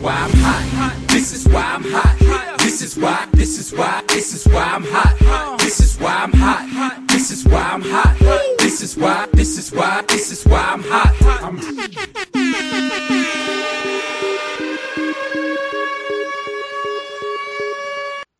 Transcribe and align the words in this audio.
why 0.00 0.12
I'm 0.12 0.30
hot. 0.30 0.94
This 1.08 1.32
is 1.32 1.48
why 1.48 1.62
I'm 1.62 1.84
hot. 1.84 2.58
This 2.58 2.82
is 2.82 2.96
why, 2.96 3.26
this 3.32 3.58
is 3.58 3.72
why, 3.72 4.02
this 4.08 4.34
is 4.34 4.46
why 4.52 4.62
I'm 4.62 4.84
hot. 4.84 5.58
This 5.58 5.80
is 5.80 5.98
why 5.98 6.14
I'm 6.14 6.32
hot. 6.32 7.08
This 7.08 7.30
is 7.30 7.44
why 7.44 7.62
I'm 7.62 7.82
hot. 7.82 8.16
This 8.58 8.82
is 8.82 8.96
why, 8.96 9.26
this 9.32 9.58
is 9.58 9.72
why, 9.72 10.02
this 10.08 10.30
is 10.32 10.44
why 10.44 10.60
I'm 10.60 10.82
hot. 10.82 11.14
I'm 11.42 11.58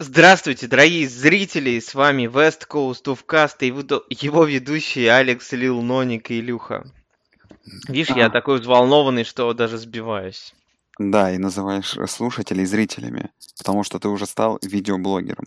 Здравствуйте, 0.00 0.66
дорогие 0.68 1.08
зрители, 1.08 1.78
с 1.78 1.94
вами 1.94 2.26
West 2.26 2.66
Coast 2.68 3.04
of 3.04 3.20
Cast 3.26 3.56
и 3.60 3.66
его 4.24 4.44
ведущие 4.44 5.12
Алекс, 5.12 5.52
Лил, 5.52 5.82
Ноник 5.82 6.30
и 6.30 6.40
Илюха. 6.40 6.84
Видишь, 7.88 8.16
я 8.16 8.26
А. 8.26 8.30
такой 8.30 8.60
взволнованный, 8.60 9.24
что 9.24 9.52
даже 9.52 9.76
сбиваюсь. 9.78 10.54
Да, 10.98 11.30
и 11.32 11.38
называешь 11.38 11.96
э, 11.96 12.06
слушателей 12.06 12.64
зрителями, 12.64 13.30
потому 13.56 13.84
что 13.84 14.00
ты 14.00 14.08
уже 14.08 14.26
стал 14.26 14.58
видеоблогером. 14.62 15.46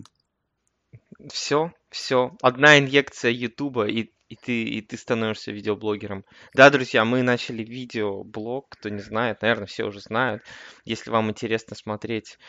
Все, 1.30 1.74
все. 1.90 2.32
Одна 2.42 2.80
инъекция 2.80 3.32
Ютуба, 3.32 3.88
и, 3.88 4.12
и, 4.30 4.36
ты, 4.38 4.64
и 4.64 4.82
ты 4.82 4.98
становишься 4.98 5.52
видеоблогером. 5.52 6.24
Да, 6.54 6.70
друзья, 6.70 7.04
мы 7.04 7.22
начали 7.22 7.64
видеоблог, 7.64 8.70
кто 8.70 8.88
не 8.88 9.02
знает, 9.02 9.42
наверное, 9.42 9.68
все 9.68 9.84
уже 9.84 10.00
знают. 10.00 10.42
Если 10.86 11.12
вам 11.12 11.30
интересно 11.30 11.76
смотреть 11.76 12.40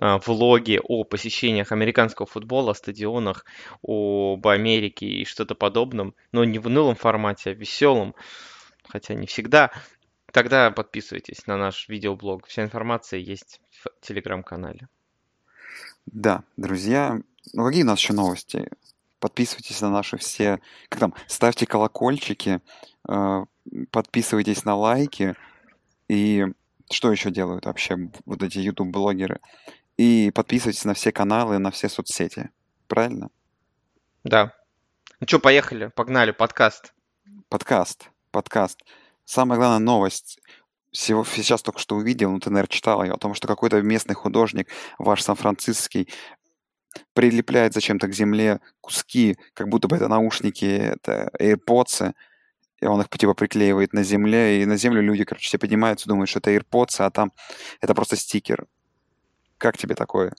а, 0.00 0.18
влоги 0.18 0.80
о 0.82 1.02
посещениях 1.02 1.72
американского 1.72 2.26
футбола, 2.26 2.70
о 2.70 2.74
стадионах, 2.74 3.44
об 3.82 4.46
Америке 4.46 5.06
и 5.06 5.24
что-то 5.24 5.56
подобном, 5.56 6.14
но 6.30 6.44
не 6.44 6.60
в 6.60 6.66
унылом 6.66 6.94
формате, 6.94 7.50
а 7.50 7.54
в 7.54 7.58
веселом, 7.58 8.14
хотя 8.88 9.14
не 9.14 9.26
всегда, 9.26 9.72
тогда 10.32 10.70
подписывайтесь 10.70 11.46
на 11.46 11.56
наш 11.56 11.88
видеоблог. 11.88 12.46
Вся 12.46 12.64
информация 12.64 13.20
есть 13.20 13.60
в 13.70 13.88
телеграм-канале. 14.00 14.88
Да, 16.06 16.42
друзья, 16.56 17.20
ну 17.52 17.66
какие 17.66 17.84
у 17.84 17.86
нас 17.86 18.00
еще 18.00 18.12
новости? 18.12 18.68
Подписывайтесь 19.20 19.80
на 19.80 19.90
наши 19.90 20.16
все, 20.16 20.60
как 20.88 20.98
там, 20.98 21.14
ставьте 21.28 21.64
колокольчики, 21.64 22.60
э, 23.08 23.44
подписывайтесь 23.92 24.64
на 24.64 24.74
лайки, 24.74 25.36
и 26.08 26.46
что 26.90 27.12
еще 27.12 27.30
делают 27.30 27.66
вообще 27.66 28.10
вот 28.26 28.42
эти 28.42 28.58
YouTube-блогеры? 28.58 29.40
И 29.96 30.32
подписывайтесь 30.34 30.84
на 30.84 30.94
все 30.94 31.12
каналы, 31.12 31.58
на 31.58 31.70
все 31.70 31.88
соцсети. 31.88 32.50
Правильно? 32.88 33.30
Да. 34.24 34.54
Ну 35.20 35.28
что, 35.28 35.38
поехали, 35.38 35.86
погнали, 35.94 36.32
подкаст. 36.32 36.92
Подкаст, 37.48 38.10
подкаст. 38.32 38.80
Самая 39.32 39.58
главная 39.58 39.78
новость. 39.78 40.38
Всего, 40.90 41.24
сейчас 41.24 41.62
только 41.62 41.80
что 41.80 41.96
увидел, 41.96 42.30
ну 42.30 42.38
ты, 42.38 42.50
наверное, 42.50 42.68
читал 42.68 43.02
ее, 43.02 43.12
о 43.14 43.16
том, 43.16 43.32
что 43.32 43.48
какой-то 43.48 43.80
местный 43.80 44.14
художник, 44.14 44.68
ваш 44.98 45.22
сан-франциский, 45.22 46.10
прилепляет 47.14 47.72
зачем-то 47.72 48.08
к 48.08 48.12
земле 48.12 48.60
куски, 48.82 49.38
как 49.54 49.70
будто 49.70 49.88
бы 49.88 49.96
это 49.96 50.08
наушники, 50.08 50.66
это 50.66 51.30
AirPods, 51.40 52.12
и 52.82 52.84
он 52.84 53.00
их 53.00 53.08
типа 53.08 53.32
приклеивает 53.32 53.94
на 53.94 54.02
земле, 54.02 54.60
и 54.60 54.66
на 54.66 54.76
землю 54.76 55.00
люди, 55.00 55.24
короче, 55.24 55.46
все 55.46 55.56
поднимаются, 55.56 56.08
думают, 56.08 56.28
что 56.28 56.40
это 56.40 56.54
AirPods, 56.54 56.96
а 56.98 57.10
там 57.10 57.32
это 57.80 57.94
просто 57.94 58.16
стикер. 58.16 58.66
Как 59.56 59.78
тебе 59.78 59.94
такое? 59.94 60.34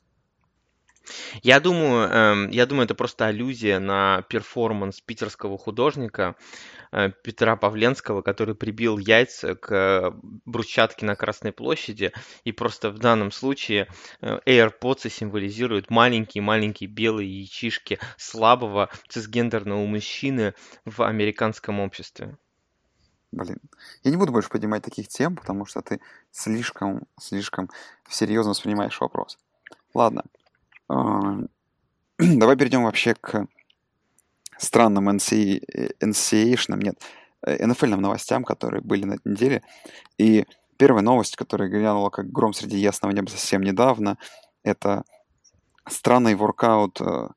Я 1.41 1.59
думаю, 1.59 2.09
эм, 2.09 2.49
я 2.51 2.67
думаю, 2.67 2.85
это 2.85 2.93
просто 2.93 3.25
аллюзия 3.25 3.79
на 3.79 4.21
перформанс 4.29 5.01
питерского 5.01 5.57
художника 5.57 6.35
Петра 7.23 7.55
Павленского, 7.55 8.21
который 8.21 8.53
прибил 8.55 8.97
яйца 8.97 9.55
к 9.55 9.71
э, 9.71 10.11
брусчатке 10.45 11.05
на 11.05 11.15
Красной 11.15 11.51
площади. 11.51 12.11
И 12.43 12.51
просто 12.51 12.91
в 12.91 12.99
данном 12.99 13.31
случае 13.31 13.87
э, 14.21 14.39
AirPods 14.45 15.09
символизируют 15.09 15.89
маленькие-маленькие 15.89 16.89
белые 16.89 17.29
яичишки 17.29 17.99
слабого 18.17 18.89
цисгендерного 19.07 19.85
мужчины 19.85 20.53
в 20.85 21.01
американском 21.01 21.79
обществе. 21.79 22.37
Блин, 23.31 23.57
я 24.03 24.11
не 24.11 24.17
буду 24.17 24.31
больше 24.31 24.49
поднимать 24.49 24.83
таких 24.83 25.07
тем, 25.07 25.35
потому 25.35 25.65
что 25.65 25.81
ты 25.81 25.99
слишком, 26.29 27.07
слишком 27.19 27.71
серьезно 28.07 28.51
воспринимаешь 28.51 29.01
вопрос. 29.01 29.39
Ладно. 29.95 30.23
А, 30.87 31.39
Давай 32.19 32.55
перейдем 32.55 32.83
вообще 32.83 33.15
к 33.15 33.47
странным 34.57 35.09
NCAA, 35.09 35.61
NCAA-шным, 36.01 36.79
нет, 36.79 37.01
NFL 37.45 37.95
новостям, 37.95 38.43
которые 38.43 38.81
были 38.81 39.05
на 39.05 39.13
этой 39.13 39.31
неделе. 39.31 39.63
И 40.17 40.45
первая 40.77 41.03
новость, 41.03 41.35
которая 41.35 41.69
глянула 41.69 42.09
как 42.09 42.31
гром 42.31 42.53
среди 42.53 42.77
ясного 42.77 43.11
неба 43.13 43.29
совсем 43.29 43.61
недавно, 43.61 44.17
это 44.63 45.03
странный 45.87 46.35
воркаут 46.35 47.01
э, 47.01 47.27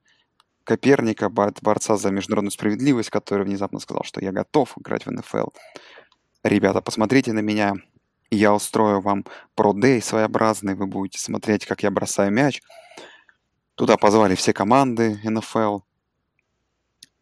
Коперника, 0.65 1.28
бор- 1.28 1.55
борца 1.62 1.97
за 1.97 2.10
международную 2.10 2.50
справедливость, 2.50 3.10
который 3.10 3.44
внезапно 3.44 3.78
сказал, 3.78 4.03
что 4.05 4.21
я 4.21 4.32
готов 4.32 4.76
играть 4.78 5.06
в 5.06 5.10
НФЛ. 5.10 5.49
Ребята, 6.43 6.81
посмотрите 6.81 7.32
на 7.32 7.38
меня, 7.38 7.75
я 8.31 8.53
устрою 8.53 9.00
вам 9.00 9.25
про-дей 9.55 10.03
своеобразный, 10.03 10.75
вы 10.75 10.87
будете 10.87 11.21
смотреть, 11.21 11.66
как 11.66 11.84
я 11.84 11.91
бросаю 11.93 12.32
мяч. 12.32 12.62
Туда 13.76 13.97
позвали 13.97 14.34
все 14.34 14.53
команды 14.53 15.21
НФЛ. 15.22 15.81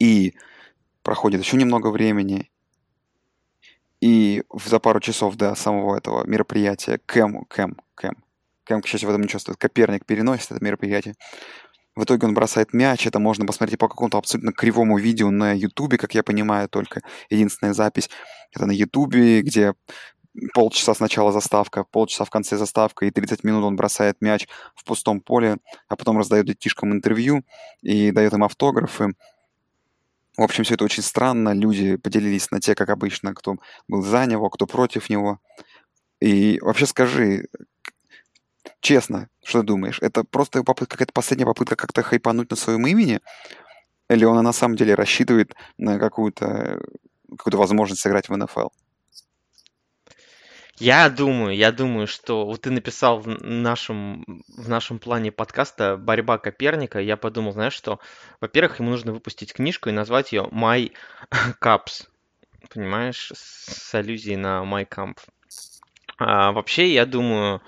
И 0.04 0.34
проходит 1.02 1.40
еще 1.40 1.56
немного 1.56 1.88
времени. 1.88 2.50
И 4.02 4.42
за 4.52 4.78
пару 4.78 5.00
часов 5.00 5.36
до 5.36 5.54
самого 5.54 5.96
этого 5.96 6.26
мероприятия 6.26 7.00
Кэм, 7.06 7.46
Кэм, 7.46 7.78
Кэм, 7.94 8.14
Кэм, 8.64 8.82
к 8.82 8.86
счастью, 8.86 9.08
в 9.08 9.12
этом 9.12 9.22
не 9.22 9.26
участвует, 9.26 9.56
Коперник 9.56 10.04
переносит 10.04 10.52
это 10.52 10.62
мероприятие. 10.62 11.14
В 11.96 12.04
итоге 12.04 12.26
он 12.26 12.34
бросает 12.34 12.74
мяч. 12.74 13.06
Это 13.06 13.18
можно 13.18 13.46
посмотреть 13.46 13.78
по 13.78 13.88
какому-то 13.88 14.18
абсолютно 14.18 14.52
кривому 14.52 14.98
видео 14.98 15.30
на 15.30 15.52
Ютубе, 15.52 15.96
как 15.96 16.14
я 16.14 16.22
понимаю, 16.22 16.68
только 16.68 17.00
единственная 17.30 17.72
запись. 17.72 18.10
Это 18.52 18.66
на 18.66 18.72
Ютубе, 18.72 19.40
где 19.40 19.72
полчаса 20.52 20.94
сначала 20.94 21.32
заставка, 21.32 21.84
полчаса 21.84 22.24
в 22.24 22.30
конце 22.30 22.56
заставка, 22.56 23.06
и 23.06 23.10
30 23.10 23.44
минут 23.44 23.64
он 23.64 23.76
бросает 23.76 24.20
мяч 24.20 24.48
в 24.74 24.84
пустом 24.84 25.20
поле, 25.20 25.56
а 25.88 25.96
потом 25.96 26.18
раздает 26.18 26.46
детишкам 26.46 26.92
интервью 26.92 27.42
и 27.82 28.10
дает 28.10 28.32
им 28.34 28.44
автографы. 28.44 29.14
В 30.36 30.42
общем, 30.42 30.64
все 30.64 30.74
это 30.74 30.84
очень 30.84 31.02
странно. 31.02 31.54
Люди 31.54 31.96
поделились 31.96 32.50
на 32.50 32.60
те, 32.60 32.74
как 32.74 32.88
обычно, 32.88 33.34
кто 33.34 33.56
был 33.88 34.02
за 34.02 34.26
него, 34.26 34.50
кто 34.50 34.66
против 34.66 35.08
него. 35.08 35.38
И 36.20 36.58
вообще 36.60 36.86
скажи, 36.86 37.48
честно, 38.80 39.28
что 39.44 39.60
ты 39.60 39.66
думаешь? 39.66 39.98
Это 40.00 40.24
просто 40.24 40.64
попытка, 40.64 40.96
какая-то 40.96 41.12
последняя 41.12 41.46
попытка 41.46 41.76
как-то 41.76 42.02
хайпануть 42.02 42.50
на 42.50 42.56
своем 42.56 42.86
имени? 42.86 43.20
Или 44.10 44.24
он 44.24 44.42
на 44.42 44.52
самом 44.52 44.76
деле 44.76 44.94
рассчитывает 44.94 45.54
на 45.78 45.98
какую-то 45.98 46.80
какую 47.38 47.58
возможность 47.58 48.02
сыграть 48.02 48.28
в 48.28 48.36
НФЛ? 48.36 48.68
Я 50.78 51.08
думаю, 51.08 51.54
я 51.56 51.70
думаю, 51.70 52.08
что 52.08 52.44
вот 52.44 52.62
ты 52.62 52.70
написал 52.70 53.20
в 53.20 53.28
нашем, 53.28 54.24
в 54.48 54.68
нашем 54.68 54.98
плане 54.98 55.30
подкаста 55.30 55.96
«Борьба 55.96 56.38
Коперника», 56.38 56.98
я 56.98 57.16
подумал, 57.16 57.52
знаешь 57.52 57.74
что, 57.74 58.00
во-первых, 58.40 58.80
ему 58.80 58.90
нужно 58.90 59.12
выпустить 59.12 59.52
книжку 59.52 59.88
и 59.88 59.92
назвать 59.92 60.32
ее 60.32 60.48
«My 60.50 60.92
Cups», 61.62 62.08
понимаешь, 62.72 63.30
с 63.34 63.94
аллюзией 63.94 64.36
на 64.36 64.64
«My 64.64 64.88
Camp». 64.88 65.18
А 66.18 66.50
вообще, 66.50 66.92
я 66.92 67.06
думаю, 67.06 67.62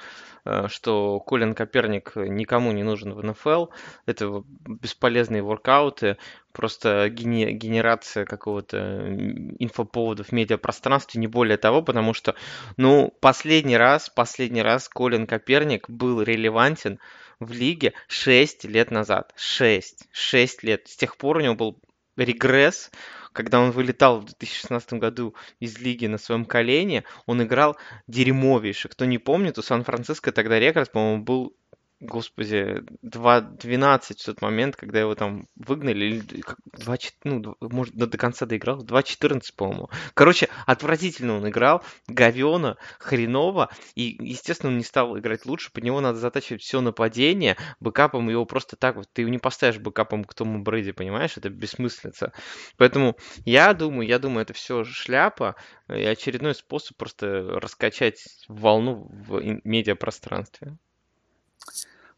что 0.69 1.21
Колин 1.21 1.55
Коперник 1.55 2.13
никому 2.17 2.73
не 2.73 2.83
нужен 2.83 3.13
в 3.15 3.25
НФЛ. 3.25 3.67
Это 4.07 4.43
бесполезные 4.67 5.43
воркауты, 5.43 6.17
просто 6.53 7.09
гене- 7.11 7.53
генерация 7.53 8.25
какого-то 8.25 8.77
м, 8.77 9.57
инфоповодов 9.59 10.29
в 10.29 10.33
медиапространстве, 10.33 11.21
не 11.21 11.27
более 11.27 11.57
того, 11.57 11.83
потому 11.83 12.15
что, 12.15 12.35
ну, 12.77 13.13
последний 13.21 13.77
раз, 13.77 14.09
последний 14.09 14.63
раз 14.63 14.89
Колин 14.89 15.27
Коперник 15.27 15.89
был 15.91 16.23
релевантен 16.23 16.99
в 17.41 17.53
лиге 17.53 17.93
6 18.09 18.65
лет 18.65 18.91
назад. 18.91 19.33
6. 19.37 20.07
6 20.13 20.63
лет. 20.63 20.89
С 20.89 20.97
тех 20.97 21.17
пор 21.17 21.37
у 21.37 21.41
него 21.41 21.55
был 21.55 21.79
регресс, 22.17 22.91
когда 23.33 23.61
он 23.61 23.71
вылетал 23.71 24.21
в 24.21 24.25
2016 24.25 24.95
году 24.95 25.35
из 25.61 25.79
лиги 25.79 26.07
на 26.07 26.19
своем 26.19 26.45
колене, 26.45 27.05
он 27.27 27.43
играл 27.43 27.77
дерьмовейше. 28.07 28.89
Кто 28.89 29.05
не 29.05 29.19
помнит, 29.19 29.59
у 29.59 29.63
Сан-Франциско 29.63 30.33
тогда 30.33 30.59
рекорд, 30.59 30.91
по-моему, 30.93 31.23
был 31.23 31.57
господи, 32.01 32.83
2.12 33.03 34.01
в 34.01 34.25
тот 34.25 34.43
момент, 34.43 34.77
когда 34.77 35.01
его 35.01 35.15
там 35.15 35.49
выгнали, 35.57 36.05
или 36.05 36.43
2, 36.73 36.97
ну, 37.25 37.57
может, 37.61 37.95
до, 37.95 38.19
конца 38.19 38.45
доиграл, 38.45 38.85
2.14, 38.85 39.41
по-моему. 39.57 39.91
Короче, 40.15 40.49
отвратительно 40.67 41.37
он 41.37 41.49
играл, 41.49 41.83
говёно, 42.07 42.77
хреново, 42.99 43.71
и, 43.95 44.17
естественно, 44.21 44.73
он 44.73 44.79
не 44.79 44.85
стал 44.85 45.19
играть 45.19 45.47
лучше, 45.47 45.73
под 45.73 45.85
него 45.85 46.01
надо 46.01 46.19
затачивать 46.19 46.63
все 46.63 46.81
нападение, 46.81 47.57
бэкапом 47.81 48.29
его 48.29 48.45
просто 48.45 48.77
так 48.77 48.97
вот, 48.97 49.09
ты 49.13 49.23
его 49.23 49.31
не 49.31 49.39
поставишь 49.39 49.79
бэкапом 49.79 50.25
к 50.25 50.35
Тому 50.35 50.63
Брэди, 50.63 50.93
понимаешь, 50.93 51.37
это 51.37 51.49
бессмыслица. 51.49 52.33
Поэтому 52.77 53.17
я 53.45 53.73
думаю, 53.73 54.07
я 54.07 54.19
думаю, 54.19 54.43
это 54.43 54.53
все 54.53 54.85
шляпа, 54.85 55.57
и 55.89 56.05
очередной 56.05 56.55
способ 56.55 56.97
просто 56.97 57.43
раскачать 57.61 58.23
волну 58.49 59.09
в 59.11 59.41
медиапространстве. 59.65 60.77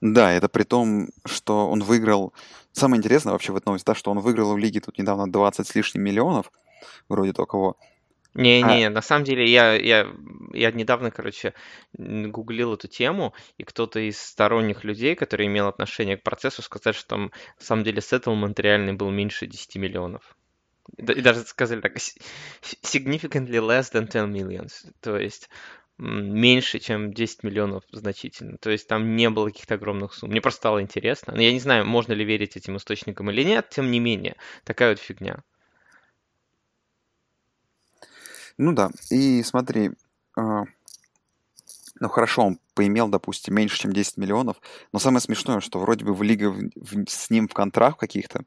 Да, 0.01 0.33
это 0.33 0.49
при 0.49 0.63
том, 0.65 1.09
что 1.25 1.69
он 1.69 1.83
выиграл... 1.83 2.33
Самое 2.73 2.99
интересное 2.99 3.33
вообще 3.33 3.53
в 3.53 3.57
этой 3.57 3.67
новости, 3.67 3.87
да, 3.87 3.95
что 3.95 4.11
он 4.11 4.21
выиграл 4.21 4.53
в 4.53 4.59
лиге 4.59 4.81
тут 4.81 4.99
недавно 4.99 5.31
20 5.31 5.67
с 5.67 5.75
лишним 5.75 6.05
миллионов, 6.05 6.53
вроде 7.09 7.33
того. 7.33 7.77
Не-не, 8.35 8.87
а... 8.87 8.91
на 8.91 9.03
самом 9.03 9.25
деле 9.25 9.51
я, 9.51 9.75
я, 9.75 10.07
я 10.53 10.71
недавно, 10.71 11.11
короче, 11.11 11.55
гуглил 11.97 12.75
эту 12.75 12.87
тему, 12.87 13.35
и 13.57 13.65
кто-то 13.65 13.99
из 13.99 14.21
сторонних 14.21 14.85
людей, 14.85 15.17
который 15.17 15.47
имел 15.47 15.67
отношение 15.67 16.17
к 16.17 16.23
процессу, 16.23 16.63
сказал, 16.63 16.93
что 16.93 17.09
там 17.09 17.23
на 17.59 17.65
самом 17.65 17.83
деле 17.83 18.01
сеттлмент 18.01 18.61
реальный 18.61 18.93
был 18.93 19.11
меньше 19.11 19.49
10 19.49 19.77
миллионов. 19.77 20.37
И 20.97 21.21
даже 21.21 21.41
сказали 21.41 21.81
так, 21.81 21.97
significantly 21.97 23.59
less 23.59 23.93
than 23.93 24.07
10 24.07 24.29
millions. 24.29 24.71
То 25.01 25.19
есть 25.19 25.51
меньше, 25.99 26.79
чем 26.79 27.13
10 27.13 27.43
миллионов 27.43 27.85
значительно. 27.91 28.57
То 28.59 28.71
есть 28.71 28.87
там 28.87 29.17
не 29.17 29.29
было 29.31 29.47
каких-то 29.47 29.75
огромных 29.75 30.15
сумм. 30.15 30.31
Мне 30.31 30.41
просто 30.41 30.59
стало 30.59 30.81
интересно. 30.81 31.35
Но 31.35 31.43
я 31.43 31.53
не 31.53 31.61
знаю, 31.61 31.87
можно 31.87 32.13
ли 32.13 32.25
верить 32.25 32.57
этим 32.57 32.77
источникам 32.77 33.31
или 33.31 33.43
нет, 33.43 33.69
тем 33.71 33.91
не 33.91 33.99
менее, 33.99 34.37
такая 34.65 34.91
вот 34.91 35.01
фигня. 35.01 35.43
Ну 38.57 38.73
да, 38.73 38.91
и 39.11 39.43
смотри, 39.45 39.91
э, 40.37 40.65
ну 42.01 42.09
хорошо, 42.09 42.43
он 42.43 42.59
поимел, 42.75 43.09
допустим, 43.09 43.55
меньше, 43.55 43.79
чем 43.79 43.93
10 43.93 44.17
миллионов, 44.17 44.57
но 44.93 44.99
самое 44.99 45.21
смешное, 45.21 45.61
что 45.61 45.79
вроде 45.79 46.05
бы 46.05 46.13
в 46.13 46.25
лига 46.25 46.51
в, 46.51 46.69
в, 46.75 47.09
с 47.09 47.31
ним 47.31 47.47
в 47.47 47.55
контракт 47.55 48.01
каких-то, 48.01 48.43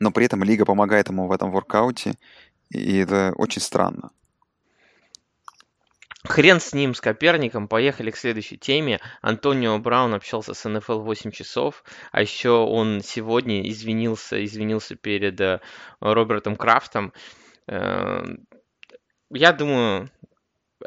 но 0.00 0.10
при 0.10 0.26
этом 0.26 0.42
лига 0.42 0.64
помогает 0.64 1.08
ему 1.08 1.28
в 1.28 1.32
этом 1.32 1.52
воркауте, 1.52 2.14
и 2.70 2.96
это 2.96 3.32
очень 3.36 3.62
странно. 3.62 4.10
Хрен 6.24 6.60
с 6.60 6.74
ним, 6.74 6.94
с 6.94 7.00
Коперником. 7.00 7.66
Поехали 7.66 8.10
к 8.10 8.16
следующей 8.16 8.58
теме. 8.58 9.00
Антонио 9.22 9.78
Браун 9.78 10.14
общался 10.14 10.52
с 10.52 10.68
НФЛ 10.68 11.00
8 11.00 11.30
часов, 11.30 11.82
а 12.12 12.20
еще 12.20 12.50
он 12.50 13.00
сегодня 13.02 13.68
извинился, 13.68 14.44
извинился 14.44 14.96
перед 14.96 15.40
э, 15.40 15.60
Робертом 16.00 16.56
Крафтом. 16.56 17.14
Э, 17.66 18.22
я 19.30 19.52
думаю, 19.52 20.10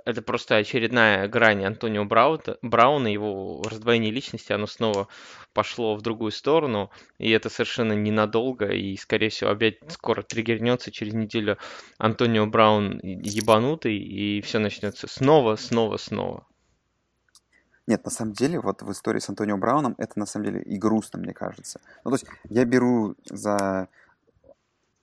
это 0.06 0.22
просто 0.22 0.58
очередная 0.58 1.28
грань 1.28 1.64
Антонио 1.64 2.06
Брауна, 2.06 2.58
Брауна, 2.62 3.08
его 3.08 3.62
раздвоение 3.64 4.12
личности, 4.12 4.52
оно 4.54 4.68
снова 4.68 5.08
пошло 5.54 5.96
в 5.96 6.02
другую 6.02 6.32
сторону, 6.32 6.92
и 7.18 7.30
это 7.32 7.50
совершенно 7.50 7.94
ненадолго, 7.94 8.68
и, 8.68 8.96
скорее 8.98 9.30
всего, 9.30 9.52
опять 9.52 9.80
скоро 9.90 10.22
триггернется 10.24 10.92
через 10.92 11.14
неделю 11.14 11.58
Антонио 11.98 12.46
Браун 12.48 13.00
ебанутый, 13.02 13.98
и 13.98 14.42
все 14.42 14.60
начнется 14.60 15.08
снова, 15.08 15.56
снова, 15.56 15.98
снова. 15.98 16.46
Нет, 17.86 18.06
на 18.06 18.12
самом 18.12 18.34
деле, 18.34 18.60
вот 18.60 18.82
в 18.82 18.92
истории 18.92 19.20
с 19.20 19.30
Антонио 19.30 19.58
Брауном 19.58 19.96
это 19.98 20.18
на 20.18 20.26
самом 20.26 20.46
деле 20.46 20.62
и 20.62 20.78
грустно, 20.78 21.20
мне 21.20 21.34
кажется. 21.34 21.82
Ну, 22.06 22.12
то 22.12 22.16
есть 22.16 22.26
я 22.50 22.64
беру 22.64 23.16
за 23.26 23.90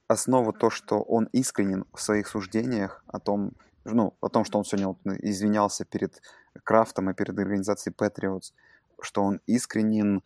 основу 0.09 0.53
то, 0.53 0.71
что 0.71 1.01
он 1.01 1.29
искренен 1.33 1.85
в 1.93 2.01
своих 2.01 2.27
суждениях 2.27 3.05
о 3.07 3.21
том, 3.21 3.53
ну, 3.85 4.17
о 4.21 4.29
том, 4.29 4.45
что 4.45 4.59
он 4.59 4.65
сегодня 4.65 4.89
вот 4.89 4.99
извинялся 5.23 5.85
перед 5.85 6.21
Крафтом 6.65 7.11
и 7.11 7.15
перед 7.15 7.39
организацией 7.39 7.95
Patriots, 7.95 8.53
что 9.01 9.23
он 9.23 9.41
искренен 9.47 10.23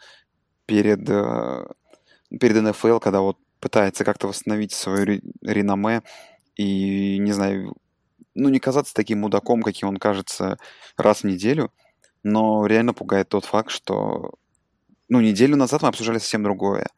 перед, 0.66 1.08
э, 1.08 1.66
перед 2.40 2.62
НФЛ, 2.62 2.98
когда 2.98 3.20
вот 3.20 3.38
пытается 3.60 4.04
как-то 4.04 4.28
восстановить 4.28 4.72
свое 4.72 5.20
реноме 5.42 6.02
и, 6.56 7.18
не 7.18 7.32
знаю, 7.32 7.74
ну, 8.34 8.48
не 8.48 8.58
казаться 8.58 8.94
таким 8.94 9.20
мудаком, 9.20 9.62
каким 9.62 9.88
он 9.88 9.96
кажется 9.96 10.58
раз 10.96 11.20
в 11.20 11.24
неделю, 11.24 11.72
но 12.22 12.66
реально 12.66 12.94
пугает 12.94 13.28
тот 13.28 13.44
факт, 13.44 13.70
что, 13.70 14.34
ну, 15.08 15.20
неделю 15.20 15.56
назад 15.56 15.82
мы 15.82 15.88
обсуждали 15.88 16.18
совсем 16.18 16.42
другое– 16.42 16.88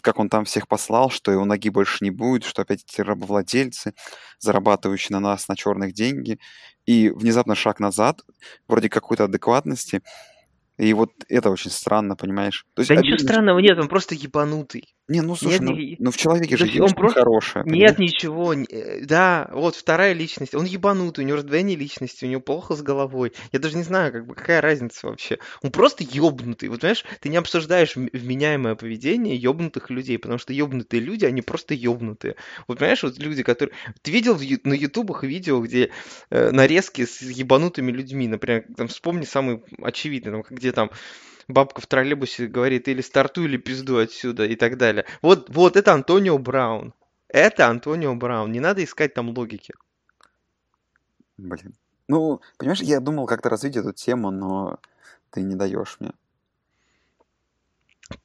как 0.00 0.18
он 0.18 0.28
там 0.28 0.44
всех 0.44 0.68
послал, 0.68 1.10
что 1.10 1.30
его 1.30 1.44
ноги 1.44 1.70
больше 1.70 2.04
не 2.04 2.10
будет, 2.10 2.44
что 2.44 2.62
опять 2.62 2.84
эти 2.84 3.00
рабовладельцы, 3.00 3.94
зарабатывающие 4.38 5.14
на 5.14 5.20
нас 5.20 5.48
на 5.48 5.56
черных 5.56 5.92
деньги, 5.92 6.38
и 6.84 7.10
внезапно 7.10 7.54
шаг 7.54 7.80
назад, 7.80 8.22
вроде 8.68 8.88
какой-то 8.88 9.24
адекватности, 9.24 10.02
и 10.78 10.92
вот 10.92 11.12
это 11.28 11.50
очень 11.50 11.70
странно, 11.70 12.16
понимаешь? 12.16 12.66
То 12.74 12.80
есть, 12.80 12.90
да 12.90 12.96
ничего 12.96 13.18
странного 13.18 13.58
нет, 13.60 13.78
он 13.78 13.88
просто 13.88 14.14
ебанутый. 14.14 14.95
Не, 15.08 15.20
ну 15.20 15.36
слушай, 15.36 15.60
нет, 15.60 15.62
ну, 15.62 15.76
не... 15.76 15.96
ну 16.00 16.10
в 16.10 16.16
человеке 16.16 16.56
же 16.56 16.66
есть 16.66 16.80
он 16.80 16.90
просто... 16.90 17.20
хорошее. 17.20 17.64
Нет 17.64 17.98
ничего, 18.00 18.52
э, 18.54 19.04
да, 19.04 19.48
вот 19.52 19.76
вторая 19.76 20.14
личность, 20.14 20.54
он 20.54 20.64
ебанутый, 20.64 21.24
у 21.24 21.26
него 21.28 21.36
раздвоение 21.36 21.76
личности, 21.76 22.24
у 22.24 22.28
него 22.28 22.40
плохо 22.40 22.74
с 22.74 22.82
головой. 22.82 23.32
Я 23.52 23.60
даже 23.60 23.76
не 23.76 23.84
знаю, 23.84 24.12
как 24.12 24.26
бы, 24.26 24.34
какая 24.34 24.60
разница 24.60 25.06
вообще. 25.06 25.38
Он 25.62 25.70
просто 25.70 26.02
ебнутый, 26.02 26.68
вот 26.68 26.80
понимаешь, 26.80 27.04
ты 27.20 27.28
не 27.28 27.36
обсуждаешь 27.36 27.94
вменяемое 27.94 28.74
поведение 28.74 29.36
ебнутых 29.36 29.90
людей, 29.90 30.18
потому 30.18 30.38
что 30.38 30.52
ебнутые 30.52 31.00
люди, 31.00 31.24
они 31.24 31.40
просто 31.40 31.74
ебнутые. 31.74 32.34
Вот 32.66 32.78
понимаешь, 32.78 33.04
вот 33.04 33.16
люди, 33.18 33.44
которые... 33.44 33.76
Ты 34.02 34.10
видел 34.10 34.36
на 34.64 34.74
ютубах 34.74 35.22
видео, 35.22 35.60
где 35.60 35.90
э, 36.30 36.50
нарезки 36.50 37.04
с 37.04 37.22
ебанутыми 37.22 37.92
людьми, 37.92 38.26
например, 38.26 38.64
там 38.76 38.88
вспомни 38.88 39.24
самый 39.24 39.62
очевидный, 39.80 40.32
там, 40.32 40.44
где 40.50 40.72
там 40.72 40.90
бабка 41.48 41.80
в 41.80 41.86
троллейбусе 41.86 42.46
говорит 42.46 42.88
или 42.88 43.00
старту, 43.00 43.44
или 43.44 43.56
пизду 43.56 43.98
отсюда 43.98 44.44
и 44.46 44.56
так 44.56 44.76
далее. 44.76 45.04
Вот, 45.22 45.48
вот 45.50 45.76
это 45.76 45.92
Антонио 45.92 46.38
Браун. 46.38 46.94
Это 47.28 47.68
Антонио 47.68 48.14
Браун. 48.14 48.52
Не 48.52 48.60
надо 48.60 48.82
искать 48.84 49.14
там 49.14 49.30
логики. 49.30 49.74
Блин. 51.36 51.74
Ну, 52.08 52.40
понимаешь, 52.56 52.80
я 52.80 53.00
думал 53.00 53.26
как-то 53.26 53.48
развить 53.48 53.76
эту 53.76 53.92
тему, 53.92 54.30
но 54.30 54.78
ты 55.30 55.42
не 55.42 55.54
даешь 55.54 55.96
мне. 56.00 56.12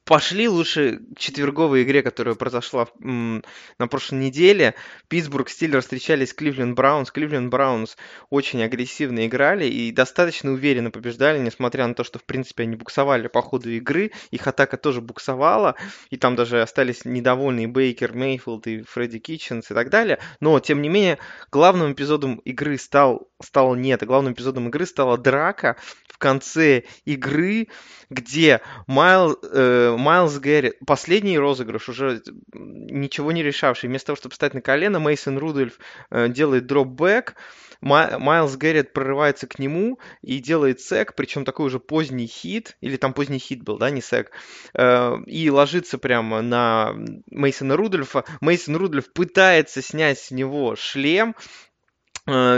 Пошли 0.04 0.48
лучше 0.48 1.00
к 1.14 1.18
четверговой 1.18 1.82
игре, 1.82 2.02
которая 2.02 2.36
произошла 2.36 2.86
м, 3.00 3.42
на 3.78 3.88
прошлой 3.88 4.20
неделе. 4.20 4.74
Питтсбург 5.08 5.48
Стиллерс 5.48 5.84
встречались 5.84 6.30
с 6.30 6.34
Кливленд 6.34 6.76
Браунс. 6.76 7.10
Кливленд 7.10 7.50
Браунс 7.50 7.96
очень 8.30 8.62
агрессивно 8.62 9.26
играли 9.26 9.66
и 9.66 9.90
достаточно 9.90 10.52
уверенно 10.52 10.92
побеждали, 10.92 11.38
несмотря 11.38 11.86
на 11.86 11.94
то, 11.94 12.04
что, 12.04 12.20
в 12.20 12.24
принципе, 12.24 12.62
они 12.62 12.76
буксовали 12.76 13.26
по 13.26 13.42
ходу 13.42 13.70
игры. 13.70 14.12
Их 14.30 14.46
атака 14.46 14.76
тоже 14.76 15.00
буксовала, 15.00 15.74
и 16.10 16.16
там 16.16 16.36
даже 16.36 16.62
остались 16.62 17.04
недовольные 17.04 17.66
Бейкер, 17.66 18.12
Мейфилд 18.14 18.66
и 18.68 18.82
Фредди 18.82 19.18
Китченс 19.18 19.70
и 19.70 19.74
так 19.74 19.90
далее. 19.90 20.20
Но, 20.38 20.60
тем 20.60 20.80
не 20.80 20.88
менее, 20.88 21.18
главным 21.50 21.92
эпизодом 21.92 22.36
игры 22.44 22.78
стал, 22.78 23.28
стал 23.42 23.74
нет, 23.74 24.04
главным 24.04 24.34
эпизодом 24.34 24.68
игры 24.68 24.86
стала 24.86 25.18
драка 25.18 25.76
в 26.08 26.18
конце 26.18 26.84
игры, 27.04 27.66
где 28.12 28.60
Майл, 28.86 29.38
э, 29.42 29.96
Майлз 29.96 30.38
Гэри, 30.38 30.74
последний 30.86 31.38
розыгрыш, 31.38 31.88
уже 31.88 32.22
ничего 32.52 33.32
не 33.32 33.42
решавший, 33.42 33.88
вместо 33.88 34.08
того, 34.08 34.16
чтобы 34.16 34.32
встать 34.32 34.54
на 34.54 34.60
колено, 34.60 35.00
Мейсон 35.00 35.38
Рудольф 35.38 35.78
э, 36.10 36.28
делает 36.28 36.66
дропбэк, 36.66 37.34
Майлз 37.82 38.56
Гэррит 38.56 38.92
прорывается 38.92 39.48
к 39.48 39.58
нему 39.58 39.98
и 40.22 40.38
делает 40.38 40.80
сек, 40.80 41.14
причем 41.16 41.44
такой 41.44 41.66
уже 41.66 41.80
поздний 41.80 42.28
хит, 42.28 42.76
или 42.80 42.96
там 42.96 43.12
поздний 43.12 43.40
хит 43.40 43.64
был, 43.64 43.76
да, 43.76 43.90
не 43.90 44.00
сек, 44.00 44.30
э, 44.74 45.16
и 45.26 45.50
ложится 45.50 45.98
прямо 45.98 46.42
на 46.42 46.94
Мейсона 47.26 47.76
Рудольфа. 47.76 48.24
Мейсон 48.40 48.76
Рудольф 48.76 49.12
пытается 49.12 49.82
снять 49.82 50.20
с 50.20 50.30
него 50.30 50.76
шлем, 50.76 51.34
Э, 51.34 51.71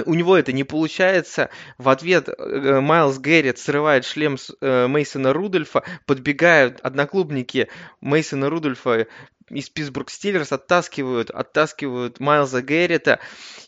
у 0.04 0.14
него 0.14 0.36
это 0.36 0.52
не 0.52 0.64
получается. 0.64 1.48
В 1.78 1.88
ответ 1.88 2.28
э, 2.28 2.80
Майлз 2.80 3.18
Гэррит 3.18 3.58
срывает 3.58 4.04
шлем 4.04 4.36
э, 4.60 4.86
Мейсона 4.86 5.32
Рудольфа, 5.32 5.84
подбегают 6.04 6.80
одноклубники 6.80 7.68
Мейсона 8.00 8.50
Рудольфа, 8.50 9.06
из 9.50 9.68
Питтсбург 9.68 10.10
Стиллерс 10.10 10.52
оттаскивают, 10.52 11.30
оттаскивают 11.30 12.20
Майлза 12.20 12.62
Гэррита, 12.62 13.20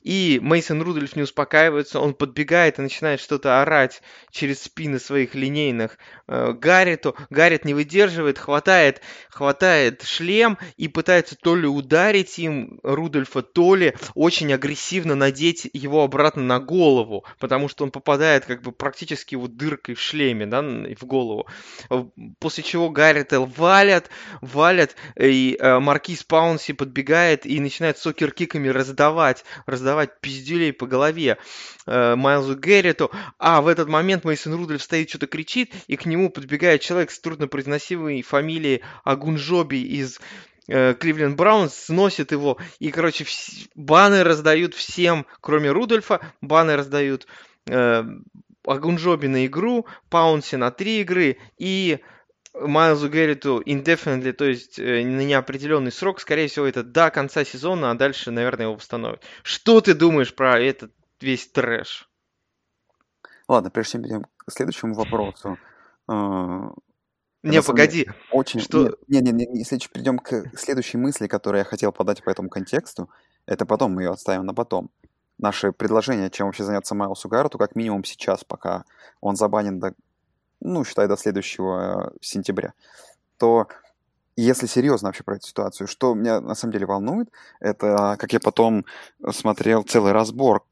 и 0.03 0.39
Мейсон 0.43 0.83
Рудольф 0.83 1.17
не 1.17 1.23
успокаивается, 1.23 2.01
он 2.01 2.15
подбегает 2.15 2.79
и 2.79 2.83
начинает 2.83 3.21
что-то 3.21 3.61
орать 3.61 4.03
через 4.31 4.63
спины 4.63 4.99
своих 4.99 5.35
линейных 5.35 5.99
э, 6.29 6.53
Гарриту. 6.53 7.17
Гаррит 7.29 7.65
не 7.65 7.75
выдерживает, 7.75 8.39
хватает, 8.39 9.01
хватает 9.31 10.03
шлем 10.03 10.59
и 10.77 10.89
пытается 10.89 11.37
то 11.37 11.57
ли 11.57 11.67
ударить 11.67 12.39
им 12.39 12.79
Рудольфа, 12.83 13.43
то 13.43 13.75
ли 13.75 13.95
очень 14.15 14.53
агрессивно 14.53 15.15
надеть 15.15 15.69
его 15.73 16.03
обратно 16.05 16.43
на 16.43 16.61
голову, 16.61 17.25
потому 17.39 17.69
что 17.69 17.85
он 17.85 17.91
попадает 17.91 18.45
как 18.45 18.63
бы 18.63 18.73
практически 18.73 19.35
вот 19.35 19.57
дыркой 19.57 19.95
в 19.95 20.01
шлеме, 20.01 20.47
да, 20.47 20.63
в 20.63 21.05
голову. 21.05 21.47
После 22.39 22.63
чего 22.63 22.91
Гаррита 22.91 23.41
валят, 23.41 24.09
валят, 24.41 24.95
и 25.19 25.57
э, 25.59 25.66
Маркиз 25.79 26.25
Паунси 26.25 26.73
подбегает 26.73 27.47
и 27.47 27.61
начинает 27.61 27.99
сокер-киками 27.99 28.69
раздавать, 28.69 29.45
раздавать 29.67 30.21
пиздюлей 30.21 30.73
по 30.73 30.87
голове 30.87 31.39
э, 31.87 32.15
Майлзу 32.15 32.57
Гэрриту, 32.57 33.11
а 33.39 33.61
в 33.61 33.69
этот 33.69 33.89
момент 33.89 34.25
Мейсон 34.25 34.55
Рудольф 34.55 34.83
стоит, 34.83 35.09
что-то 35.09 35.27
кричит, 35.27 35.73
и 35.87 35.97
к 35.97 36.07
нему 36.07 36.31
подбегает 36.31 36.81
человек 36.81 37.11
с 37.11 37.21
труднопроизносимой 37.21 38.23
фамилией 38.23 38.83
Агунжоби 39.05 39.77
из 39.77 40.21
э, 40.69 40.95
Кливленд 40.95 41.37
Браунс 41.37 41.75
сносит 41.75 42.33
его, 42.33 42.59
и, 42.79 42.91
короче, 42.91 43.25
вс- 43.25 43.69
баны 43.75 44.25
раздают 44.25 44.75
всем, 44.75 45.27
кроме 45.41 45.71
Рудольфа, 45.71 46.21
баны 46.41 46.77
раздают 46.77 47.27
э, 47.67 48.05
Агунжоби 48.65 49.27
на 49.29 49.47
игру, 49.47 49.87
Паунси 50.11 50.57
на 50.57 50.71
три 50.71 51.01
игры, 51.01 51.39
и 51.57 52.01
Майлзу 52.59 53.11
Гэрриту 53.11 53.61
indefinitely, 53.61 54.33
то 54.33 54.45
есть 54.45 54.79
э, 54.79 55.05
на 55.05 55.21
неопределенный 55.21 55.93
срок, 55.93 56.21
скорее 56.21 56.49
всего, 56.49 56.67
это 56.67 56.83
до 56.83 57.11
конца 57.11 57.45
сезона, 57.45 57.91
а 57.91 57.95
дальше, 57.95 58.31
наверное, 58.31 58.67
его 58.67 58.75
восстановят. 58.75 59.23
Что 59.43 59.81
ты 59.81 59.95
думаешь 59.95 60.35
про 60.35 60.59
этот 60.59 60.93
весь 61.21 61.47
трэш? 61.49 62.09
Ладно, 63.49 63.71
прежде 63.71 63.93
чем 63.93 64.03
перейдем 64.03 64.27
к 64.37 64.53
следующему 64.53 64.95
вопросу. 64.95 65.59
э, 66.09 66.71
Не, 67.43 67.63
погоди, 67.63 68.09
очень... 68.33 68.61
что... 68.61 68.97
Не, 69.07 69.21
не, 69.21 69.33
не, 69.33 69.47
не, 69.47 69.59
если 69.59 69.79
перейдем 69.93 70.19
к 70.19 70.51
следующей 70.57 70.97
мысли, 70.97 71.27
которую 71.27 71.59
я 71.59 71.65
хотел 71.65 71.93
подать 71.93 72.25
по 72.25 72.31
этому 72.31 72.49
контексту, 72.49 73.11
это 73.45 73.67
потом 73.67 73.93
мы 73.93 74.03
ее 74.03 74.11
отставим 74.11 74.47
на 74.47 74.55
потом. 74.55 74.91
Наше 75.39 75.73
предложение, 75.73 76.31
чем 76.31 76.47
вообще 76.47 76.65
заняться 76.65 76.95
Майлсу 76.95 77.29
Гаррету, 77.29 77.59
как 77.59 77.77
минимум 77.77 78.05
сейчас, 78.05 78.43
пока 78.43 78.85
он 79.21 79.37
забанен 79.37 79.79
до, 79.79 79.95
ну, 80.61 80.85
считай, 80.85 81.09
до 81.09 81.17
следующего 81.17 82.13
э, 82.13 82.17
сентября, 82.21 82.73
то 83.39 83.69
если 84.37 84.67
серьезно 84.67 85.09
вообще 85.09 85.25
про 85.25 85.37
эту 85.37 85.47
ситуацию, 85.47 85.87
что 85.87 86.15
меня 86.15 86.41
на 86.41 86.55
самом 86.55 86.73
деле 86.73 86.87
волнует, 86.87 87.29
это 87.61 88.17
как 88.19 88.33
я 88.33 88.41
потом 88.41 88.85
смотрел 89.31 89.83
целый 89.83 90.13
разбор 90.13 90.65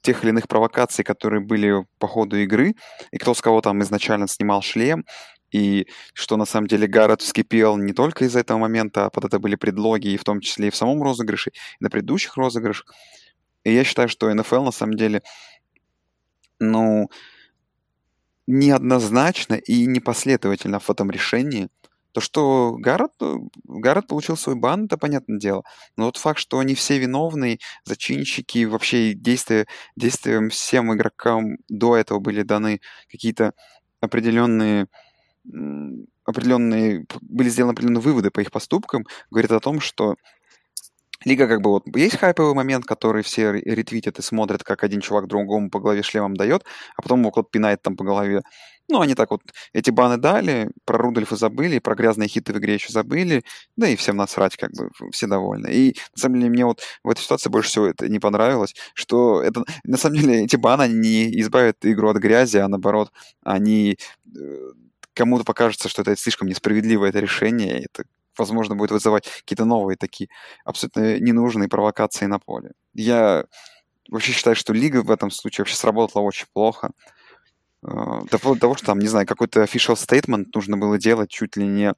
тех 0.00 0.22
или 0.22 0.30
иных 0.30 0.48
провокаций, 0.48 1.04
которые 1.04 1.40
были 1.40 1.86
по 1.98 2.06
ходу 2.06 2.36
игры, 2.36 2.74
и 3.10 3.18
кто 3.18 3.34
с 3.34 3.40
кого 3.40 3.60
там 3.60 3.80
изначально 3.82 4.28
снимал 4.28 4.62
шлем, 4.62 5.04
и 5.52 5.86
что 6.14 6.36
на 6.36 6.46
самом 6.46 6.66
деле 6.66 6.86
Гаррет 6.86 7.20
вскипел 7.20 7.76
не 7.76 7.92
только 7.92 8.24
из-за 8.24 8.40
этого 8.40 8.58
момента, 8.58 9.06
а 9.06 9.10
под 9.10 9.26
это 9.26 9.38
были 9.38 9.54
предлоги, 9.54 10.08
и 10.08 10.16
в 10.16 10.24
том 10.24 10.40
числе 10.40 10.68
и 10.68 10.70
в 10.70 10.76
самом 10.76 11.02
розыгрыше, 11.02 11.50
и 11.50 11.84
на 11.84 11.90
предыдущих 11.90 12.36
розыгрышах. 12.36 12.92
И 13.64 13.72
я 13.72 13.84
считаю, 13.84 14.08
что 14.08 14.32
НФЛ 14.32 14.62
на 14.62 14.72
самом 14.72 14.94
деле, 14.94 15.22
ну, 16.58 17.10
неоднозначно 18.46 19.54
и 19.54 19.86
непоследовательно 19.86 20.78
в 20.80 20.90
этом 20.90 21.10
решении. 21.10 21.68
То, 22.12 22.20
что 22.20 22.74
Гаррет, 22.78 23.12
э, 23.22 23.36
Гаррет 23.64 24.06
получил 24.06 24.36
свой 24.36 24.54
бан, 24.56 24.84
это 24.84 24.98
понятное 24.98 25.38
дело. 25.38 25.62
Но 25.96 26.06
тот 26.10 26.18
факт, 26.20 26.38
что 26.38 26.58
они 26.58 26.74
все 26.74 26.98
виновные, 26.98 27.58
зачинщики, 27.84 28.64
вообще 28.64 29.14
действия, 29.14 29.66
действиям 29.96 30.50
всем 30.50 30.92
игрокам 30.94 31.56
до 31.68 31.96
этого 31.96 32.18
были 32.20 32.42
даны 32.42 32.80
какие-то 33.10 33.54
определенные 34.00 34.88
определенные, 36.24 37.04
были 37.20 37.48
сделаны 37.48 37.72
определенные 37.72 38.00
выводы 38.02 38.30
по 38.30 38.40
их 38.40 38.50
поступкам, 38.50 39.06
говорит 39.30 39.50
о 39.52 39.60
том, 39.60 39.80
что 39.80 40.16
Лига 41.24 41.46
как 41.48 41.60
бы 41.60 41.70
вот 41.70 41.84
есть 41.96 42.18
хайповый 42.18 42.54
момент, 42.54 42.84
который 42.84 43.22
все 43.22 43.50
ре- 43.52 43.62
ретвитят 43.64 44.18
и 44.18 44.22
смотрят, 44.22 44.62
как 44.64 44.84
один 44.84 45.00
чувак 45.00 45.26
другому 45.26 45.70
по 45.70 45.80
голове 45.80 46.02
шлемом 46.02 46.36
дает, 46.36 46.64
а 46.96 47.02
потом 47.02 47.20
его 47.20 47.30
кто-то 47.30 47.48
пинает 47.50 47.82
там 47.82 47.96
по 47.96 48.04
голове. 48.04 48.42
Ну, 48.88 49.00
они 49.00 49.14
так 49.14 49.30
вот 49.30 49.40
эти 49.72 49.90
баны 49.90 50.16
дали, 50.18 50.70
про 50.84 50.98
Рудольфа 50.98 51.36
забыли, 51.36 51.78
про 51.78 51.94
грязные 51.94 52.28
хиты 52.28 52.52
в 52.52 52.58
игре 52.58 52.74
еще 52.74 52.92
забыли, 52.92 53.44
да 53.76 53.88
и 53.88 53.96
всем 53.96 54.16
насрать, 54.16 54.56
как 54.56 54.72
бы, 54.72 54.90
все 55.12 55.26
довольны. 55.26 55.68
И, 55.72 55.96
на 56.14 56.20
самом 56.20 56.40
деле, 56.40 56.50
мне 56.50 56.66
вот 56.66 56.80
в 57.04 57.08
этой 57.08 57.20
ситуации 57.22 57.48
больше 57.48 57.70
всего 57.70 57.86
это 57.86 58.08
не 58.08 58.18
понравилось, 58.18 58.74
что 58.94 59.42
это, 59.42 59.64
на 59.84 59.96
самом 59.96 60.18
деле, 60.18 60.44
эти 60.44 60.56
баны, 60.56 60.82
они 60.82 60.94
не 60.94 61.40
избавят 61.40 61.76
игру 61.82 62.08
от 62.10 62.18
грязи, 62.18 62.58
а 62.58 62.68
наоборот, 62.68 63.12
они 63.42 63.96
э, 64.36 64.70
кому-то 65.14 65.44
покажется, 65.44 65.88
что 65.88 66.02
это 66.02 66.16
слишком 66.16 66.48
несправедливое 66.48 67.10
это 67.10 67.20
решение, 67.20 67.84
это 67.84 68.04
возможно, 68.38 68.74
будет 68.74 68.90
вызывать 68.90 69.28
какие-то 69.28 69.64
новые 69.64 69.96
такие 69.96 70.28
абсолютно 70.64 71.18
ненужные 71.18 71.68
провокации 71.68 72.26
на 72.26 72.38
поле. 72.38 72.72
Я 72.94 73.44
вообще 74.08 74.32
считаю, 74.32 74.56
что 74.56 74.72
лига 74.72 75.02
в 75.02 75.10
этом 75.10 75.30
случае 75.30 75.62
вообще 75.62 75.76
сработала 75.76 76.22
очень 76.22 76.46
плохо. 76.52 76.90
Э, 77.84 78.20
До 78.30 78.54
того, 78.56 78.76
что 78.76 78.86
там, 78.86 78.98
не 78.98 79.08
знаю, 79.08 79.26
какой-то 79.26 79.62
official 79.62 79.94
statement 79.94 80.46
нужно 80.54 80.76
было 80.76 80.98
делать 80.98 81.30
чуть 81.30 81.56
ли 81.56 81.66
не 81.66 81.94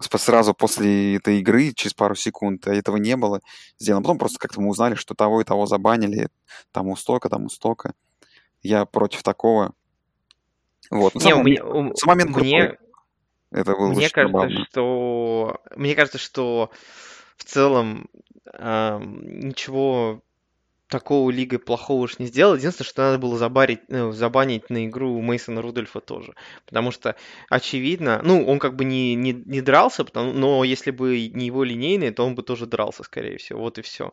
сразу 0.00 0.54
после 0.54 1.16
этой 1.16 1.40
игры, 1.40 1.72
через 1.74 1.92
пару 1.92 2.14
секунд, 2.14 2.66
а 2.68 2.74
этого 2.74 2.96
не 2.98 3.16
было 3.16 3.40
сделано. 3.78 4.02
Потом 4.02 4.18
просто 4.18 4.38
как-то 4.38 4.60
мы 4.60 4.68
узнали, 4.68 4.94
что 4.94 5.14
того 5.14 5.40
и 5.40 5.44
того 5.44 5.66
забанили, 5.66 6.28
тому 6.70 6.96
столько, 6.96 7.28
тому 7.28 7.48
столько. 7.48 7.94
Я 8.62 8.84
против 8.84 9.22
такого. 9.22 9.74
Вот. 10.90 11.14
Но 11.14 11.20
Не, 11.20 11.30
сам 11.30 11.40
у 11.40 11.42
меня, 11.42 11.64
у- 11.64 11.94
сам 11.96 12.08
момент 12.08 12.32
крутой. 12.32 12.78
Это 13.50 13.74
было 13.74 13.88
мне 13.88 14.10
кажется, 14.10 14.22
забавно. 14.32 14.64
что 14.70 15.60
мне 15.74 15.94
кажется, 15.94 16.18
что 16.18 16.70
в 17.36 17.44
целом 17.44 18.08
ам, 18.52 19.20
ничего 19.22 20.22
такого 20.88 21.30
лига 21.30 21.58
плохого 21.58 22.02
уж 22.02 22.18
не 22.18 22.26
сделала. 22.26 22.56
Единственное, 22.56 22.88
что 22.88 23.02
надо 23.02 23.18
было 23.18 23.38
забарить, 23.38 23.80
ну, 23.88 24.12
забанить 24.12 24.70
на 24.70 24.86
игру 24.86 25.20
Мейсона 25.20 25.62
Рудольфа 25.62 26.00
тоже. 26.00 26.34
Потому 26.66 26.90
что, 26.90 27.14
очевидно, 27.50 28.20
ну, 28.24 28.44
он 28.46 28.58
как 28.58 28.74
бы 28.74 28.84
не, 28.84 29.14
не, 29.14 29.32
не 29.32 29.60
дрался, 29.60 30.04
потому, 30.04 30.32
но 30.32 30.64
если 30.64 30.90
бы 30.90 31.28
не 31.28 31.46
его 31.46 31.62
линейный, 31.64 32.10
то 32.10 32.24
он 32.26 32.34
бы 32.34 32.42
тоже 32.42 32.66
дрался, 32.66 33.02
скорее 33.04 33.36
всего. 33.38 33.60
Вот 33.60 33.78
и 33.78 33.82
все. 33.82 34.12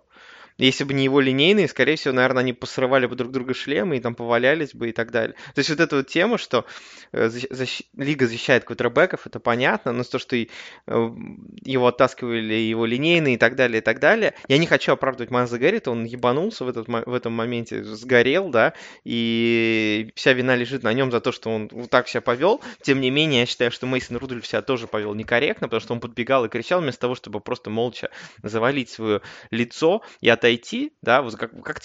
Если 0.57 0.83
бы 0.83 0.93
не 0.93 1.03
его 1.03 1.19
линейные, 1.19 1.67
скорее 1.67 1.97
всего, 1.97 2.13
наверное, 2.13 2.41
они 2.41 2.53
посрывали 2.53 3.07
бы 3.07 3.15
друг 3.15 3.31
друга 3.31 3.53
шлемы 3.53 3.97
и 3.97 4.00
там 4.00 4.15
повалялись 4.15 4.74
бы 4.74 4.89
и 4.89 4.91
так 4.93 5.12
далее. 5.12 5.35
То 5.53 5.59
есть 5.59 5.69
вот 5.69 5.79
эта 5.79 5.97
вот 5.97 6.07
тема, 6.07 6.38
что 6.38 6.65
э, 7.12 7.27
защ- 7.27 7.85
лига 7.97 8.25
защищает 8.27 8.63
квотербеков, 8.63 9.27
это 9.27 9.39
понятно, 9.39 9.91
но 9.91 10.03
то, 10.03 10.17
что 10.17 10.35
э, 10.35 10.45
его 10.85 11.88
оттаскивали 11.88 12.53
его 12.53 12.85
линейные 12.85 13.35
и 13.35 13.38
так 13.38 13.55
далее, 13.55 13.79
и 13.79 13.81
так 13.81 14.00
далее. 14.00 14.33
Я 14.47 14.57
не 14.57 14.65
хочу 14.65 14.93
оправдывать 14.93 15.31
Майлза 15.31 15.59
Гаррита, 15.59 15.91
он 15.91 16.05
ебанулся 16.05 16.63
в, 16.63 16.69
этот, 16.69 16.88
в 16.88 17.13
этом 17.13 17.33
моменте, 17.33 17.83
сгорел, 17.83 18.50
да, 18.50 18.74
и 19.03 20.12
вся 20.15 20.33
вина 20.33 20.55
лежит 20.55 20.83
на 20.83 20.93
нем 20.93 21.12
за 21.12 21.19
то, 21.19 21.31
что 21.31 21.50
он 21.50 21.69
вот 21.71 21.89
так 21.89 22.07
себя 22.07 22.21
повел. 22.21 22.62
Тем 22.81 23.01
не 23.01 23.09
менее, 23.09 23.41
я 23.41 23.45
считаю, 23.45 23.71
что 23.71 23.88
Мейсон 23.88 24.17
Рудольф 24.17 24.45
себя 24.47 24.62
тоже 24.62 24.88
повел 24.88 25.13
некорректно, 25.13 25.67
потому 25.67 25.81
что 25.81 25.93
он 25.93 26.00
подбегал 26.00 26.45
и 26.45 26.50
кричал 26.50 26.81
вместо 26.81 27.01
того, 27.01 27.15
чтобы 27.15 27.39
просто 27.39 27.69
молча 27.69 28.09
завалить 28.41 28.89
свое 28.89 29.21
лицо 29.51 30.01
и 30.21 30.29
отойти, 30.45 30.93
да, 31.01 31.21
вот 31.23 31.35
как, 31.35 31.51
как, 31.63 31.81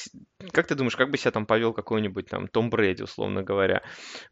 как 0.53 0.67
ты 0.67 0.75
думаешь, 0.75 0.97
как 0.97 1.11
бы 1.11 1.17
себя 1.17 1.31
там 1.31 1.47
повел 1.47 1.73
какой-нибудь 1.73 2.27
там 2.29 2.47
Том 2.47 2.69
Брэди, 2.69 3.03
условно 3.03 3.43
говоря, 3.43 3.83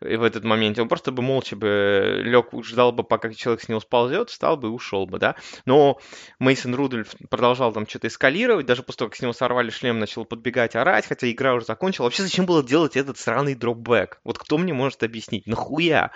и 0.06 0.16
в 0.16 0.22
этот 0.22 0.44
момент? 0.44 0.78
Он 0.78 0.88
просто 0.88 1.12
бы 1.12 1.22
молча 1.22 1.56
бы 1.56 2.20
лег, 2.22 2.48
ждал 2.62 2.92
бы, 2.92 3.04
пока 3.04 3.32
человек 3.32 3.62
с 3.62 3.68
него 3.68 3.80
сползет, 3.80 4.28
встал 4.28 4.58
бы 4.58 4.68
и 4.68 4.70
ушел 4.70 5.06
бы, 5.06 5.18
да. 5.18 5.36
Но 5.64 5.98
Мейсон 6.38 6.74
Рудольф 6.74 7.14
продолжал 7.30 7.72
там 7.72 7.88
что-то 7.88 8.08
эскалировать, 8.08 8.66
даже 8.66 8.82
после 8.82 8.98
того, 8.98 9.08
как 9.08 9.16
с 9.16 9.22
него 9.22 9.32
сорвали 9.32 9.70
шлем, 9.70 9.98
начал 9.98 10.26
подбегать, 10.26 10.76
орать, 10.76 11.06
хотя 11.06 11.30
игра 11.30 11.54
уже 11.54 11.64
закончилась. 11.64 12.08
Вообще, 12.08 12.22
зачем 12.24 12.44
было 12.44 12.62
делать 12.62 12.96
этот 12.96 13.18
сраный 13.18 13.54
дропбэк? 13.54 14.20
Вот 14.24 14.38
кто 14.38 14.58
мне 14.58 14.74
может 14.74 15.02
объяснить? 15.02 15.46
Нахуя? 15.46 16.10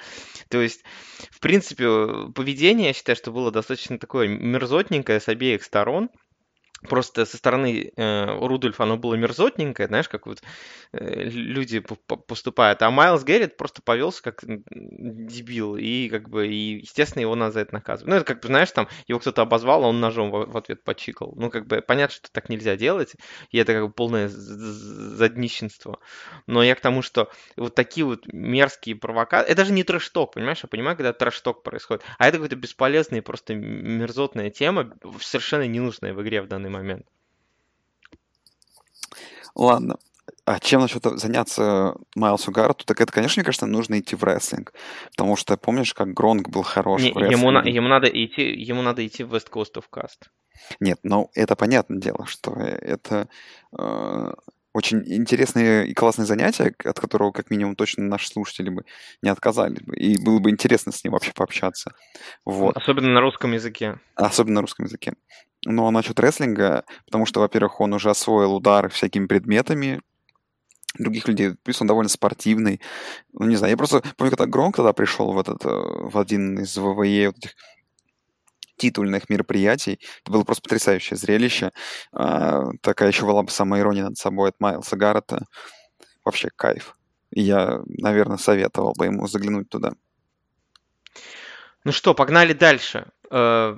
То 0.50 0.60
есть, 0.60 0.84
в 1.30 1.40
принципе, 1.40 2.30
поведение, 2.34 2.88
я 2.88 2.92
считаю, 2.92 3.16
что 3.16 3.32
было 3.32 3.50
достаточно 3.50 3.98
такое 3.98 4.28
мерзотненькое 4.28 5.18
с 5.18 5.28
обеих 5.28 5.62
сторон. 5.62 6.10
Просто 6.88 7.24
со 7.26 7.36
стороны 7.36 7.92
э, 7.96 8.46
Рудольфа 8.46 8.84
оно 8.84 8.96
было 8.96 9.14
мерзотненькое, 9.14 9.88
знаешь, 9.88 10.08
как 10.08 10.26
вот 10.26 10.42
э, 10.92 11.24
люди 11.24 11.80
поступают. 11.80 12.82
А 12.82 12.90
Майлз 12.90 13.24
Геррит 13.24 13.56
просто 13.56 13.82
повелся 13.82 14.22
как 14.22 14.44
дебил, 14.44 15.76
и 15.76 16.08
как 16.08 16.28
бы, 16.28 16.48
и, 16.48 16.80
естественно, 16.80 17.22
его 17.22 17.34
надо 17.34 17.52
за 17.52 17.60
это 17.60 17.74
наказывать. 17.74 18.08
Ну, 18.08 18.16
это 18.16 18.24
как 18.24 18.42
бы, 18.42 18.48
знаешь, 18.48 18.70
там, 18.72 18.88
его 19.06 19.18
кто-то 19.20 19.42
обозвал, 19.42 19.84
а 19.84 19.88
он 19.88 20.00
ножом 20.00 20.30
в, 20.30 20.46
в 20.46 20.56
ответ 20.56 20.82
почикал. 20.84 21.32
Ну, 21.36 21.50
как 21.50 21.66
бы, 21.66 21.80
понятно, 21.80 22.16
что 22.16 22.30
так 22.32 22.48
нельзя 22.48 22.76
делать, 22.76 23.14
и 23.50 23.58
это 23.58 23.72
как 23.72 23.86
бы 23.86 23.92
полное 23.92 24.28
заднищенство. 24.28 25.98
Но 26.46 26.62
я 26.62 26.74
к 26.74 26.80
тому, 26.80 27.02
что 27.02 27.30
вот 27.56 27.74
такие 27.74 28.04
вот 28.04 28.26
мерзкие 28.32 28.96
провокации, 28.96 29.50
это 29.50 29.64
же 29.64 29.72
не 29.72 29.84
трэш-ток, 29.84 30.34
понимаешь? 30.34 30.60
Я 30.62 30.68
понимаю, 30.68 30.96
когда 30.96 31.12
трэш-ток 31.12 31.62
происходит, 31.62 32.02
а 32.18 32.28
это 32.28 32.38
какая-то 32.38 32.56
бесполезная, 32.56 33.22
просто 33.22 33.54
мерзотная 33.54 34.50
тема, 34.50 34.92
совершенно 35.20 35.66
ненужная 35.66 36.14
в 36.14 36.22
игре 36.22 36.42
в 36.42 36.48
данный 36.48 36.70
момент. 36.72 37.06
Ладно. 39.54 39.98
А 40.44 40.58
чем 40.58 40.80
насчет 40.80 41.04
заняться 41.04 41.94
Майлсу 42.16 42.50
Гарту? 42.50 42.84
Так 42.84 43.00
это, 43.00 43.12
конечно, 43.12 43.40
мне 43.40 43.44
кажется, 43.44 43.66
нужно 43.66 44.00
идти 44.00 44.16
в 44.16 44.24
рестлинг. 44.24 44.72
Потому 45.10 45.36
что 45.36 45.56
помнишь, 45.56 45.94
как 45.94 46.12
Гронк 46.14 46.48
был 46.48 46.62
хорош 46.62 47.02
Не, 47.02 47.12
в 47.12 47.18
ему, 47.18 47.50
на- 47.50 47.62
ему 47.62 47.88
надо 47.88 48.08
идти, 48.08 48.42
ему 48.42 48.82
надо 48.82 49.06
идти 49.06 49.22
в 49.24 49.34
West 49.34 49.50
Coast 49.50 49.74
of 49.76 49.84
Cast. 49.92 50.28
Нет, 50.80 50.98
ну 51.02 51.30
это 51.34 51.54
понятное 51.54 51.98
дело, 51.98 52.26
что 52.26 52.52
это 52.54 53.28
э, 53.78 54.32
очень 54.74 55.02
интересное 55.06 55.84
и 55.84 55.94
классное 55.94 56.26
занятие, 56.26 56.74
от 56.84 56.98
которого, 56.98 57.30
как 57.30 57.50
минимум, 57.50 57.76
точно 57.76 58.04
наши 58.04 58.28
слушатели 58.28 58.70
бы 58.70 58.84
не 59.22 59.30
отказались 59.30 59.82
бы. 59.82 59.96
И 59.96 60.22
было 60.22 60.38
бы 60.38 60.50
интересно 60.50 60.92
с 60.92 61.04
ним 61.04 61.12
вообще 61.12 61.32
пообщаться. 61.34 61.94
Вот. 62.44 62.76
Особенно 62.76 63.08
на 63.08 63.20
русском 63.20 63.52
языке. 63.52 63.98
Особенно 64.14 64.56
на 64.56 64.60
русском 64.62 64.86
языке. 64.86 65.14
Ну, 65.64 65.86
а 65.86 65.90
насчет 65.90 66.18
рестлинга, 66.18 66.84
потому 67.06 67.26
что, 67.26 67.40
во-первых, 67.40 67.80
он 67.80 67.92
уже 67.92 68.10
освоил 68.10 68.54
удары 68.54 68.88
всякими 68.88 69.26
предметами, 69.26 70.00
других 70.98 71.28
людей. 71.28 71.54
Плюс 71.62 71.80
он 71.80 71.86
довольно 71.86 72.08
спортивный. 72.08 72.80
Ну, 73.32 73.46
не 73.46 73.56
знаю, 73.56 73.72
я 73.72 73.76
просто 73.76 74.02
помню, 74.16 74.30
когда 74.30 74.46
Гронк 74.46 74.76
тогда 74.76 74.92
пришел 74.92 75.32
в 75.32 75.38
этот, 75.38 75.64
э, 75.64 75.68
в 75.68 76.18
один 76.18 76.58
из 76.58 76.76
ВВЕ 76.76 77.28
вот 77.28 77.38
этих 77.38 77.54
титульных 78.82 79.28
мероприятий. 79.28 80.00
Это 80.22 80.32
было 80.32 80.42
просто 80.42 80.62
потрясающее 80.62 81.16
зрелище. 81.16 81.70
А, 82.12 82.64
такая 82.80 83.08
еще 83.08 83.24
была 83.24 83.44
бы 83.44 83.50
самая 83.50 83.80
ирония 83.80 84.04
над 84.04 84.18
собой 84.18 84.48
от 84.48 84.58
Майлса 84.58 84.96
Гаррета. 84.96 85.46
Вообще 86.24 86.48
кайф. 86.56 86.96
Я, 87.30 87.80
наверное, 87.86 88.38
советовал 88.38 88.92
бы 88.98 89.06
ему 89.06 89.28
заглянуть 89.28 89.68
туда. 89.68 89.92
Ну 91.84 91.92
что, 91.92 92.12
погнали 92.12 92.52
дальше. 92.52 93.06
Э, 93.30 93.76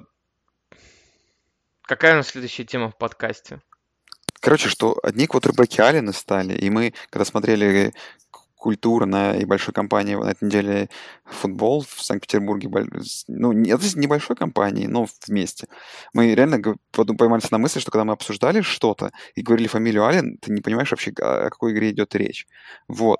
Какая 1.82 2.14
у 2.14 2.16
нас 2.16 2.28
следующая 2.28 2.64
тема 2.64 2.90
в 2.90 2.96
подкасте? 2.96 3.60
Короче, 4.40 4.70
что 4.70 4.98
одни 5.02 5.26
квотербеки 5.26 5.82
Алина 5.82 6.12
стали, 6.12 6.54
и 6.54 6.70
мы, 6.70 6.94
когда 7.10 7.26
смотрели 7.26 7.92
культурно 8.64 9.36
и 9.36 9.44
большой 9.44 9.74
компании 9.74 10.14
на 10.14 10.30
этой 10.30 10.44
неделе 10.44 10.88
футбол 11.26 11.84
в 11.86 12.02
Санкт-Петербурге, 12.02 12.70
ну, 13.28 13.52
это 13.52 13.98
небольшой 13.98 14.36
компании, 14.36 14.86
но 14.86 15.06
вместе. 15.26 15.68
Мы 16.14 16.34
реально 16.34 16.62
поймались 16.92 17.50
на 17.50 17.58
мысли, 17.58 17.78
что 17.80 17.90
когда 17.90 18.06
мы 18.06 18.14
обсуждали 18.14 18.62
что-то 18.62 19.12
и 19.34 19.42
говорили 19.42 19.68
фамилию 19.68 20.04
Ален, 20.04 20.38
ты 20.38 20.50
не 20.50 20.62
понимаешь 20.62 20.90
вообще, 20.90 21.10
о 21.20 21.50
какой 21.50 21.72
игре 21.72 21.90
идет 21.90 22.14
речь. 22.14 22.46
Вот. 22.88 23.18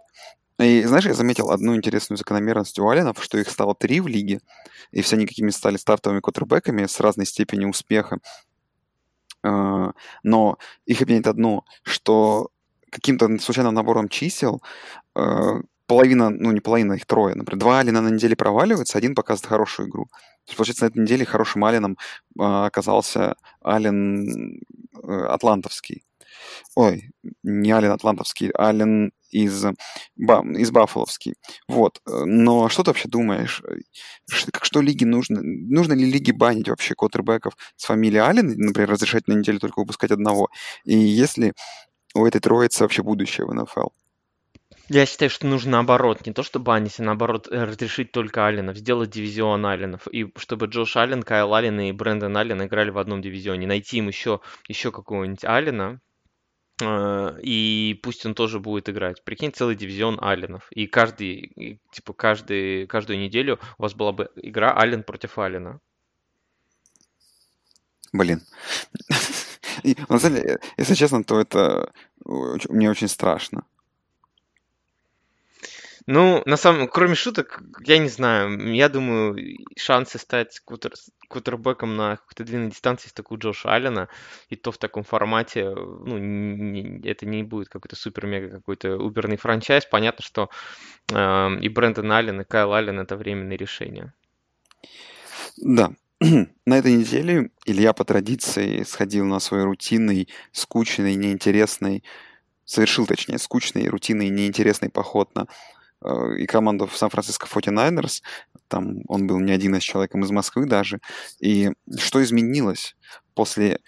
И 0.59 0.83
знаешь, 0.85 1.05
я 1.05 1.13
заметил 1.13 1.51
одну 1.51 1.77
интересную 1.77 2.17
закономерность 2.17 2.79
у 2.79 2.89
Алленов, 2.89 3.23
что 3.23 3.37
их 3.37 3.51
стало 3.51 3.75
три 3.75 4.01
в 4.01 4.07
лиге, 4.07 4.41
и 4.93 5.03
все 5.03 5.17
они 5.17 5.27
какими 5.27 5.51
стали 5.51 5.77
стартовыми 5.77 6.21
квотербеками 6.21 6.87
с 6.87 7.01
разной 7.01 7.27
степенью 7.27 7.69
успеха. 7.69 8.19
А, 9.43 9.93
Но 10.23 10.57
их 10.87 11.03
объединяет 11.03 11.27
одно, 11.27 11.65
что 11.83 12.49
каким-то 12.95 13.39
случайным 13.39 13.75
набором 13.75 14.09
чисел 14.09 14.63
э, 15.17 15.61
половина, 15.87 16.31
ну 16.31 16.53
не 16.53 16.61
половина, 16.61 16.95
их 16.95 17.07
трое, 17.07 17.35
например, 17.35 17.61
два 17.61 17.81
Алина 17.81 18.01
на 18.01 18.09
неделе 18.09 18.37
проваливаются, 18.37 18.99
один 18.99 19.15
показывает 19.15 19.49
хорошую 19.49 19.89
игру. 19.89 20.07
То 20.07 20.51
есть, 20.51 20.57
получается, 20.57 20.85
на 20.85 20.89
этой 20.89 21.03
неделе 21.03 21.25
хорошим 21.25 21.65
Алином 21.65 21.99
э, 22.39 22.43
оказался 22.43 23.35
Ален 23.65 24.61
э, 25.03 25.27
Атлантовский. 25.29 26.05
Ой, 26.75 27.11
не 27.43 27.71
Ален 27.73 27.91
Атлантовский, 27.91 28.51
Ален 28.59 29.13
из, 29.31 29.65
ба, 30.17 30.45
из 30.57 30.71
Баффаловский. 30.71 31.35
Вот. 31.69 32.01
Но 32.07 32.69
что 32.69 32.83
ты 32.83 32.91
вообще 32.91 33.09
думаешь? 33.09 33.63
Как 34.53 34.65
что 34.65 34.81
лиге 34.81 35.07
нужно? 35.07 35.41
Нужно 35.43 35.95
ли 35.95 36.11
лиге 36.11 36.33
банить 36.33 36.69
вообще 36.69 36.95
квотербеков 36.95 37.57
с 37.77 37.87
фамилией 37.87 38.21
Аллен, 38.21 38.55
например, 38.57 38.91
разрешать 38.91 39.27
на 39.29 39.35
неделю 39.35 39.59
только 39.59 39.81
выпускать 39.81 40.11
одного? 40.11 40.49
И 40.85 40.97
если 40.97 41.55
у 42.15 42.27
этой 42.27 42.41
троицы 42.41 42.85
вообще 42.85 43.03
будущее 43.03 43.47
в 43.47 43.55
НФЛ? 43.55 43.89
Я 44.89 45.07
считаю, 45.07 45.31
что 45.31 45.47
нужно 45.47 45.73
наоборот, 45.73 46.27
не 46.27 46.33
то 46.33 46.43
что 46.43 46.61
банить, 46.61 47.01
а 47.01 47.03
наоборот 47.03 47.49
э, 47.51 47.65
разрешить 47.65 48.13
только 48.13 48.47
Алленов, 48.47 48.77
сделать 48.77 49.11
дивизион 49.11 49.65
Алленов, 49.65 50.07
и 50.09 50.31
чтобы 50.37 50.67
Джош 50.67 50.97
Аллен, 50.97 51.23
Кайл 51.23 51.55
Аллен 51.55 51.81
и 51.81 51.93
Брэндон 51.93 52.37
Аллен 52.37 52.63
играли 52.63 52.91
в 52.91 52.99
одном 52.99 53.23
дивизионе, 53.23 53.67
найти 53.67 53.99
им 53.99 54.09
еще, 54.09 54.41
еще 54.69 54.93
какого-нибудь 54.93 55.43
Аллена, 55.47 56.01
э, 56.83 57.39
и 57.43 57.99
пусть 58.03 58.27
он 58.27 58.35
тоже 58.35 58.61
будет 58.61 58.91
играть. 58.91 59.25
Прикинь, 59.25 59.53
целый 59.55 59.75
дивизион 59.75 60.19
Алленов, 60.21 60.67
и 60.71 60.87
каждый, 60.87 61.33
и, 61.33 61.79
типа 61.91 62.13
каждый, 62.13 62.87
каждую 62.87 63.19
неделю 63.19 63.59
у 63.79 63.85
вас 63.85 63.95
была 63.95 64.13
бы 64.13 64.29
игра 64.37 64.75
Аллен 64.75 65.03
против 65.03 65.39
Аллена. 65.39 65.81
Блин. 68.13 68.43
И, 69.85 69.97
на 70.09 70.19
самом 70.19 70.37
деле, 70.37 70.61
если 70.79 70.95
честно, 70.95 71.25
то 71.25 71.41
это 71.41 71.93
оч- 72.25 72.67
мне 72.71 72.91
очень 72.91 73.09
страшно. 73.09 73.65
Ну, 76.07 76.43
на 76.47 76.57
самом, 76.57 76.89
кроме 76.89 77.15
шуток, 77.15 77.63
я 77.87 77.99
не 77.99 78.09
знаю. 78.09 78.75
Я 78.75 78.89
думаю, 78.89 79.37
шансы 79.77 80.19
стать 80.19 80.61
квотер, 80.61 80.93
квотербеком 81.29 81.97
на 81.97 82.17
какой-то 82.17 82.45
длинной 82.45 82.71
дистанции, 82.71 83.07
есть 83.07 83.17
такой 83.17 83.39
Джоша 83.39 83.75
Аллена, 83.75 84.09
и 84.49 84.57
то 84.57 84.71
в 84.73 84.79
таком 84.79 85.03
формате, 85.05 85.71
ну, 85.71 86.19
не- 86.19 87.01
это 87.09 87.27
не 87.27 87.43
будет 87.43 87.69
какой-то 87.69 87.97
супер-мега 87.97 88.51
какой-то 88.51 88.97
уберный 88.99 89.37
франчайз. 89.37 89.87
Понятно, 89.87 90.23
что 90.25 90.51
эм, 91.13 91.61
и 91.61 91.69
Брэндон 91.69 92.13
Аллен, 92.13 92.43
и 92.43 92.45
Кайл 92.45 92.75
Аллен 92.75 93.01
это 93.01 93.17
временные 93.17 93.59
решения. 93.59 94.15
Да. 95.63 95.91
На 96.67 96.79
этой 96.79 96.93
неделе 96.93 97.51
Илья 97.65 97.93
по 97.93 98.05
традиции 98.05 98.83
сходил 98.85 99.25
на 99.25 99.41
свой 99.41 99.65
рутинный, 99.65 100.29
скучный, 100.53 101.15
неинтересный, 101.15 102.05
совершил, 102.65 103.07
точнее, 103.07 103.39
скучный, 103.39 103.89
рутинный, 103.89 104.29
неинтересный 104.29 104.91
поход 104.91 105.35
на 105.35 105.49
э, 106.03 106.39
и 106.39 106.47
команду 106.47 106.87
в 106.87 106.97
Сан-Франциско 106.97 107.47
49ers. 107.47 108.23
Там 108.69 109.03
он 109.09 109.27
был 109.27 109.41
не 109.41 109.53
один, 109.53 109.75
с 109.75 109.83
человеком 109.83 110.23
из 110.23 110.31
Москвы 110.31 110.67
даже. 110.67 111.01
И 111.41 111.71
что 111.99 112.23
изменилось 112.23 112.97
после, 113.35 113.81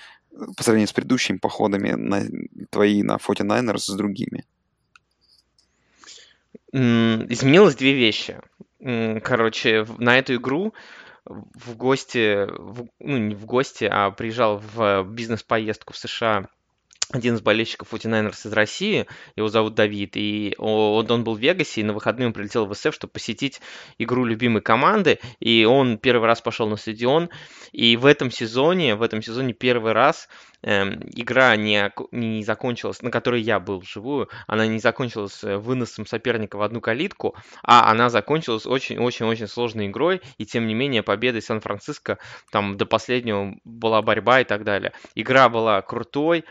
по 0.56 0.62
сравнению 0.62 0.88
с 0.88 0.92
предыдущими 0.92 1.38
походами 1.38 1.92
на 1.92 2.22
твои 2.70 3.02
на 3.02 3.16
49ers 3.16 3.78
с 3.78 3.94
другими? 3.96 4.44
Изменилось 6.72 7.76
две 7.76 7.94
вещи. 7.94 8.38
Короче, 9.22 9.86
на 9.98 10.18
эту 10.18 10.34
игру 10.34 10.74
в 11.26 11.76
гости, 11.76 12.46
в- 12.46 12.88
ну 13.00 13.16
не 13.18 13.34
в 13.34 13.46
гости, 13.46 13.84
а 13.90 14.10
приезжал 14.10 14.58
в 14.58 15.04
бизнес-поездку 15.04 15.92
в 15.92 15.98
США 15.98 16.48
один 17.12 17.36
из 17.36 17.40
болельщиков 17.40 17.92
49ers 17.92 18.46
из 18.46 18.52
России, 18.52 19.06
его 19.36 19.48
зовут 19.48 19.74
Давид, 19.74 20.16
и 20.16 20.54
он, 20.58 21.08
он 21.10 21.24
был 21.24 21.36
в 21.36 21.38
Вегасе, 21.38 21.80
и 21.80 21.84
на 21.84 21.92
выходные 21.92 22.26
он 22.26 22.32
прилетел 22.32 22.66
в 22.66 22.74
СФ, 22.74 22.92
чтобы 22.92 23.12
посетить 23.12 23.60
игру 23.98 24.24
любимой 24.24 24.60
команды, 24.60 25.20
и 25.38 25.64
он 25.64 25.98
первый 25.98 26.26
раз 26.26 26.40
пошел 26.40 26.68
на 26.68 26.76
стадион, 26.76 27.30
и 27.72 27.96
в 27.96 28.06
этом 28.06 28.30
сезоне, 28.30 28.96
в 28.96 29.02
этом 29.02 29.22
сезоне 29.22 29.52
первый 29.52 29.92
раз 29.92 30.28
эм, 30.62 31.00
игра 31.14 31.54
не, 31.54 31.92
не 32.10 32.42
закончилась, 32.42 33.02
на 33.02 33.10
которой 33.10 33.40
я 33.40 33.60
был 33.60 33.78
вживую, 33.78 34.28
она 34.48 34.66
не 34.66 34.80
закончилась 34.80 35.44
э, 35.44 35.56
выносом 35.56 36.06
соперника 36.06 36.56
в 36.56 36.62
одну 36.62 36.80
калитку, 36.80 37.36
а 37.62 37.90
она 37.90 38.10
закончилась 38.10 38.66
очень-очень-очень 38.66 39.46
сложной 39.46 39.86
игрой, 39.86 40.22
и 40.38 40.46
тем 40.46 40.66
не 40.66 40.74
менее 40.74 41.04
победой 41.04 41.42
Сан-Франциско, 41.42 42.18
там 42.50 42.76
до 42.76 42.84
последнего 42.84 43.54
была 43.64 44.02
борьба 44.02 44.40
и 44.40 44.44
так 44.44 44.64
далее. 44.64 44.92
Игра 45.14 45.48
была 45.48 45.80
крутой, 45.82 46.44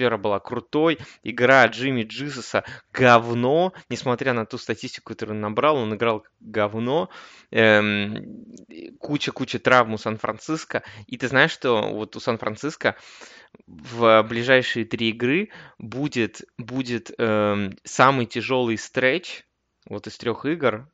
атмосфера 0.00 0.16
была 0.16 0.40
крутой, 0.40 0.98
игра 1.22 1.66
Джимми 1.66 2.02
Джизуса 2.02 2.64
говно, 2.92 3.72
несмотря 3.88 4.32
на 4.32 4.46
ту 4.46 4.58
статистику, 4.58 5.12
которую 5.12 5.36
он 5.36 5.42
набрал, 5.42 5.76
он 5.76 5.94
играл 5.94 6.24
говно, 6.40 7.10
Эм, 7.52 8.46
куча-куча 9.00 9.58
травм 9.58 9.94
у 9.94 9.98
Сан-Франциско, 9.98 10.82
и 11.08 11.16
ты 11.16 11.26
знаешь, 11.26 11.50
что 11.50 11.82
вот 11.92 12.14
у 12.16 12.20
Сан-Франциско 12.20 12.94
в 13.66 14.22
ближайшие 14.22 14.84
три 14.84 15.10
игры 15.10 15.48
будет, 15.78 16.42
будет 16.58 17.10
эм, 17.18 17.76
самый 17.82 18.26
тяжелый 18.26 18.78
стретч 18.78 19.42
вот 19.88 20.06
из 20.06 20.16
трех 20.16 20.46
игр, 20.46 20.88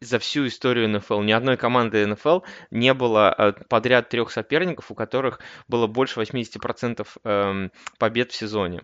за 0.00 0.18
всю 0.18 0.46
историю 0.46 0.88
НФЛ. 0.88 1.20
Ни 1.22 1.32
одной 1.32 1.56
команды 1.56 2.06
НФЛ 2.06 2.40
не 2.70 2.94
было 2.94 3.34
э, 3.36 3.52
подряд 3.68 4.08
трех 4.08 4.30
соперников, 4.30 4.90
у 4.90 4.94
которых 4.94 5.40
было 5.68 5.86
больше 5.86 6.20
80% 6.20 7.06
эм, 7.24 7.72
побед 7.98 8.32
в 8.32 8.36
сезоне. 8.36 8.82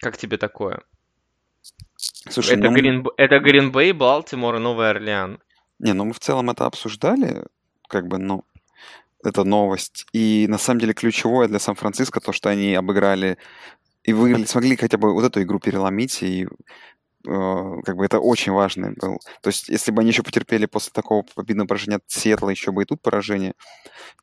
Как 0.00 0.16
тебе 0.16 0.36
такое? 0.36 0.82
Слушай, 2.28 2.58
это, 2.58 2.70
ну, 2.70 2.72
Грин, 2.74 3.06
это 3.16 3.38
Гринбей, 3.38 3.92
Балтимор 3.92 4.56
и 4.56 4.58
Новый 4.58 4.90
Орлеан. 4.90 5.40
не, 5.78 5.92
ну 5.92 6.04
мы 6.04 6.12
в 6.12 6.18
целом 6.18 6.50
это 6.50 6.66
обсуждали, 6.66 7.44
как 7.88 8.06
бы, 8.06 8.18
ну, 8.18 8.44
это 9.22 9.44
новость. 9.44 10.06
И 10.12 10.46
на 10.48 10.58
самом 10.58 10.80
деле 10.80 10.94
ключевое 10.94 11.48
для 11.48 11.58
Сан-Франциско 11.58 12.20
то, 12.20 12.32
что 12.32 12.48
они 12.50 12.74
обыграли 12.74 13.38
и 14.02 14.12
выиграли, 14.12 14.44
смогли 14.44 14.76
хотя 14.76 14.96
бы 14.98 15.12
вот 15.12 15.24
эту 15.24 15.42
игру 15.42 15.58
переломить, 15.58 16.22
и 16.22 16.48
как 17.24 17.96
бы 17.96 18.04
это 18.04 18.18
очень 18.18 18.52
важно 18.52 18.92
было. 18.96 19.18
То 19.42 19.48
есть, 19.48 19.68
если 19.68 19.92
бы 19.92 20.00
они 20.00 20.10
еще 20.10 20.22
потерпели 20.22 20.66
после 20.66 20.92
такого 20.92 21.22
победного 21.34 21.68
поражения 21.68 21.96
от 21.96 22.04
Сиэтла, 22.06 22.50
еще 22.50 22.72
бы 22.72 22.82
и 22.82 22.86
тут 22.86 23.02
поражение, 23.02 23.54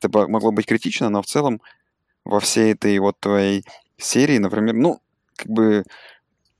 это 0.00 0.08
могло 0.28 0.52
быть 0.52 0.66
критично, 0.66 1.08
но 1.08 1.22
в 1.22 1.26
целом 1.26 1.60
во 2.24 2.40
всей 2.40 2.72
этой 2.72 2.98
вот 2.98 3.20
твоей 3.20 3.64
серии, 3.96 4.38
например, 4.38 4.74
ну, 4.74 5.00
как 5.36 5.48
бы 5.48 5.84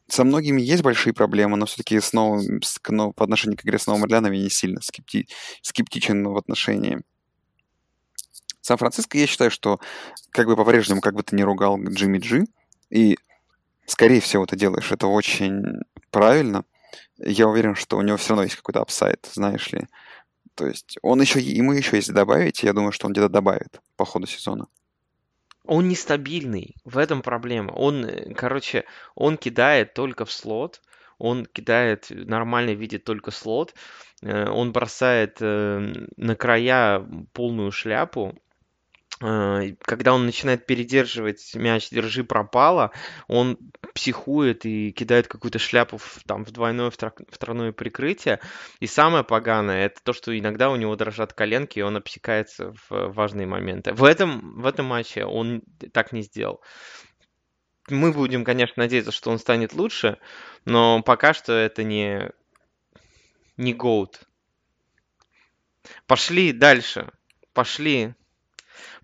со 0.09 0.25
многими 0.25 0.63
есть 0.63 0.83
большие 0.83 1.13
проблемы, 1.13 1.57
но 1.57 1.67
все-таки 1.67 2.01
с 2.01 2.13
новым, 2.13 2.63
с, 2.63 2.79
к- 2.79 2.91
но 2.91 3.13
по 3.13 3.25
отношению 3.25 3.59
к 3.59 3.65
игре 3.65 3.79
с 3.79 3.87
Новым 3.87 4.05
Орлеаном 4.05 4.33
я 4.33 4.43
не 4.43 4.51
сильно 4.51 4.81
скепти- 4.81 5.29
скептичен 5.63 6.27
в 6.27 6.37
отношении. 6.37 7.01
Сан-Франциско, 8.63 9.19
я 9.19 9.27
считаю, 9.27 9.51
что 9.51 9.81
как 10.31 10.47
бы 10.47 10.57
по-прежнему, 10.57 11.01
как 11.01 11.15
бы 11.15 11.23
ты 11.23 11.37
ни 11.37 11.43
ругал 11.43 11.79
Джимми 11.79 12.19
Джи, 12.19 12.45
и 12.91 13.19
скорее 13.87 14.21
всего 14.21 14.47
ты 14.47 14.57
делаешь 14.57 14.93
это 14.93 15.07
очень 15.07 15.63
правильно, 16.11 16.65
я 17.19 17.49
уверен, 17.49 17.75
что 17.75 17.97
у 17.97 18.03
него 18.03 18.17
все 18.17 18.31
равно 18.31 18.45
есть 18.45 18.57
какой-то 18.57 18.81
апсайд, 18.81 19.29
знаешь 19.33 19.71
ли. 19.73 19.87
То 20.55 20.67
есть 20.67 20.99
он 21.03 21.21
еще, 21.21 21.41
ему 21.41 21.73
еще 21.73 21.97
если 21.97 22.13
добавить, 22.13 22.63
я 22.63 22.73
думаю, 22.73 22.93
что 22.93 23.07
он 23.07 23.13
где-то 23.13 23.29
добавит 23.29 23.81
по 23.97 24.05
ходу 24.05 24.27
сезона. 24.27 24.67
Он 25.65 25.87
нестабильный, 25.87 26.75
в 26.85 26.97
этом 26.97 27.23
проблема. 27.23 27.73
Он, 27.73 28.05
э, 28.05 28.35
короче, 28.35 28.85
он 29.15 29.37
кидает 29.37 29.95
только 29.95 30.25
в 30.25 30.33
слот, 30.33 30.81
он 31.19 31.45
кидает, 31.45 32.07
нормально 32.09 32.71
видит 32.71 33.05
только 33.05 33.31
слот, 33.31 33.75
э, 34.23 34.49
он 34.49 34.73
бросает 34.73 35.37
э, 35.41 35.93
на 36.17 36.37
края 36.37 37.07
полную 37.33 37.71
шляпу, 37.71 38.35
когда 39.21 40.15
он 40.15 40.27
начинает 40.27 40.67
передерживать 40.67 41.55
мяч, 41.55 41.91
держи 41.91 42.23
пропало, 42.23 42.93
он 43.27 43.59
психует 43.95 44.65
и 44.65 44.93
кидает 44.93 45.27
какую-то 45.27 45.59
шляпу 45.59 45.99
в, 45.99 46.21
там, 46.25 46.45
в 46.45 46.53
двойное, 46.53 46.91
в 46.91 47.39
тройное 47.39 47.73
прикрытие. 47.73 48.41
И 48.79 48.87
самое 48.87 49.25
поганое, 49.25 49.87
это 49.87 50.01
то, 50.03 50.13
что 50.13 50.39
иногда 50.39 50.71
у 50.71 50.77
него 50.77 50.95
дрожат 50.95 51.33
коленки, 51.33 51.81
и 51.81 51.83
он 51.83 51.97
обсекается 51.97 52.73
в 52.89 53.09
важные 53.09 53.47
моменты. 53.47 53.93
В 53.93 54.05
этом, 54.05 54.61
в 54.61 54.67
этом 54.67 54.87
матче 54.87 55.25
он 55.25 55.63
так 55.93 56.13
не 56.13 56.23
сделал. 56.23 56.63
Мы 57.89 58.13
будем, 58.13 58.45
конечно, 58.45 58.75
надеяться, 58.83 59.13
что 59.13 59.31
он 59.31 59.39
станет 59.39 59.73
лучше, 59.73 60.19
но 60.65 61.03
пока 61.03 61.33
что 61.35 61.53
это 61.55 61.83
не, 61.83 62.31
не 63.57 63.75
GOAT. 63.75 64.21
Пошли 66.07 66.53
дальше. 66.53 67.11
Пошли. 67.53 68.15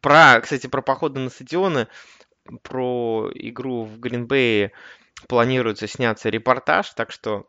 Про, 0.04 0.38
кстати, 0.42 0.66
про 0.66 0.82
походы 0.82 1.18
на 1.18 1.30
стадионы, 1.30 1.88
про 2.62 3.30
игру 3.34 3.84
в 3.84 3.98
Гринбее 3.98 4.72
планируется 5.28 5.88
сняться 5.88 6.28
репортаж, 6.28 6.90
так 6.90 7.10
что 7.10 7.46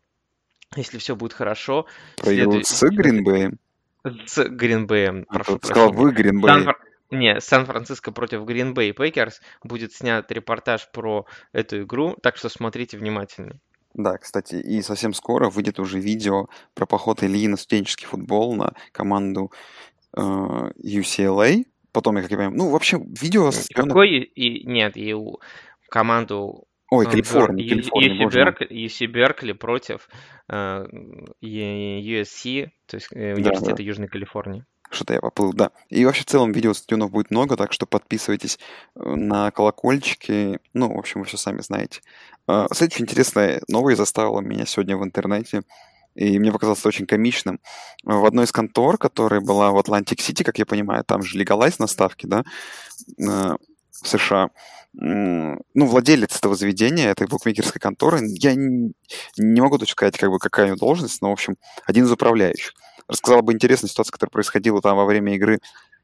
если 0.78 0.98
все 0.98 1.18
будет 1.18 1.34
хорошо, 1.34 1.86
Про 2.16 2.34
игру 2.34 2.52
следует- 2.64 2.68
с 2.68 2.82
Гринбэем. 2.90 3.60
с 4.26 4.42
Гринбеем, 4.46 5.26
А 5.28 5.34
прошу 5.34 5.58
сказал 5.62 5.92
вы 5.92 6.14
Гринбэй. 6.14 6.50
Сан-Фра- 6.50 6.78
Не, 7.12 7.42
Сан-Франциско 7.42 8.14
против 8.14 8.46
Гринбей 8.46 8.94
Пейкерс 8.94 9.42
будет 9.62 9.92
снят 9.92 10.32
репортаж 10.32 10.90
про 10.94 11.26
эту 11.52 11.82
игру, 11.84 12.16
так 12.24 12.38
что 12.38 12.48
смотрите 12.48 12.98
внимательно. 12.98 13.60
Да, 13.94 14.18
кстати, 14.18 14.56
и 14.56 14.82
совсем 14.82 15.14
скоро 15.14 15.50
выйдет 15.50 15.78
уже 15.78 16.00
видео 16.00 16.48
про 16.74 16.86
поход 16.86 17.22
Ильи 17.22 17.50
на 17.50 17.58
студенческий 17.58 18.08
футбол 18.08 18.56
на 18.56 18.74
команду 18.94 19.52
э, 20.18 20.22
UCLA. 20.22 21.66
Потом, 21.96 22.18
я 22.18 22.24
как 22.24 22.32
я 22.32 22.38
понимаю, 22.38 22.58
ну, 22.58 22.72
вообще, 22.72 22.98
видео 22.98 23.52
Какой 23.74 24.20
и 24.20 24.68
нет, 24.68 24.98
и 24.98 25.14
у 25.14 25.40
команду 25.90 26.68
Ой, 26.92 27.06
э, 27.06 27.10
Калифорния, 27.10 27.64
UC. 27.74 29.08
Беркли, 29.08 29.54
против 29.54 30.10
э, 30.50 30.86
USC, 31.42 32.68
то 32.86 32.96
есть 32.98 33.08
э, 33.14 33.34
Да, 33.36 33.40
университета 33.40 33.78
да. 33.78 33.84
Южной 33.84 34.10
Калифорнии. 34.10 34.66
Что-то 34.92 35.14
я 35.14 35.22
поплыл, 35.22 35.54
да. 35.54 35.72
И 35.88 36.04
вообще 36.04 36.24
в 36.24 36.26
целом 36.26 36.52
видео 36.52 36.74
стадионов 36.74 37.12
будет 37.12 37.32
много, 37.32 37.56
так 37.56 37.72
что 37.72 37.86
подписывайтесь 37.86 38.60
э, 38.96 39.16
на 39.16 39.52
колокольчики. 39.52 40.60
Ну, 40.74 40.94
в 40.94 41.00
общем, 41.00 41.22
вы 41.22 41.28
все 41.28 41.38
сами 41.38 41.62
знаете. 41.62 42.02
А, 42.46 42.68
Следующая 42.74 43.04
интересная 43.04 43.62
новость 43.70 44.00
заставила 44.00 44.42
меня 44.42 44.66
сегодня 44.66 44.98
в 44.98 45.04
интернете, 45.06 45.62
и 46.16 46.40
мне 46.40 46.52
показалось 46.52 46.86
очень 46.86 47.06
комичным. 47.06 47.60
В 48.04 48.26
одной 48.26 48.46
из 48.46 48.52
контор, 48.52 48.98
которая 48.98 49.42
была 49.42 49.72
в 49.72 49.78
Атлантик-Сити, 49.78 50.44
как 50.44 50.58
я 50.58 50.66
понимаю, 50.66 51.04
там 51.04 51.22
же 51.22 51.38
легалайз 51.38 51.80
на 51.80 51.88
ставке, 51.88 52.28
да, 52.28 52.44
э, 53.20 53.56
в 54.02 54.08
США, 54.08 54.50
ну, 54.98 55.58
владелец 55.74 56.38
этого 56.38 56.56
заведения, 56.56 57.12
этой 57.12 57.28
букмекерской 57.28 57.82
конторы, 57.82 58.22
я 58.24 58.56
не 58.56 58.94
могу 59.38 59.78
точно 59.78 59.92
сказать, 59.92 60.18
как 60.18 60.30
бы, 60.30 60.40
какая 60.40 60.66
у 60.66 60.68
него 60.70 60.78
должность, 60.78 61.22
но, 61.22 61.30
в 61.30 61.34
общем, 61.34 61.58
один 61.86 62.06
из 62.06 62.12
управляющих 62.12 62.74
рассказал 63.08 63.42
бы 63.42 63.54
интересную 63.54 63.90
ситуацию, 63.90 64.14
которая 64.14 64.32
происходила 64.32 64.82
там 64.82 64.96
во 64.96 65.06
время 65.06 65.36
игры 65.36 65.60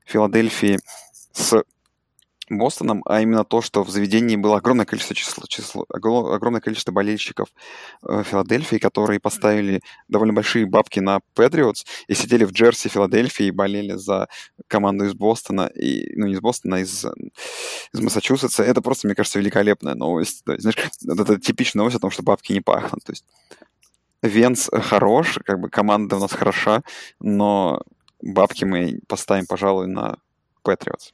Филадельфии 0.06 0.80
с 1.34 1.64
Бостоном, 2.58 3.02
а 3.06 3.22
именно 3.22 3.44
то, 3.44 3.62
что 3.62 3.84
в 3.84 3.90
заведении 3.90 4.36
было 4.36 4.58
огромное 4.58 4.86
количество, 4.86 5.16
число, 5.16 5.44
число, 5.48 5.86
огромное 5.90 6.62
количество 6.62 6.92
болельщиков 6.92 7.50
э, 8.08 8.24
Филадельфии, 8.24 8.78
которые 8.78 9.20
поставили 9.20 9.82
довольно 10.08 10.34
большие 10.34 10.66
бабки 10.66 11.00
на 11.00 11.22
Патриотс 11.34 11.86
и 12.08 12.14
сидели 12.14 12.46
в 12.46 12.52
Джерси 12.52 12.90
Филадельфии 12.90 13.48
и 13.48 13.52
болели 13.52 13.94
за 13.96 14.28
команду 14.68 15.06
из 15.06 15.14
Бостона, 15.14 15.68
и, 15.68 16.16
ну 16.16 16.28
не 16.28 16.34
из 16.34 16.42
Бостона, 16.42 16.78
а 16.78 16.80
из, 16.80 17.06
из 17.94 18.00
Массачусетса. 18.00 18.64
Это 18.64 18.82
просто, 18.82 19.08
мне 19.08 19.16
кажется, 19.16 19.40
великолепная 19.40 19.96
новость. 19.96 20.44
То 20.44 20.54
есть, 20.54 20.64
знаешь, 20.64 20.78
это 21.08 21.40
типичная 21.40 21.82
новость 21.82 21.98
о 21.98 22.00
том, 22.00 22.12
что 22.12 22.24
бабки 22.24 22.54
не 22.54 22.62
пахнут. 22.62 23.04
То 23.04 23.12
есть 23.12 23.26
Венс 24.22 24.70
хорош, 24.72 25.40
как 25.46 25.60
бы 25.60 25.70
команда 25.70 26.18
у 26.18 26.20
нас 26.20 26.32
хороша, 26.32 26.84
но 27.20 27.82
бабки 28.22 28.66
мы 28.66 29.00
поставим, 29.08 29.46
пожалуй, 29.48 29.88
на 29.88 30.18
Патриотс. 30.64 31.14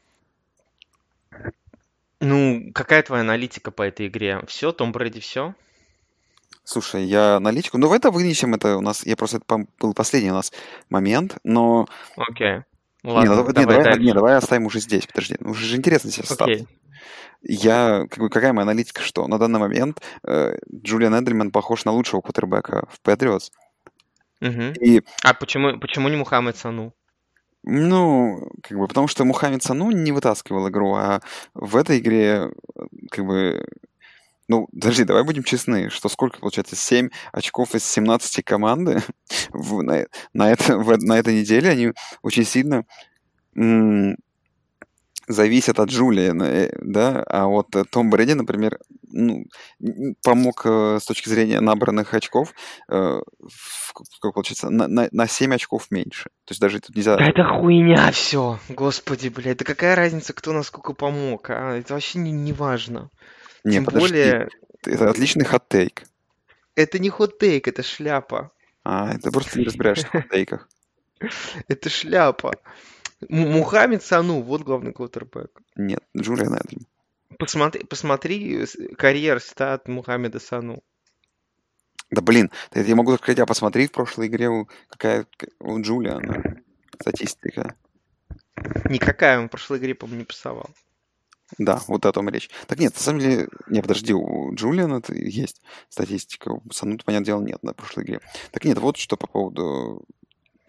Ну, 2.20 2.72
какая 2.74 3.04
твоя 3.04 3.22
аналитика 3.22 3.72
по 3.72 3.84
этой 3.84 4.08
игре? 4.08 4.42
Все, 4.48 4.72
Том 4.72 4.92
Брэди, 4.92 5.20
все? 5.20 5.54
Слушай, 6.64 7.06
я 7.06 7.36
аналитику... 7.36 7.78
Ну, 7.78 7.88
в 7.88 7.94
это 7.94 8.12
вынесем, 8.12 8.54
это 8.54 8.78
у 8.78 8.82
нас... 8.82 9.06
Я 9.06 9.16
просто... 9.16 9.38
Это 9.38 9.66
был 9.80 9.94
последний 9.94 10.32
у 10.32 10.34
нас 10.34 10.52
момент, 10.90 11.38
но... 11.44 11.88
Окей. 12.18 12.64
Не, 13.04 13.12
Ладно, 13.12 13.36
ну, 13.36 13.36
давай, 13.36 13.48
не, 13.48 13.54
давай 13.54 13.66
давай, 13.66 13.84
дальше. 13.84 14.00
не, 14.02 14.14
давай 14.14 14.36
оставим 14.36 14.66
уже 14.66 14.80
здесь, 14.80 15.08
подожди. 15.08 15.38
Ну, 15.40 15.52
Уже 15.52 15.66
же 15.66 15.78
интересно 15.78 16.12
сейчас 16.12 16.26
стало. 16.26 16.52
Я... 17.42 18.06
Как 18.10 18.20
бы, 18.20 18.30
какая 18.30 18.52
моя 18.52 18.64
аналитика, 18.64 19.02
что 19.02 19.28
на 19.28 19.38
данный 19.38 19.60
момент 19.60 20.02
э, 20.24 20.58
Джулиан 20.74 21.18
Эдельман 21.18 21.52
похож 21.52 21.86
на 21.86 21.92
лучшего 21.92 22.22
кутербека 22.22 22.88
в 22.92 23.00
Патриотс. 23.02 23.52
Мгм. 24.42 24.74
И, 24.74 25.04
А 25.24 25.34
почему, 25.34 25.80
почему 25.80 26.10
не 26.10 26.16
Мухаммед 26.18 26.58
Сану? 26.58 26.94
Ну, 27.68 28.50
как 28.64 28.78
бы, 28.78 28.88
потому 28.88 29.08
что 29.08 29.26
Мухаммед 29.26 29.62
Сану 29.64 29.92
не 29.92 30.12
вытаскивал 30.12 30.70
игру, 30.70 30.96
а 30.96 31.22
в 31.54 31.76
этой 31.76 32.00
игре, 32.00 32.50
как 33.12 33.26
бы... 33.26 33.66
Ну, 34.48 34.68
подожди, 34.72 35.04
давай 35.04 35.24
будем 35.24 35.44
честны, 35.44 35.90
что 35.90 36.08
сколько 36.08 36.40
получается? 36.40 36.78
7 36.78 37.10
очков 37.34 37.76
из 37.76 37.84
17 37.84 38.46
команды 38.46 39.02
в- 39.52 39.82
на, 39.84 40.06
на, 40.34 40.52
это, 40.52 40.78
в- 40.78 40.98
на 41.04 41.20
этой 41.20 41.42
неделе, 41.42 41.70
они 41.70 41.92
очень 42.22 42.46
сильно 42.46 42.86
зависят 45.28 45.80
от 45.80 45.90
Джулиана, 45.90 46.44
э, 46.44 46.72
да, 46.82 47.24
а 47.24 47.48
вот 47.48 47.76
э, 47.76 47.84
Том 47.84 48.10
Брэди, 48.10 48.34
например, 48.34 48.80
ну, 49.18 49.46
помог 50.24 50.62
э, 50.66 51.00
с 51.02 51.06
точки 51.06 51.30
зрения 51.30 51.60
набранных 51.60 52.14
очков, 52.14 52.54
э, 52.90 53.20
сколько 54.14 54.34
получается, 54.34 54.70
на, 54.70 54.88
на, 54.88 55.08
на 55.12 55.28
7 55.28 55.56
очков 55.56 55.88
меньше. 55.90 56.26
То 56.46 56.52
есть 56.52 56.62
даже 56.62 56.80
тут 56.80 56.96
нельзя... 56.96 57.16
Это 57.16 57.44
хуйня 57.44 58.12
все. 58.12 58.60
Господи, 58.70 59.30
блядь, 59.30 59.58
да 59.58 59.66
какая 59.66 59.96
разница, 59.96 60.34
кто 60.34 60.54
насколько 60.54 60.94
помог, 60.94 61.50
а? 61.50 61.76
Это 61.76 61.94
вообще 61.94 62.20
не, 62.20 62.32
не 62.32 62.54
важно. 62.54 63.10
Не, 63.64 63.78
Тем 63.78 63.86
подожди, 63.86 64.08
более, 64.08 64.50
это 64.86 65.10
отличный 65.10 65.46
хот-тейк. 65.46 66.04
это 66.76 67.00
не 67.00 67.10
хот-тейк, 67.10 67.68
это 67.68 67.84
шляпа. 67.84 68.52
А, 68.84 69.14
это 69.14 69.32
просто 69.32 69.60
не 69.60 69.66
разбираешься 69.66 70.08
в 70.08 70.12
хот-тейках. 70.12 70.70
Это 71.68 71.90
шляпа. 71.90 72.54
Мухаммед 73.28 74.04
Сану, 74.04 74.42
вот 74.44 74.62
главный 74.62 74.94
квотербек. 74.94 75.50
Нет, 75.76 76.04
Джулиан 76.16 76.56
Эдельман. 76.56 76.86
Посмотри, 77.40 77.84
посмотри 77.84 78.66
карьер 78.98 79.40
стат 79.42 79.88
Мухаммеда 79.88 80.40
Сану. 80.40 80.84
Да 82.10 82.22
блин, 82.22 82.52
я 82.74 82.96
могу 82.96 83.16
сказать, 83.18 83.40
а 83.40 83.46
посмотри 83.46 83.88
в 83.88 83.92
прошлой 83.92 84.28
игре, 84.28 84.50
у- 84.50 84.70
какая 84.90 85.28
у 85.60 85.80
Джулиана 85.82 86.62
статистика. 87.00 87.76
Никакая 88.90 89.40
он 89.40 89.48
в 89.48 89.52
прошлой 89.52 89.80
игре, 89.80 89.94
по-моему, 89.94 90.20
не 90.20 90.26
пасовал. 90.26 90.70
Да, 91.58 91.82
вот 91.88 92.06
о 92.06 92.12
том 92.12 92.30
и 92.30 92.32
речь. 92.32 92.50
Так 92.66 92.80
нет, 92.80 92.94
на 92.94 93.00
самом 93.00 93.20
деле, 93.20 93.48
не, 93.68 93.82
подожди, 93.82 94.14
у 94.14 94.54
Джулиана 94.54 95.02
есть 95.10 95.62
статистика, 95.90 96.50
у 96.50 96.62
Санута, 96.72 97.06
понятное 97.06 97.26
дело, 97.26 97.42
нет 97.42 97.64
на 97.64 97.74
прошлой 97.74 98.04
игре. 98.04 98.22
Так 98.52 98.66
нет, 98.66 98.78
вот 98.80 98.98
что 98.98 99.16
по 99.18 99.28
поводу 99.28 100.06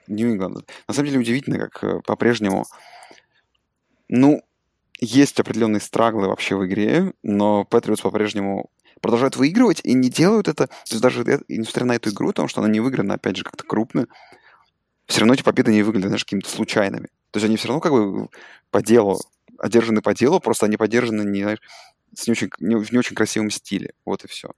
Нью-Ингланда. 0.07 0.65
На 0.87 0.95
самом 0.95 1.09
деле 1.09 1.21
удивительно, 1.21 1.59
как 1.59 1.83
э, 1.85 2.01
по-прежнему, 2.01 2.65
ну, 4.09 4.43
есть 5.01 5.39
определенные 5.39 5.81
страглы 5.81 6.29
вообще 6.29 6.57
в 6.57 6.67
игре, 6.67 7.13
но 7.23 7.65
Патриотс 7.65 8.01
по-прежнему 8.01 8.71
продолжают 9.01 9.37
выигрывать 9.37 9.81
и 9.85 9.95
не 9.95 10.11
делают 10.11 10.49
это, 10.49 10.67
то 10.67 10.75
есть 10.87 11.01
даже 11.01 11.25
несмотря 11.49 11.87
на 11.87 11.95
эту 11.95 12.11
игру, 12.11 12.29
потому 12.29 12.49
что 12.49 12.61
она 12.61 12.71
не 12.71 12.81
выиграна, 12.81 13.15
опять 13.15 13.37
же, 13.37 13.45
как-то 13.45 13.65
крупно, 13.65 14.07
все 15.07 15.21
равно 15.21 15.35
эти 15.35 15.43
победы 15.43 15.73
не 15.73 15.83
выглядят, 15.83 16.09
знаешь, 16.09 16.25
какими-то 16.25 16.51
случайными. 16.51 17.09
То 17.31 17.39
есть 17.39 17.47
они 17.47 17.57
все 17.57 17.69
равно 17.69 17.81
как 17.81 17.93
бы 17.93 18.29
по 18.71 18.83
делу, 18.83 19.21
одержаны 19.59 20.03
по 20.03 20.15
делу, 20.15 20.41
просто 20.41 20.67
они 20.67 20.77
поддержаны 20.77 21.23
не, 21.23 21.43
знаешь, 21.43 21.61
с 22.15 22.27
не 22.27 22.33
очень, 22.33 22.51
не, 22.59 22.77
в 22.77 22.93
не 22.93 22.99
очень 22.99 23.15
красивом 23.15 23.51
стиле. 23.51 23.93
Вот 24.05 24.25
и 24.25 24.29
все. 24.29 24.51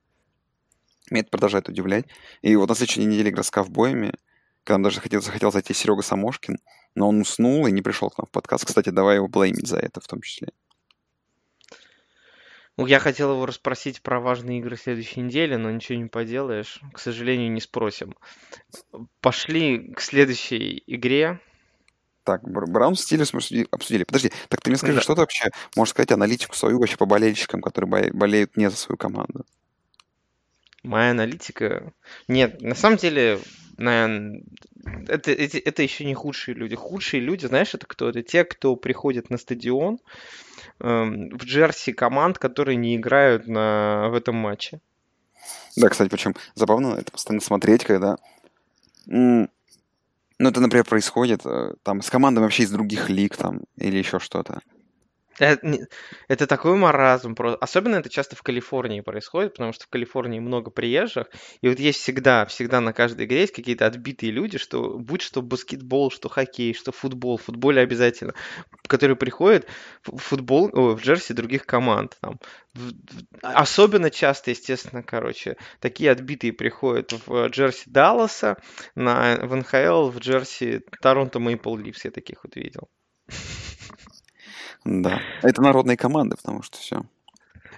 Меня 1.11 1.23
это 1.23 1.31
продолжает 1.31 1.69
удивлять. 1.69 2.07
И 2.43 2.55
вот 2.57 2.69
на 2.69 2.75
следующей 2.75 3.05
неделе 3.05 3.31
игра 3.31 3.43
с 3.43 3.51
ковбоями, 3.51 4.15
когда 4.71 4.77
нам 4.77 4.83
даже 4.85 4.97
захотел, 4.97 5.21
захотел 5.21 5.51
зайти 5.51 5.75
Серега 5.75 6.03
Самошкин, 6.03 6.57
но 6.95 7.09
он 7.09 7.21
уснул 7.23 7.67
и 7.67 7.73
не 7.73 7.83
пришел 7.83 8.09
к 8.09 8.19
нам 8.19 8.27
в 8.27 8.31
подкаст. 8.31 8.65
Кстати, 8.67 8.91
давай 8.91 9.17
его 9.17 9.27
блеймить 9.27 9.67
за 9.67 9.79
это 9.79 10.01
в 10.01 10.07
том 10.07 10.23
числе. 10.23 10.51
Ну, 12.77 12.87
я 12.87 13.01
хотел 13.01 13.33
его 13.33 13.47
расспросить 13.47 14.01
про 14.01 14.21
важные 14.21 14.61
игры 14.61 14.77
следующей 14.77 15.21
недели, 15.23 15.57
но 15.57 15.73
ничего 15.73 15.99
не 15.99 16.07
поделаешь. 16.07 16.81
К 16.95 17.01
сожалению, 17.01 17.51
не 17.51 17.61
спросим. 17.61 18.15
Пошли 19.21 19.93
к 19.93 20.01
следующей 20.01 20.85
игре. 20.87 21.41
Так, 22.23 22.45
Бр- 22.49 22.71
Браун 22.71 22.95
Стиллерс 22.95 23.33
мы 23.33 23.41
обсуди- 23.41 23.67
обсудили. 23.73 24.05
Подожди, 24.05 24.31
так 24.49 24.61
ты 24.61 24.71
мне 24.71 24.79
скажи, 24.79 24.95
Да. 24.95 25.01
что 25.01 25.15
ты 25.17 25.23
вообще 25.23 25.51
можешь 25.75 25.91
сказать 25.91 26.13
аналитику 26.13 26.55
свою 26.55 26.79
вообще 26.79 26.97
по 26.97 27.07
болельщикам, 27.07 27.61
которые 27.61 27.91
бо- 27.91 28.17
болеют 28.17 28.57
не 28.57 28.71
за 28.71 28.77
свою 28.77 28.97
команду? 28.97 29.45
Моя 30.83 31.11
аналитика... 31.11 31.93
Нет, 32.29 32.63
на 32.63 32.75
самом 32.75 32.97
деле, 32.97 33.39
наверное, 33.77 34.43
это, 35.09 35.31
эти- 35.31 35.59
это 35.59 35.83
еще 35.83 36.05
не 36.05 36.15
худшие 36.15 36.55
люди. 36.55 36.75
Худшие 36.75 37.21
люди, 37.21 37.47
знаешь, 37.47 37.75
это 37.75 37.87
кто? 37.87 38.09
Это 38.09 38.23
те, 38.23 38.45
кто 38.45 38.77
приходит 38.77 39.29
на 39.31 39.37
стадион 39.37 39.99
эм, 40.81 41.29
в 41.31 41.45
джерси 41.45 41.93
команд, 41.93 42.39
которые 42.39 42.77
не 42.77 42.97
играют 42.97 43.47
на, 43.47 44.09
в 44.09 44.15
этом 44.15 44.37
матче. 44.37 44.81
Да, 45.77 45.89
кстати, 45.89 46.09
причем 46.09 46.35
забавно 46.55 46.97
это 46.99 47.13
постоянно 47.13 47.43
смотреть, 47.43 47.85
когда... 47.85 48.17
Ну, 49.07 49.49
это, 50.39 50.61
например, 50.61 50.87
происходит 50.87 51.45
э, 51.45 51.75
там 51.83 52.01
с 52.01 52.09
командами 52.09 52.45
вообще 52.45 52.63
из 52.63 52.71
других 52.71 53.11
лиг 53.11 53.37
там 53.37 53.61
или 53.77 53.99
еще 53.99 54.19
что-то. 54.19 54.63
Это, 55.41 55.67
не- 55.67 55.87
это 56.29 56.47
такой 56.47 56.77
маразм. 56.77 57.35
Особенно 57.61 57.97
это 57.97 58.11
часто 58.11 58.37
в 58.37 58.43
Калифорнии 58.43 59.01
происходит, 59.01 59.55
потому 59.55 59.73
что 59.73 59.87
в 59.87 59.89
Калифорнии 59.89 60.39
много 60.39 60.71
приезжих. 60.71 61.29
И 61.63 61.69
вот 61.69 61.79
есть 61.79 62.01
всегда, 62.01 62.45
всегда 62.47 62.81
на 62.81 62.93
каждой 62.93 63.25
игре 63.25 63.41
есть 63.41 63.55
какие-то 63.55 63.87
отбитые 63.87 64.33
люди, 64.33 64.59
что 64.59 64.99
будь 64.99 65.23
что 65.23 65.41
баскетбол, 65.43 66.11
что 66.11 66.29
хоккей, 66.29 66.75
что 66.75 66.93
футбол, 66.93 67.39
в 67.39 67.43
футболе 67.43 67.81
обязательно, 67.81 68.35
которые 68.87 69.17
приходят 69.17 69.67
в 70.05 70.19
футбол, 70.19 70.69
в 70.73 71.01
джерси 71.01 71.33
других 71.33 71.65
команд. 71.65 72.19
Там. 72.21 72.39
Особенно 73.43 74.11
часто, 74.11 74.51
естественно, 74.51 75.03
короче, 75.03 75.57
такие 75.81 76.11
отбитые 76.11 76.53
приходят 76.53 77.13
в 77.27 77.47
джерси 77.49 77.89
Далласа, 77.91 78.57
на, 78.95 79.37
в 79.43 79.57
НХЛ, 79.57 80.11
в 80.11 80.19
джерси 80.19 80.83
Торонто 81.01 81.39
Мейпл 81.39 81.77
Ливс, 81.77 82.05
я 82.05 82.11
таких 82.11 82.45
вот 82.45 82.57
видел. 82.57 82.89
Да. 84.85 85.21
Это 85.43 85.63
народные 85.63 85.97
команды, 85.97 86.37
потому 86.37 86.63
что 86.63 86.79
все. 86.79 87.03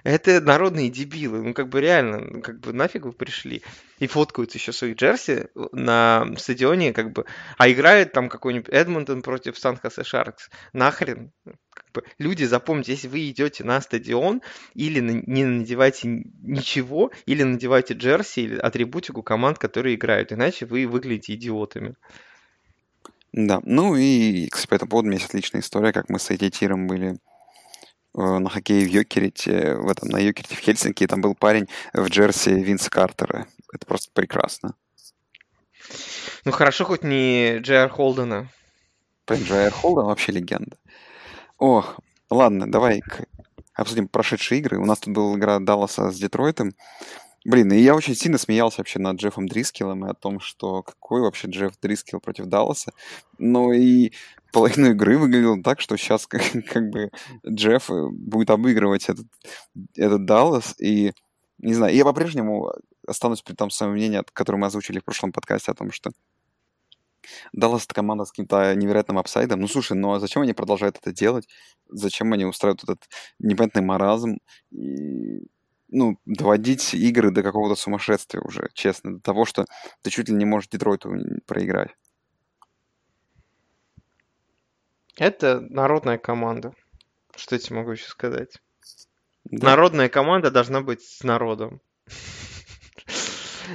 Это 0.03 0.41
народные 0.41 0.89
дебилы, 0.89 1.41
ну 1.41 1.53
как 1.53 1.69
бы 1.69 1.79
реально, 1.79 2.41
как 2.41 2.59
бы 2.59 2.73
нафиг 2.73 3.05
вы 3.05 3.13
пришли. 3.13 3.61
И 3.99 4.07
фоткаются 4.07 4.57
еще 4.57 4.73
свои 4.73 4.93
джерси 4.93 5.47
на 5.71 6.27
стадионе, 6.37 6.91
как 6.91 7.13
бы, 7.13 7.25
а 7.57 7.69
играет 7.71 8.11
там 8.11 8.27
какой-нибудь 8.27 8.67
Эдмонтон 8.69 9.21
против 9.21 9.57
Сан-Хосе 9.57 10.03
Шаркс. 10.03 10.49
Нахрен. 10.73 11.31
Как 11.45 11.85
бы, 11.93 12.03
люди, 12.17 12.43
запомните, 12.43 12.93
если 12.93 13.07
вы 13.07 13.29
идете 13.29 13.63
на 13.63 13.79
стадион, 13.79 14.41
или 14.73 14.99
на- 14.99 15.23
не 15.25 15.45
надевайте 15.45 16.07
ничего, 16.41 17.11
или 17.25 17.43
надевайте 17.43 17.93
джерси, 17.93 18.41
или 18.41 18.57
атрибутику 18.57 19.23
команд, 19.23 19.57
которые 19.57 19.95
играют, 19.95 20.33
иначе 20.33 20.65
вы 20.65 20.85
выглядите 20.85 21.35
идиотами. 21.35 21.95
Да. 23.33 23.59
Ну 23.63 23.95
и, 23.95 24.47
кстати, 24.49 24.69
по 24.69 24.75
этому 24.75 24.89
поводу 24.89 25.07
у 25.07 25.09
меня 25.09 25.19
есть 25.19 25.29
отличная 25.29 25.61
история, 25.61 25.91
как 25.91 26.07
мы 26.09 26.19
с 26.19 26.29
Эдитиром 26.29 26.87
были 26.87 27.17
э, 28.15 28.21
на 28.21 28.49
хоккее 28.49 28.85
в 28.85 28.89
Йокерите, 28.89 29.75
в 29.75 29.89
этом, 29.89 30.09
на 30.09 30.19
Йокерите 30.19 30.55
в 30.55 30.59
Хельсинки, 30.59 31.03
и 31.03 31.07
там 31.07 31.19
был 31.19 31.33
парень 31.33 31.67
в 31.93 32.07
джерси 32.07 32.51
Винса 32.51 32.91
Картера. 32.91 33.47
Это 33.73 33.85
просто 33.87 34.11
прекрасно. 34.13 34.75
Ну 36.45 36.51
хорошо, 36.51 36.85
хоть 36.85 37.03
не 37.03 37.57
Джей 37.57 37.80
Ар 37.80 37.89
Холдена. 37.89 38.49
Блин, 39.25 39.43
Джей 39.43 39.63
Ар 39.63 39.71
Холден 39.71 40.05
вообще 40.05 40.31
легенда. 40.31 40.77
Ох, 41.57 41.99
ладно, 42.29 42.69
давай 42.69 43.01
обсудим 43.73 44.07
прошедшие 44.07 44.59
игры. 44.59 44.77
У 44.77 44.85
нас 44.85 44.99
тут 44.99 45.13
была 45.13 45.35
игра 45.35 45.59
Далласа 45.59 46.11
с 46.11 46.19
Детройтом. 46.19 46.73
Блин, 47.45 47.71
и 47.73 47.77
я 47.79 47.95
очень 47.95 48.15
сильно 48.15 48.37
смеялся 48.37 48.77
вообще 48.79 48.99
над 48.99 49.17
Джеффом 49.17 49.47
Дрискиллом 49.47 50.05
и 50.05 50.09
о 50.09 50.13
том, 50.13 50.39
что 50.39 50.81
какой 50.81 51.21
вообще 51.21 51.49
Джефф 51.49 51.73
Дрискилл 51.81 52.21
против 52.21 52.45
Далласа. 52.45 52.93
Но 53.37 53.73
и 53.73 54.11
половину 54.53 54.91
игры 54.91 55.17
выглядело 55.17 55.61
так, 55.61 55.81
что 55.81 55.97
сейчас 55.97 56.25
как, 56.25 56.41
как 56.71 56.89
бы 56.89 57.11
Джефф 57.47 57.89
э, 57.91 58.07
будет 58.11 58.49
обыгрывать 58.49 59.09
этот, 59.09 59.27
этот 59.97 60.25
Даллас. 60.25 60.75
И 60.79 61.11
не 61.57 61.73
знаю, 61.73 61.93
я 61.95 62.05
по-прежнему 62.05 62.71
останусь 63.07 63.41
при 63.41 63.53
том 63.55 63.69
своем 63.69 63.93
мнении, 63.93 64.21
которое 64.33 64.59
мы 64.59 64.67
озвучили 64.67 64.99
в 64.99 65.05
прошлом 65.05 65.33
подкасте 65.33 65.71
о 65.71 65.75
том, 65.75 65.91
что 65.91 66.11
Даллас 67.51 67.85
это 67.85 67.95
команда 67.95 68.25
с 68.25 68.31
каким-то 68.31 68.73
невероятным 68.75 69.17
апсайдом. 69.17 69.59
Ну, 69.59 69.67
слушай, 69.67 69.97
ну 69.97 70.13
а 70.13 70.19
зачем 70.19 70.41
они 70.43 70.53
продолжают 70.53 70.97
это 70.97 71.11
делать? 71.11 71.47
Зачем 71.89 72.31
они 72.33 72.45
устраивают 72.45 72.83
этот 72.83 73.09
непонятный 73.39 73.81
маразм? 73.81 74.39
И, 74.71 75.39
ну, 75.93 76.17
доводить 76.25 76.93
игры 76.93 77.31
до 77.31 77.43
какого-то 77.43 77.79
сумасшествия 77.79 78.41
уже, 78.41 78.69
честно. 78.73 79.15
До 79.15 79.19
того, 79.21 79.45
что 79.45 79.65
ты 80.01 80.09
чуть 80.09 80.29
ли 80.29 80.35
не 80.35 80.45
можешь 80.45 80.69
Детройту 80.69 81.11
проиграть. 81.45 81.91
Это 85.17 85.61
народная 85.61 86.17
команда. 86.17 86.73
Что 87.35 87.55
я 87.55 87.59
тебе 87.59 87.77
могу 87.77 87.91
еще 87.91 88.07
сказать? 88.07 88.57
Да. 89.45 89.67
Народная 89.67 90.09
команда 90.09 90.49
должна 90.49 90.81
быть 90.81 91.01
с 91.03 91.23
народом. 91.23 91.81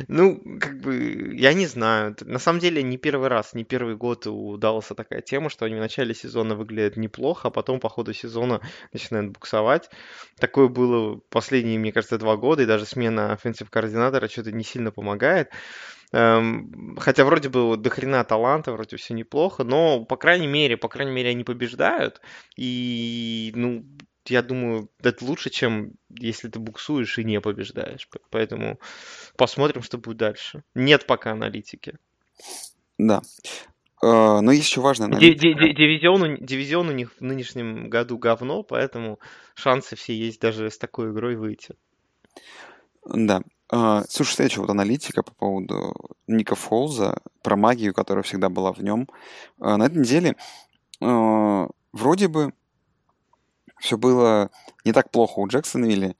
Ну, 0.09 0.41
как 0.61 0.81
бы, 0.81 1.35
я 1.35 1.53
не 1.55 1.67
знаю. 1.67 2.17
На 2.21 2.39
самом 2.39 2.61
деле, 2.61 2.83
не 2.83 2.97
первый 2.99 3.29
раз, 3.29 3.55
не 3.55 3.65
первый 3.65 3.97
год 3.97 4.27
у 4.27 4.57
Далласа 4.57 4.95
такая 4.95 5.21
тема, 5.23 5.51
что 5.51 5.65
они 5.65 5.75
в 5.75 5.79
начале 5.79 6.15
сезона 6.15 6.55
выглядят 6.55 6.97
неплохо, 6.97 7.49
а 7.49 7.51
потом 7.51 7.81
по 7.81 7.89
ходу 7.89 8.13
сезона 8.13 8.61
начинают 8.93 9.31
буксовать. 9.33 9.91
Такое 10.39 10.69
было 10.69 11.21
последние, 11.31 11.79
мне 11.79 11.93
кажется, 11.93 12.19
два 12.19 12.37
года, 12.37 12.63
и 12.63 12.67
даже 12.67 12.87
смена 12.87 13.33
offensive 13.33 13.71
координатора 13.71 14.29
что-то 14.29 14.53
не 14.53 14.65
сильно 14.65 14.91
помогает. 14.91 15.51
Эм, 16.13 16.97
Хотя 16.99 17.25
вроде 17.25 17.49
бы 17.49 17.77
до 17.77 17.91
хрена 17.91 18.25
таланта, 18.25 18.73
вроде 18.73 18.97
все 18.97 19.15
неплохо, 19.15 19.65
но, 19.65 20.05
по 20.05 20.17
крайней 20.17 20.47
мере, 20.47 20.77
по 20.77 20.89
крайней 20.89 21.13
мере, 21.13 21.31
они 21.31 21.45
побеждают. 21.45 22.21
И, 22.57 23.53
ну, 23.55 23.85
я 24.31 24.43
думаю, 24.43 24.89
это 25.03 25.25
лучше, 25.25 25.51
чем 25.51 25.93
если 26.09 26.49
ты 26.49 26.59
буксуешь 26.59 27.19
и 27.19 27.25
не 27.25 27.41
побеждаешь. 27.41 28.09
Поэтому 28.31 28.79
посмотрим, 29.37 29.83
что 29.83 29.99
будет 29.99 30.17
дальше. 30.19 30.63
Нет 30.75 31.07
пока 31.07 31.33
аналитики. 31.33 31.95
Да. 32.99 33.23
Э, 34.03 34.41
Но 34.41 34.53
есть 34.53 34.69
еще 34.69 34.81
важная 34.81 35.09
аналитика. 35.09 35.41
ди- 35.41 35.55
ди- 35.55 35.75
Дивизион, 35.75 36.23
у- 36.23 36.37
дивизион 36.39 36.89
у 36.89 36.93
них 36.93 37.13
в 37.19 37.21
нынешнем 37.21 37.89
году 37.91 38.17
говно, 38.19 38.63
поэтому 38.63 39.19
шансы 39.55 39.97
все 39.97 40.15
есть 40.15 40.41
даже 40.41 40.71
с 40.71 40.79
такой 40.79 41.11
игрой 41.11 41.37
выйти. 41.37 41.75
Да. 43.05 43.43
А, 43.71 44.05
Слушай, 44.09 44.35
следующая 44.35 44.61
вот 44.63 44.71
аналитика 44.71 45.23
по 45.23 45.33
поводу 45.35 45.95
Ника 46.27 46.55
Фолза, 46.55 47.21
про 47.43 47.57
магию, 47.57 47.93
которая 47.93 48.23
всегда 48.23 48.49
была 48.49 48.73
в 48.73 48.79
нем. 48.83 49.09
А, 49.61 49.77
На 49.77 49.87
этой 49.87 49.99
неделе 49.99 50.37
а, 51.01 51.69
вроде 51.93 52.29
бы 52.29 52.53
все 53.81 53.97
было 53.97 54.51
не 54.85 54.93
так 54.93 55.11
плохо 55.11 55.39
у 55.41 55.47
Джексонвилля, 55.47 56.15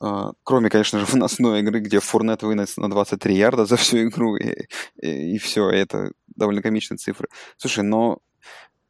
а, 0.00 0.32
кроме, 0.44 0.70
конечно 0.70 0.98
же, 0.98 1.06
выносной 1.12 1.60
игры, 1.60 1.80
где 1.80 2.00
Фурнет 2.00 2.42
вынес 2.42 2.76
на 2.76 2.90
23 2.90 3.36
ярда 3.36 3.66
за 3.66 3.76
всю 3.76 4.08
игру, 4.08 4.36
и, 4.36 4.66
и, 4.96 5.38
все, 5.38 5.68
это 5.68 6.12
довольно 6.28 6.62
комичные 6.62 6.98
цифры. 6.98 7.28
Слушай, 7.58 7.84
но 7.84 8.18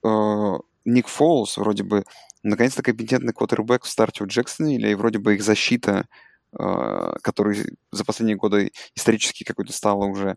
э, 0.05 0.59
Ник 0.85 1.09
Фолс 1.09 1.57
вроде 1.57 1.83
бы 1.83 2.05
наконец-то 2.43 2.83
компетентный 2.83 3.33
квотербек 3.33 3.85
в 3.85 3.91
старте 3.91 4.25
у 4.25 4.27
Джексонвилля, 4.27 4.91
и 4.91 4.95
вроде 4.95 5.19
бы 5.19 5.35
их 5.35 5.43
защита 5.43 6.07
э, 6.59 7.13
который 7.23 7.77
за 7.91 8.05
последние 8.05 8.37
годы 8.37 8.73
исторически 8.95 9.45
какой-то 9.45 9.73
стала 9.73 10.05
уже 10.05 10.37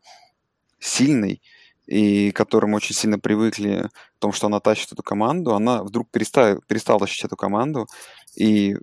сильной, 0.79 1.41
и 1.85 2.31
к 2.31 2.35
которым 2.35 2.73
очень 2.73 2.95
сильно 2.95 3.19
привыкли 3.19 3.89
в 4.17 4.19
том, 4.19 4.31
что 4.31 4.47
она 4.47 4.59
тащит 4.59 4.91
эту 4.91 5.03
команду, 5.03 5.53
она 5.53 5.83
вдруг 5.83 6.09
перестала, 6.09 6.59
перестала 6.67 6.99
тащить 6.99 7.25
эту 7.25 7.35
команду. 7.35 7.87
И 8.35 8.75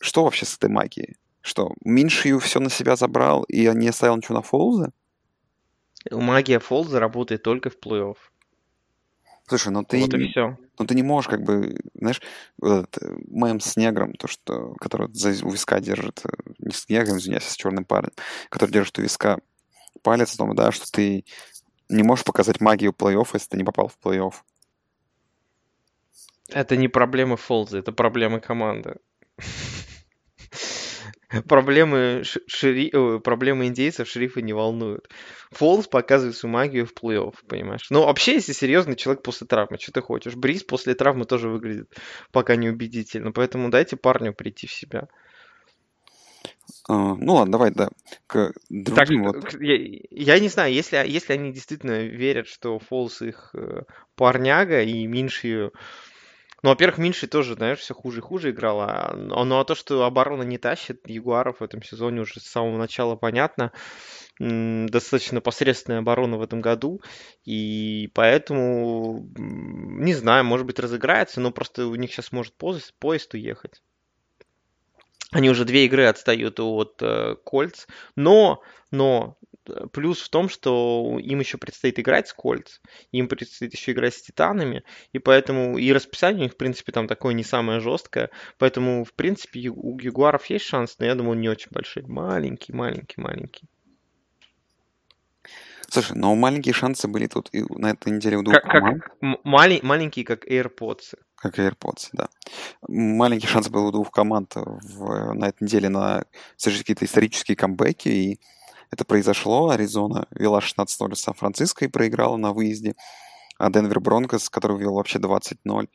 что 0.00 0.24
вообще 0.24 0.44
с 0.44 0.56
этой 0.56 0.70
магией? 0.70 1.16
Что, 1.40 1.72
Миншию 1.84 2.38
все 2.40 2.60
на 2.60 2.70
себя 2.70 2.96
забрал 2.96 3.42
и 3.44 3.68
не 3.74 3.88
оставил 3.88 4.16
ничего 4.16 4.36
на 4.36 4.42
Фолза? 4.42 4.92
Магия 6.10 6.58
Фолза 6.58 7.00
работает 7.00 7.42
только 7.42 7.70
в 7.70 7.78
плей-офф. 7.78 8.16
Слушай, 9.46 9.72
ну 9.72 9.84
ты, 9.84 10.00
Вот 10.00 10.14
и 10.14 10.28
все. 10.28 10.56
ну 10.78 10.86
ты 10.86 10.94
не 10.94 11.02
можешь, 11.02 11.28
как 11.28 11.42
бы, 11.42 11.76
знаешь, 11.94 12.22
вот 12.58 12.88
этот 12.88 13.02
э, 13.02 13.14
мем 13.26 13.60
с 13.60 13.76
негром, 13.76 14.14
то, 14.14 14.26
что, 14.26 14.72
который 14.80 15.12
за, 15.12 15.44
у 15.44 15.50
виска 15.50 15.80
держит, 15.80 16.22
э, 16.24 16.30
не 16.60 16.72
с 16.72 16.88
негром, 16.88 17.18
извиняюсь, 17.18 17.46
а 17.46 17.50
с 17.50 17.56
черным 17.56 17.84
парнем, 17.84 18.12
который 18.48 18.70
держит 18.70 18.98
у 18.98 19.02
виска 19.02 19.38
палец 20.02 20.34
о 20.34 20.38
том, 20.38 20.54
да, 20.54 20.72
что 20.72 20.90
ты 20.90 21.26
не 21.88 22.02
можешь 22.02 22.24
показать 22.24 22.60
магию 22.60 22.92
плей-офф, 22.92 23.28
если 23.34 23.50
ты 23.50 23.56
не 23.56 23.64
попал 23.64 23.88
в 23.88 23.98
плей-офф. 24.04 24.34
Это 26.50 26.76
не 26.76 26.88
проблемы 26.88 27.36
Фолза, 27.36 27.78
это 27.78 27.92
проблемы 27.92 28.40
команды. 28.40 28.96
Проблемы, 31.48 32.22
шери... 32.46 32.94
ой, 32.94 33.20
проблемы 33.20 33.66
индейцев 33.66 34.08
шерифа 34.08 34.40
не 34.40 34.52
волнуют. 34.52 35.08
Фолз 35.50 35.88
показывает 35.88 36.36
свою 36.36 36.52
магию 36.52 36.86
в 36.86 36.92
плей-офф, 36.92 37.34
понимаешь? 37.48 37.86
Ну, 37.90 38.04
вообще, 38.04 38.34
если 38.34 38.52
серьезно, 38.52 38.94
человек 38.94 39.22
после 39.24 39.46
травмы, 39.46 39.78
что 39.78 39.90
ты 39.90 40.00
хочешь? 40.00 40.36
Бриз 40.36 40.62
после 40.62 40.94
травмы 40.94 41.24
тоже 41.24 41.48
выглядит 41.48 41.92
пока 42.30 42.54
неубедительно, 42.54 43.32
поэтому 43.32 43.70
дайте 43.70 43.96
парню 43.96 44.32
прийти 44.32 44.68
в 44.68 44.72
себя. 44.72 45.08
А, 46.88 47.14
ну 47.14 47.34
ладно, 47.34 47.52
давай, 47.52 47.70
да, 47.70 47.88
к 48.26 48.52
Так, 48.84 49.08
другим 49.08 49.24
вот. 49.24 49.44
к- 49.44 49.60
я, 49.60 49.76
я 50.10 50.38
не 50.40 50.48
знаю, 50.48 50.72
если, 50.72 50.96
если 51.06 51.32
они 51.32 51.52
действительно 51.52 52.02
верят, 52.04 52.46
что 52.46 52.78
Фолз 52.78 53.22
их 53.22 53.50
э, 53.54 53.82
парняга 54.16 54.82
и 54.82 55.06
Минши... 55.06 55.70
Ну, 56.62 56.70
во-первых, 56.70 56.98
Минши 56.98 57.26
тоже, 57.26 57.54
знаешь, 57.54 57.78
все 57.80 57.94
хуже 57.94 58.18
и 58.20 58.22
хуже 58.22 58.50
играла. 58.50 58.86
а- 59.10 59.16
Ну, 59.16 59.44
ну, 59.44 59.58
а 59.58 59.64
то, 59.64 59.74
что 59.74 60.04
оборона 60.04 60.42
не 60.42 60.58
тащит 60.58 61.08
Ягуаров 61.08 61.60
в 61.60 61.64
этом 61.64 61.82
сезоне 61.82 62.22
уже 62.22 62.40
с 62.40 62.44
самого 62.44 62.78
начала 62.78 63.16
понятно. 63.16 63.72
Достаточно 64.38 65.40
посредственная 65.40 66.00
оборона 66.00 66.38
в 66.38 66.42
этом 66.42 66.60
году. 66.60 67.00
И 67.44 68.10
поэтому, 68.14 69.28
не 69.38 70.14
знаю, 70.14 70.44
может 70.44 70.66
быть, 70.66 70.78
разыграется, 70.78 71.40
но 71.40 71.52
просто 71.52 71.86
у 71.86 71.94
них 71.94 72.12
сейчас 72.12 72.32
может 72.32 72.56
поезд, 72.56 72.94
поезд 72.98 73.34
уехать. 73.34 73.82
Они 75.34 75.50
уже 75.50 75.64
две 75.64 75.86
игры 75.86 76.04
отстают 76.04 76.60
от 76.60 77.02
э, 77.02 77.34
Кольц, 77.44 77.86
но, 78.14 78.62
но 78.92 79.36
э, 79.66 79.86
плюс 79.92 80.20
в 80.20 80.28
том, 80.28 80.48
что 80.48 81.18
им 81.20 81.40
еще 81.40 81.58
предстоит 81.58 81.98
играть 81.98 82.28
с 82.28 82.32
Кольц, 82.32 82.78
им 83.10 83.26
предстоит 83.26 83.74
еще 83.74 83.90
играть 83.90 84.14
с 84.14 84.22
Титанами, 84.22 84.84
и 85.12 85.18
поэтому 85.18 85.76
и 85.76 85.92
расписание 85.92 86.42
у 86.42 86.42
них, 86.44 86.52
в 86.52 86.56
принципе, 86.56 86.92
там 86.92 87.08
такое 87.08 87.34
не 87.34 87.42
самое 87.42 87.80
жесткое, 87.80 88.30
поэтому, 88.58 89.04
в 89.04 89.12
принципе, 89.12 89.70
у 89.70 89.98
Ягуаров 89.98 90.46
есть 90.46 90.66
шанс, 90.66 91.00
но 91.00 91.06
я 91.06 91.16
думаю, 91.16 91.32
он 91.32 91.40
не 91.40 91.48
очень 91.48 91.72
большой, 91.72 92.04
маленький, 92.04 92.72
маленький, 92.72 93.20
маленький. 93.20 93.68
Слушай, 95.88 96.16
но 96.16 96.32
маленькие 96.36 96.74
шансы 96.74 97.08
были 97.08 97.26
тут 97.26 97.48
и 97.52 97.64
на 97.68 97.90
этой 97.90 98.12
неделе 98.12 98.36
у 98.36 98.42
двух 98.44 98.54
Как, 98.54 98.62
как 98.62 98.72
команд, 98.72 99.04
м- 99.20 99.40
малень- 99.42 99.80
маленький, 99.82 100.22
как 100.22 100.46
AirPods. 100.46 101.14
Как 101.44 101.58
и 101.58 101.62
AirPods, 101.62 102.08
да. 102.14 102.28
Маленький 102.88 103.46
шанс 103.46 103.68
был 103.68 103.86
у 103.86 103.92
двух 103.92 104.10
команд 104.10 104.54
в- 104.56 105.34
на 105.34 105.48
этой 105.48 105.64
неделе 105.64 105.90
на 105.90 106.24
совершить 106.56 106.84
какие-то 106.84 107.04
исторические 107.04 107.54
камбэки, 107.54 108.08
и 108.08 108.40
это 108.90 109.04
произошло. 109.04 109.68
Аризона 109.68 110.26
вела 110.30 110.60
16-0 110.60 111.16
Сан-Франциско 111.16 111.84
и 111.84 111.88
проиграла 111.88 112.38
на 112.38 112.54
выезде, 112.54 112.94
а 113.58 113.70
Денвер 113.70 114.00
Бронкос, 114.00 114.48
который 114.48 114.78
вел 114.78 114.94
вообще 114.94 115.18
20-0 115.18 115.90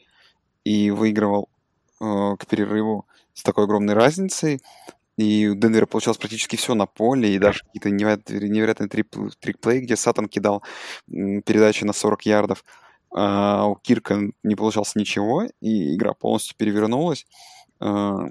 и 0.66 0.92
выигрывал 0.92 1.50
э, 2.00 2.36
к 2.38 2.46
перерыву 2.46 3.08
с 3.34 3.42
такой 3.42 3.64
огромной 3.64 3.96
разницей. 3.96 4.62
И 5.18 5.48
у 5.48 5.56
Денвера 5.56 5.88
получалось 5.88 6.20
практически 6.20 6.58
все 6.58 6.76
на 6.76 6.86
поле, 6.86 7.34
и 7.34 7.40
даже 7.40 7.62
какие-то 7.64 7.90
невероятные, 7.90 8.88
трикплей, 8.88 9.80
где 9.82 9.96
Сатан 9.96 10.28
кидал 10.28 10.64
передачи 11.08 11.84
на 11.86 11.94
40 11.94 12.26
ярдов, 12.28 12.64
а 13.12 13.66
у 13.68 13.76
Кирка 13.76 14.20
не 14.44 14.56
получалось 14.56 14.96
ничего, 14.96 15.44
и 15.62 15.96
игра 15.96 16.14
полностью 16.14 16.56
перевернулась. 16.58 17.26
А, 17.80 18.30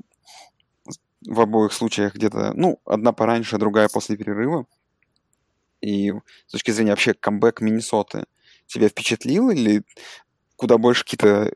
В 1.26 1.40
обоих 1.40 1.72
случаях 1.72 2.14
где-то, 2.14 2.52
ну, 2.54 2.80
одна 2.84 3.12
пораньше, 3.12 3.58
другая 3.58 3.88
после 3.88 4.16
перерыва. 4.16 4.66
И 5.80 6.12
с 6.46 6.52
точки 6.52 6.70
зрения 6.70 6.90
вообще 6.92 7.14
камбэк 7.14 7.60
Миннесоты 7.60 8.24
тебя 8.66 8.88
впечатлил 8.88 9.50
или 9.50 9.82
куда 10.56 10.78
больше 10.78 11.04
какие-то 11.04 11.52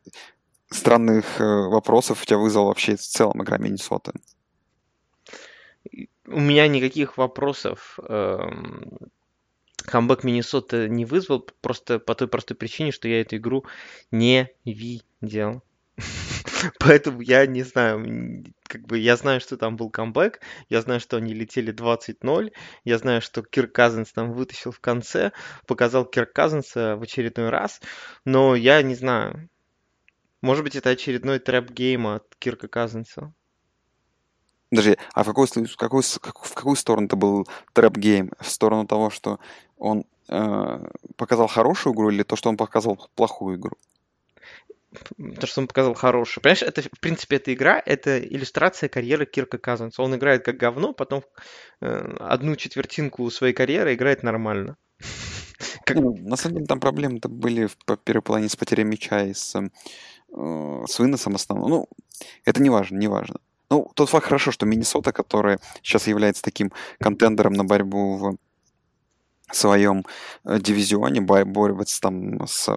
странных 0.71 1.41
э, 1.41 1.45
вопросов 1.45 2.23
у 2.23 2.25
тебя 2.25 2.39
вызвала 2.39 2.69
вообще 2.69 2.97
в 2.97 3.01
целом 3.01 3.43
игра 3.43 3.59
Миннесоты? 3.59 4.13
У 6.27 6.41
меня 6.41 6.69
никаких 6.69 7.19
вопросов 7.19 7.99
эм, 8.09 8.99
камбэк 9.83 10.25
Миннесоты 10.25 10.89
не 10.89 11.05
вызвал, 11.05 11.47
просто 11.61 11.99
по 11.99 12.15
той 12.15 12.29
простой 12.29 12.57
причине, 12.57 12.93
что 12.93 13.09
я 13.09 13.21
эту 13.21 13.37
игру 13.37 13.65
не 14.11 14.49
видел. 14.65 15.63
Поэтому 16.81 17.21
я 17.21 17.47
не 17.47 17.63
знаю, 17.63 18.45
как 18.65 18.87
бы 18.87 18.99
я 18.99 19.17
знаю, 19.17 19.41
что 19.41 19.57
там 19.57 19.77
был 19.77 19.91
камбэк, 19.91 20.41
я 20.69 20.81
знаю, 20.81 21.01
что 21.01 21.17
они 21.17 21.35
летели 21.35 21.73
20-0, 21.73 22.53
я 22.85 22.99
знаю, 22.99 23.21
что 23.21 23.43
Кирк 23.43 23.73
Казинс 23.73 24.13
там 24.13 24.33
вытащил 24.33 24.71
в 24.71 24.81
конце, 24.81 25.33
показал 25.67 26.05
Кирк 26.05 26.33
Казинса 26.33 26.97
в 26.97 27.03
очередной 27.03 27.51
раз, 27.51 27.81
но 28.25 28.55
я 28.55 28.83
не 28.83 28.95
знаю. 28.95 29.49
Может 30.41 30.65
быть, 30.65 30.77
это 30.77 30.91
очередной 30.91 31.39
trap 31.39 31.73
game 31.73 32.07
от 32.07 32.35
Кирка 32.39 32.69
Казинса. 32.69 33.33
Подожди, 34.73 34.97
а 35.13 35.23
в 35.23 35.27
какую, 35.27 35.47
в 35.47 35.77
какую, 35.77 36.03
в 36.03 36.55
какую 36.55 36.77
сторону 36.77 37.07
это 37.07 37.15
был 37.15 37.47
trap 37.75 38.01
game? 38.01 38.33
В 38.41 38.49
сторону 38.49 38.87
того, 38.87 39.11
что 39.11 39.39
он 39.77 40.07
э, 40.31 40.87
показал 41.17 41.47
хорошую 41.47 41.93
игру 41.93 42.09
или 42.09 42.23
то, 42.23 42.37
что 42.37 42.49
он 42.49 42.57
показал 42.57 42.97
плохую 43.15 43.59
игру? 43.59 43.77
То, 45.39 45.47
что 45.47 45.61
он 45.61 45.67
показал 45.67 45.93
хороший. 45.93 46.41
Понимаешь, 46.41 46.63
это, 46.63 46.81
в 46.81 47.01
принципе, 47.01 47.37
эта 47.37 47.53
игра, 47.53 47.83
это 47.85 48.19
иллюстрация 48.19 48.89
карьеры 48.89 49.27
Кирка 49.27 49.59
Казинса. 49.59 50.03
Он 50.03 50.15
играет 50.17 50.43
как 50.43 50.57
говно, 50.57 50.95
потом 50.95 51.23
э, 51.83 52.17
одну 52.19 52.57
четвертинку 52.57 53.31
своей 53.31 53.53
карьеры 53.53 53.93
играет 53.93 54.23
нормально. 54.23 54.79
Как- 55.85 55.99
ну, 55.99 56.17
на 56.17 56.37
самом 56.37 56.55
деле 56.55 56.67
там 56.67 56.81
проблемы-то 56.81 57.29
были 57.29 57.67
в 57.67 57.77
первой 57.99 58.23
половине 58.23 58.49
с 58.49 58.57
потерей 58.57 58.85
мяча 58.85 59.23
и 59.23 59.35
с, 59.35 59.55
э, 59.55 60.85
с 60.87 60.99
выносом 60.99 61.35
основным. 61.35 61.69
Ну, 61.69 61.89
это 62.47 62.63
не 62.63 62.71
важно, 62.71 62.97
не 62.97 63.09
важно. 63.09 63.37
Ну, 63.73 63.91
тот 63.95 64.11
факт 64.11 64.27
хорошо, 64.27 64.51
что 64.51 64.67
Миннесота, 64.67 65.13
которая 65.13 65.59
сейчас 65.83 66.07
является 66.07 66.43
таким 66.43 66.73
контендером 67.01 67.55
на 67.55 67.65
борьбу 67.65 68.19
в 68.19 68.37
своем 69.51 70.05
э, 70.45 70.61
дивизионе, 70.61 71.23
бо- 71.23 71.47
борется 71.47 71.99
там 72.03 72.47
с 72.47 72.77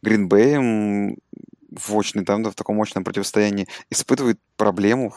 Гринбеем 0.00 1.16
в 1.72 1.98
очной, 1.98 2.24
там, 2.24 2.44
в 2.44 2.54
таком 2.54 2.76
мощном 2.76 3.02
противостоянии, 3.02 3.66
испытывает 3.90 4.38
проблему 4.56 5.12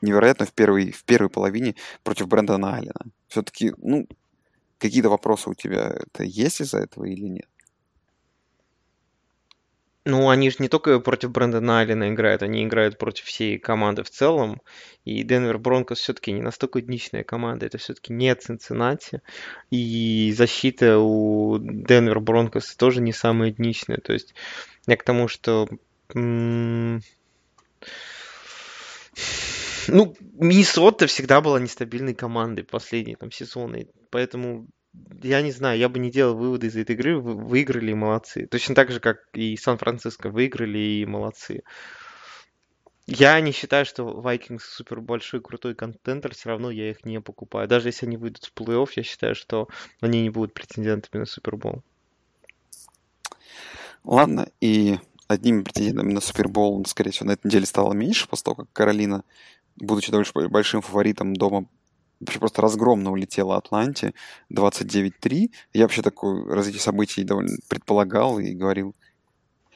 невероятно 0.00 0.44
в 0.44 0.52
первой, 0.52 0.90
в 0.90 1.04
первой 1.04 1.30
половине 1.30 1.76
против 2.02 2.26
Брэндона 2.26 2.74
Аллена. 2.74 3.12
Все-таки, 3.28 3.74
ну, 3.76 4.08
какие-то 4.78 5.08
вопросы 5.08 5.50
у 5.50 5.54
тебя 5.54 5.94
это 5.94 6.24
есть 6.24 6.60
из-за 6.60 6.78
этого 6.78 7.04
или 7.04 7.28
нет? 7.28 7.48
Ну, 10.08 10.30
они 10.30 10.48
же 10.48 10.56
не 10.60 10.68
только 10.68 11.00
против 11.00 11.32
Брэндона 11.32 11.80
Аллена 11.80 12.08
играют, 12.08 12.42
они 12.42 12.64
играют 12.64 12.96
против 12.96 13.26
всей 13.26 13.58
команды 13.58 14.02
в 14.02 14.08
целом. 14.08 14.62
И 15.04 15.22
Денвер 15.22 15.58
Бронкос 15.58 15.98
все-таки 15.98 16.32
не 16.32 16.40
настолько 16.40 16.80
днищная 16.80 17.24
команда, 17.24 17.66
это 17.66 17.76
все-таки 17.76 18.14
не 18.14 18.34
Цинциннати. 18.34 19.20
И 19.70 20.32
защита 20.34 20.98
у 20.98 21.58
Денвер 21.58 22.20
Бронкос 22.20 22.74
тоже 22.76 23.02
не 23.02 23.12
самая 23.12 23.50
днищная. 23.50 23.98
То 23.98 24.14
есть 24.14 24.32
я 24.86 24.96
к 24.96 25.02
тому, 25.02 25.28
что... 25.28 25.68
Ну, 26.14 27.02
Миннесота 30.32 31.06
всегда 31.06 31.42
была 31.42 31.60
нестабильной 31.60 32.14
командой 32.14 32.62
последние 32.62 33.16
там 33.16 33.30
сезоны, 33.30 33.88
поэтому 34.08 34.68
я 35.22 35.42
не 35.42 35.50
знаю, 35.50 35.78
я 35.78 35.88
бы 35.88 35.98
не 35.98 36.10
делал 36.10 36.36
выводы 36.36 36.68
из 36.68 36.76
этой 36.76 36.94
игры, 36.94 37.18
вы- 37.18 37.34
выиграли 37.34 37.90
и 37.90 37.94
молодцы. 37.94 38.46
Точно 38.46 38.74
так 38.74 38.90
же, 38.90 39.00
как 39.00 39.18
и 39.32 39.56
Сан-Франциско 39.56 40.30
выиграли 40.30 40.78
и 40.78 41.06
молодцы. 41.06 41.62
Я 43.06 43.40
не 43.40 43.52
считаю, 43.52 43.86
что 43.86 44.02
Vikings 44.02 44.60
супер 44.60 45.00
большой 45.00 45.40
крутой 45.40 45.74
контентер, 45.74 46.34
все 46.34 46.50
равно 46.50 46.70
я 46.70 46.90
их 46.90 47.04
не 47.04 47.20
покупаю. 47.20 47.66
Даже 47.66 47.88
если 47.88 48.06
они 48.06 48.18
выйдут 48.18 48.44
в 48.44 48.52
плей-офф, 48.54 48.88
я 48.96 49.02
считаю, 49.02 49.34
что 49.34 49.68
они 50.00 50.22
не 50.22 50.30
будут 50.30 50.52
претендентами 50.52 51.20
на 51.20 51.26
Супербол. 51.26 51.82
Ладно, 54.04 54.48
и 54.60 54.98
одними 55.26 55.62
претендентами 55.62 56.12
на 56.12 56.20
Супербол, 56.20 56.84
скорее 56.86 57.12
всего, 57.12 57.28
на 57.28 57.32
этой 57.32 57.46
неделе 57.46 57.66
стало 57.66 57.94
меньше, 57.94 58.28
после 58.28 58.44
того, 58.44 58.56
как 58.56 58.72
Каролина 58.72 59.24
будучи 59.80 60.10
довольно 60.10 60.48
большим 60.48 60.82
фаворитом 60.82 61.34
дома, 61.34 61.66
вообще 62.20 62.38
просто 62.38 62.62
разгромно 62.62 63.10
улетела 63.10 63.56
Атланте 63.56 64.14
29-3. 64.52 65.50
Я 65.72 65.82
вообще 65.82 66.02
такое 66.02 66.44
развитие 66.44 66.80
событий 66.80 67.24
довольно 67.24 67.56
предполагал 67.68 68.38
и 68.38 68.54
говорил 68.54 68.94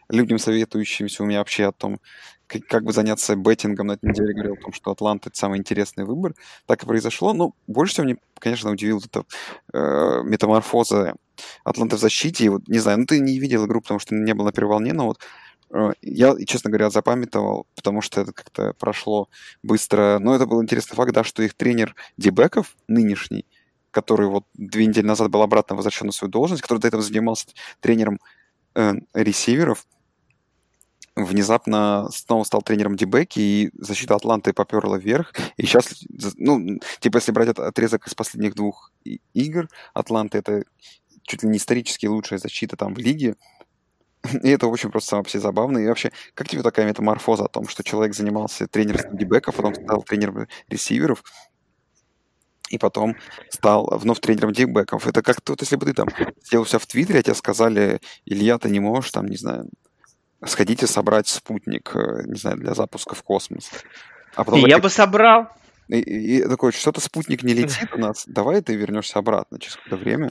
людям, 0.08 0.38
советующимся 0.38 1.22
у 1.22 1.26
меня 1.26 1.38
вообще 1.38 1.66
о 1.66 1.72
том, 1.72 1.98
как, 2.46 2.66
как 2.66 2.84
бы 2.84 2.92
заняться 2.92 3.34
беттингом 3.34 3.88
на 3.88 3.92
этой 3.92 4.10
неделе, 4.10 4.34
говорил 4.34 4.54
о 4.54 4.62
том, 4.62 4.72
что 4.72 4.90
Атланта— 4.90 5.28
это 5.30 5.38
самый 5.38 5.58
интересный 5.58 6.04
выбор. 6.04 6.34
Так 6.66 6.82
и 6.82 6.86
произошло. 6.86 7.32
Ну, 7.32 7.54
больше 7.66 7.94
всего 7.94 8.04
мне, 8.04 8.16
конечно, 8.38 8.70
удивил 8.70 9.02
эта 9.02 9.24
э, 9.72 10.22
метаморфоза 10.24 11.14
Атланты 11.64 11.96
в 11.96 12.00
защите. 12.00 12.44
И 12.44 12.48
вот, 12.48 12.68
не 12.68 12.78
знаю, 12.78 12.98
ну 13.00 13.06
ты 13.06 13.20
не 13.20 13.38
видел 13.38 13.66
игру, 13.66 13.80
потому 13.80 14.00
что 14.00 14.14
не 14.14 14.34
был 14.34 14.44
на 14.44 14.52
первой 14.52 14.70
волне, 14.70 14.92
но 14.92 15.06
вот 15.06 15.18
я, 16.02 16.36
честно 16.44 16.70
говоря, 16.70 16.90
запамятовал, 16.90 17.66
потому 17.74 18.02
что 18.02 18.20
это 18.20 18.32
как-то 18.32 18.74
прошло 18.74 19.28
быстро. 19.62 20.18
Но 20.20 20.34
это 20.34 20.46
был 20.46 20.62
интересный 20.62 20.96
факт, 20.96 21.12
да, 21.12 21.24
что 21.24 21.42
их 21.42 21.54
тренер 21.54 21.94
Дебеков, 22.16 22.76
нынешний, 22.88 23.46
который 23.90 24.26
вот 24.26 24.44
две 24.54 24.86
недели 24.86 25.06
назад 25.06 25.30
был 25.30 25.42
обратно 25.42 25.76
возвращен 25.76 26.06
на 26.06 26.12
свою 26.12 26.30
должность, 26.30 26.62
который 26.62 26.78
до 26.78 26.88
этого 26.88 27.02
занимался 27.02 27.46
тренером 27.80 28.20
э, 28.74 28.94
ресиверов, 29.14 29.86
внезапно 31.14 32.08
снова 32.10 32.44
стал 32.44 32.62
тренером 32.62 32.96
Дебеки, 32.96 33.38
и 33.38 33.70
защита 33.74 34.14
Атланты 34.14 34.52
поперла 34.52 34.98
вверх. 34.98 35.34
И 35.56 35.66
сейчас, 35.66 36.04
ну, 36.36 36.80
типа, 37.00 37.18
если 37.18 37.32
брать 37.32 37.48
отрезок 37.48 38.06
из 38.06 38.14
последних 38.14 38.54
двух 38.54 38.92
игр, 39.34 39.68
Атланты 39.94 40.38
это 40.38 40.64
чуть 41.22 41.42
ли 41.42 41.48
не 41.48 41.58
исторически 41.58 42.06
лучшая 42.06 42.38
защита 42.38 42.76
там 42.76 42.94
в 42.94 42.98
лиге. 42.98 43.36
И 44.42 44.50
это 44.50 44.66
очень 44.66 44.90
просто 44.90 45.16
вообще 45.16 45.38
забавно. 45.40 45.78
И 45.78 45.86
вообще, 45.86 46.12
как 46.34 46.48
тебе 46.48 46.62
такая 46.62 46.86
метаморфоза 46.86 47.44
о 47.44 47.48
том, 47.48 47.68
что 47.68 47.82
человек 47.82 48.14
занимался 48.14 48.66
тренером 48.68 49.16
дебеков, 49.16 49.56
потом 49.56 49.74
стал 49.74 50.02
тренером 50.02 50.46
ресиверов, 50.68 51.22
и 52.68 52.78
потом 52.78 53.16
стал 53.50 53.88
вновь 53.98 54.20
тренером 54.20 54.52
дебеков? 54.52 55.06
Это 55.06 55.22
как 55.22 55.40
то, 55.40 55.56
если 55.58 55.76
бы 55.76 55.86
ты 55.86 55.92
там 55.92 56.08
сделал 56.44 56.66
себя 56.66 56.78
в 56.78 56.86
Твиттере, 56.86 57.18
а 57.18 57.22
тебе 57.22 57.34
сказали, 57.34 58.00
Илья, 58.24 58.58
ты 58.58 58.70
не 58.70 58.80
можешь, 58.80 59.10
там, 59.10 59.26
не 59.26 59.36
знаю, 59.36 59.68
сходите 60.44 60.86
собрать 60.86 61.28
спутник, 61.28 61.94
э, 61.94 62.22
не 62.26 62.36
знаю, 62.36 62.56
для 62.58 62.74
запуска 62.74 63.14
в 63.14 63.22
космос. 63.22 63.70
А 64.34 64.44
потом 64.44 64.64
я 64.66 64.78
бы 64.78 64.88
собрал. 64.88 65.48
И, 65.88 65.98
и, 65.98 66.38
и 66.38 66.48
такой, 66.48 66.72
что-то 66.72 67.00
спутник 67.00 67.42
не 67.42 67.54
летит 67.54 67.92
у 67.92 67.98
нас, 67.98 68.24
давай 68.26 68.62
ты 68.62 68.74
вернешься 68.74 69.18
обратно 69.18 69.58
через 69.58 69.76
какое-то 69.76 69.96
время. 69.96 70.30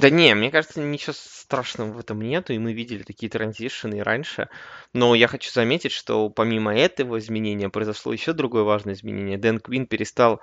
Да 0.00 0.10
не, 0.10 0.34
мне 0.34 0.50
кажется, 0.50 0.80
ничего 0.80 1.12
страшного 1.12 1.92
в 1.92 1.98
этом 1.98 2.20
нету, 2.20 2.52
и 2.52 2.58
мы 2.58 2.72
видели 2.72 3.02
такие 3.02 3.30
транзишены 3.30 3.96
и 3.96 4.02
раньше. 4.02 4.48
Но 4.92 5.14
я 5.14 5.26
хочу 5.26 5.50
заметить, 5.50 5.92
что 5.92 6.28
помимо 6.30 6.76
этого 6.76 7.18
изменения 7.18 7.68
произошло 7.68 8.12
еще 8.12 8.32
другое 8.32 8.62
важное 8.62 8.94
изменение. 8.94 9.38
Дэн 9.38 9.58
Квин 9.58 9.86
перестал 9.86 10.40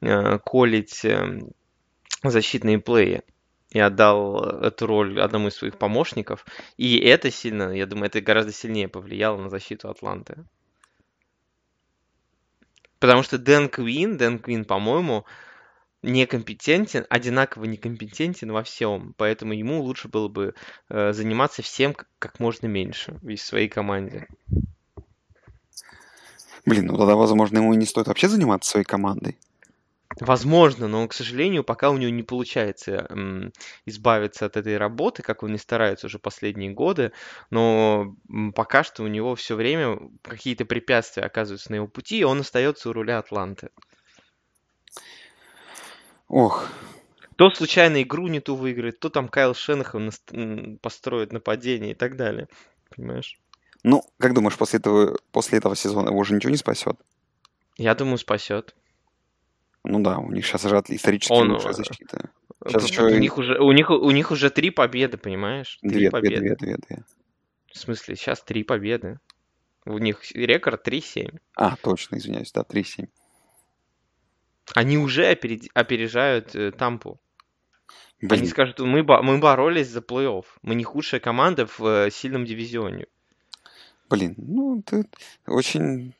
э, 0.00 0.38
колить 0.38 1.04
э, 1.04 1.40
защитные 2.22 2.78
плеи 2.78 3.22
и 3.72 3.80
отдал 3.80 4.42
эту 4.60 4.86
роль 4.86 5.20
одному 5.20 5.48
из 5.48 5.54
своих 5.54 5.76
помощников. 5.76 6.46
И 6.78 6.98
это 6.98 7.30
сильно, 7.30 7.74
я 7.74 7.86
думаю, 7.86 8.06
это 8.06 8.20
гораздо 8.20 8.52
сильнее 8.52 8.88
повлияло 8.88 9.36
на 9.36 9.50
защиту 9.50 9.90
Атланты. 9.90 10.44
Потому 13.00 13.22
что 13.22 13.36
Дэн 13.36 13.68
Квин, 13.68 14.16
Дэн 14.16 14.38
Квин, 14.38 14.64
по-моему, 14.64 15.26
некомпетентен, 16.04 17.06
одинаково 17.08 17.64
некомпетентен 17.64 18.52
во 18.52 18.62
всем, 18.62 19.14
поэтому 19.16 19.52
ему 19.52 19.82
лучше 19.82 20.08
было 20.08 20.28
бы 20.28 20.54
э, 20.88 21.12
заниматься 21.12 21.62
всем 21.62 21.94
как, 21.94 22.08
как 22.18 22.40
можно 22.40 22.66
меньше 22.66 23.18
в 23.22 23.36
своей 23.36 23.68
команде. 23.68 24.26
Блин, 26.66 26.86
ну 26.86 26.96
тогда, 26.96 27.14
возможно, 27.16 27.58
ему 27.58 27.74
и 27.74 27.76
не 27.76 27.86
стоит 27.86 28.06
вообще 28.06 28.28
заниматься 28.28 28.70
своей 28.70 28.84
командой. 28.84 29.38
Возможно, 30.20 30.86
но, 30.86 31.08
к 31.08 31.12
сожалению, 31.12 31.64
пока 31.64 31.90
у 31.90 31.96
него 31.96 32.10
не 32.10 32.22
получается 32.22 33.06
м, 33.10 33.52
избавиться 33.84 34.46
от 34.46 34.56
этой 34.56 34.76
работы, 34.76 35.22
как 35.22 35.42
он 35.42 35.52
не 35.52 35.58
старается 35.58 36.06
уже 36.06 36.18
последние 36.18 36.70
годы, 36.70 37.12
но 37.50 38.14
пока 38.54 38.84
что 38.84 39.02
у 39.02 39.08
него 39.08 39.34
все 39.34 39.56
время 39.56 39.98
какие-то 40.22 40.66
препятствия 40.66 41.24
оказываются 41.24 41.72
на 41.72 41.76
его 41.76 41.88
пути, 41.88 42.20
и 42.20 42.24
он 42.24 42.40
остается 42.40 42.90
у 42.90 42.92
руля 42.92 43.18
Атланты. 43.18 43.70
Ох. 46.34 46.68
То 47.36 47.48
случайно 47.50 48.02
игру 48.02 48.26
не 48.26 48.40
ту 48.40 48.56
выиграет, 48.56 48.98
то 48.98 49.08
там 49.08 49.28
Кайл 49.28 49.54
Шенахан 49.54 50.10
построит 50.82 51.32
нападение 51.32 51.92
и 51.92 51.94
так 51.94 52.16
далее. 52.16 52.48
Понимаешь? 52.90 53.38
Ну, 53.84 54.02
как 54.18 54.34
думаешь, 54.34 54.56
после 54.56 54.80
этого, 54.80 55.16
после 55.30 55.58
этого 55.58 55.76
сезона 55.76 56.08
его 56.08 56.18
уже 56.18 56.34
ничего 56.34 56.50
не 56.50 56.56
спасет? 56.56 56.96
Я 57.76 57.94
думаю, 57.94 58.18
спасет. 58.18 58.74
Ну 59.84 60.00
да, 60.00 60.18
у 60.18 60.32
них 60.32 60.44
сейчас 60.44 60.64
уже 60.64 60.82
исторически 60.88 61.30
Он, 61.32 61.52
лучшая 61.52 61.70
э, 61.70 61.76
защита. 61.76 62.30
Сейчас 62.66 62.88
еще... 62.88 63.04
у, 63.04 63.16
них 63.16 63.38
уже, 63.38 63.56
у, 63.60 63.70
них, 63.70 63.90
у 63.90 64.10
них 64.10 64.32
уже 64.32 64.50
три 64.50 64.70
победы, 64.70 65.18
понимаешь? 65.18 65.78
Три 65.82 65.90
две, 65.90 66.10
победы. 66.10 66.40
Две, 66.40 66.56
две, 66.56 66.56
две, 66.56 66.76
две. 66.78 67.04
В 67.72 67.78
смысле, 67.78 68.16
сейчас 68.16 68.42
три 68.42 68.64
победы. 68.64 69.20
У 69.86 69.98
них 69.98 70.20
рекорд 70.34 70.84
3-7. 70.88 71.38
А, 71.54 71.76
точно, 71.76 72.16
извиняюсь, 72.16 72.50
да, 72.50 72.62
3-7. 72.62 73.08
Они 74.74 74.96
уже 74.98 75.26
опережают 75.30 76.54
э, 76.54 76.72
Тампу. 76.72 77.20
Блин. 78.20 78.40
Они 78.40 78.48
скажут, 78.48 78.78
мы, 78.80 79.02
мы 79.02 79.38
боролись 79.38 79.88
за 79.88 80.00
плей-офф. 80.00 80.44
Мы 80.62 80.74
не 80.74 80.84
худшая 80.84 81.20
команда 81.20 81.66
в 81.66 81.80
э, 81.84 82.10
сильном 82.10 82.46
дивизионе. 82.46 83.06
Блин, 84.08 84.34
ну, 84.38 84.82
ты 84.82 85.06
очень... 85.46 86.14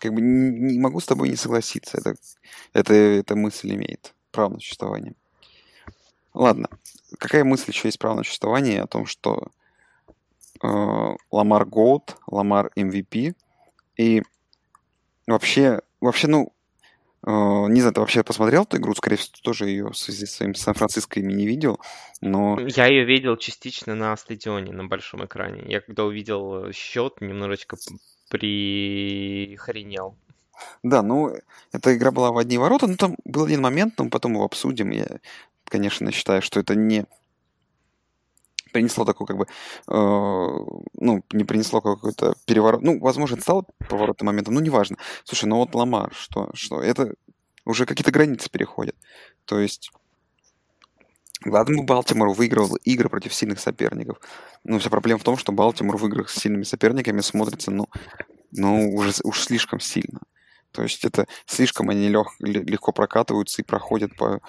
Как 0.00 0.12
бы 0.12 0.20
не, 0.20 0.78
могу 0.78 1.00
с 1.00 1.06
тобой 1.06 1.28
не 1.28 1.36
согласиться. 1.36 1.98
Это, 1.98 2.14
это, 2.72 2.94
эта 2.94 3.36
мысль 3.36 3.74
имеет 3.74 4.14
право 4.32 4.54
на 4.54 4.58
существование. 4.58 5.14
Ладно. 6.34 6.68
Какая 7.18 7.44
мысль 7.44 7.70
еще 7.70 7.88
есть 7.88 8.00
право 8.00 8.16
на 8.16 8.24
существование 8.24 8.82
о 8.82 8.88
том, 8.88 9.06
что 9.06 9.46
э, 10.62 11.16
Ламар 11.30 11.64
Голд, 11.64 12.16
Ламар 12.26 12.72
MVP 12.76 13.34
и 13.96 14.22
вообще, 15.26 15.80
вообще, 16.00 16.26
ну, 16.26 16.53
не 17.26 17.80
знаю, 17.80 17.94
ты 17.94 18.00
вообще 18.00 18.22
посмотрел 18.22 18.64
эту 18.64 18.76
игру? 18.76 18.94
Скорее 18.94 19.16
всего, 19.16 19.34
тоже 19.42 19.66
ее 19.66 19.90
в 19.90 19.96
связи 19.96 20.26
с 20.26 20.34
своим 20.34 20.54
Сан-Франциско 20.54 21.20
ими 21.20 21.32
не 21.32 21.46
видел, 21.46 21.80
но... 22.20 22.58
Я 22.60 22.86
ее 22.86 23.04
видел 23.04 23.36
частично 23.36 23.94
на 23.94 24.16
стадионе, 24.16 24.72
на 24.72 24.84
большом 24.84 25.24
экране. 25.24 25.62
Я 25.66 25.80
когда 25.80 26.04
увидел 26.04 26.70
счет, 26.72 27.20
немножечко 27.20 27.76
прихренел. 28.30 30.16
Да, 30.82 31.02
ну, 31.02 31.34
эта 31.72 31.96
игра 31.96 32.10
была 32.10 32.30
в 32.30 32.38
одни 32.38 32.58
ворота, 32.58 32.86
но 32.86 32.96
там 32.96 33.16
был 33.24 33.44
один 33.44 33.62
момент, 33.62 33.94
но 33.98 34.08
потом 34.10 34.34
его 34.34 34.44
обсудим. 34.44 34.90
Я, 34.90 35.06
конечно, 35.64 36.12
считаю, 36.12 36.42
что 36.42 36.60
это 36.60 36.74
не 36.74 37.06
принесло 38.74 39.04
такой, 39.04 39.26
как 39.26 39.36
бы, 39.36 39.44
э, 39.44 39.48
ну, 39.88 41.24
не 41.32 41.44
принесло 41.44 41.80
какой-то 41.80 42.34
переворот. 42.44 42.82
Ну, 42.82 42.98
возможно, 42.98 43.36
это 43.36 43.42
стало 43.42 43.64
поворотным 43.88 44.26
моментом, 44.26 44.54
ну, 44.54 44.60
неважно. 44.60 44.96
Слушай, 45.22 45.46
ну 45.46 45.56
вот 45.56 45.74
Ламар, 45.74 46.12
что, 46.12 46.50
что, 46.54 46.82
это 46.82 47.14
уже 47.64 47.86
какие-то 47.86 48.10
границы 48.10 48.50
переходят. 48.50 48.96
То 49.44 49.60
есть, 49.60 49.92
ладно 51.46 51.78
бы 51.78 51.84
Балтимор 51.84 52.30
выигрывал 52.30 52.74
игры 52.84 53.08
против 53.08 53.32
сильных 53.32 53.60
соперников, 53.60 54.18
но 54.64 54.80
вся 54.80 54.90
проблема 54.90 55.20
в 55.20 55.24
том, 55.24 55.36
что 55.36 55.52
Балтимор 55.52 55.96
в 55.96 56.06
играх 56.08 56.28
с 56.28 56.34
сильными 56.34 56.64
соперниками 56.64 57.20
смотрится, 57.20 57.70
ну, 57.70 57.86
ну 58.50 58.92
уже, 58.92 59.12
уж 59.22 59.40
слишком 59.40 59.78
сильно. 59.78 60.20
То 60.72 60.82
есть 60.82 61.04
это 61.04 61.28
слишком 61.46 61.90
они 61.90 62.08
лег, 62.08 62.26
легко 62.40 62.90
прокатываются 62.90 63.62
и 63.62 63.64
проходят 63.64 64.16
по 64.16 64.40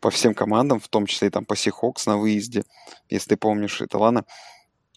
по 0.00 0.10
всем 0.10 0.34
командам, 0.34 0.80
в 0.80 0.88
том 0.88 1.06
числе 1.06 1.28
и 1.28 1.30
там 1.30 1.44
по 1.44 1.56
Сихокс 1.56 2.06
на 2.06 2.16
выезде, 2.16 2.64
если 3.08 3.30
ты 3.30 3.36
помнишь, 3.36 3.80
это 3.80 3.98
ладно. 3.98 4.24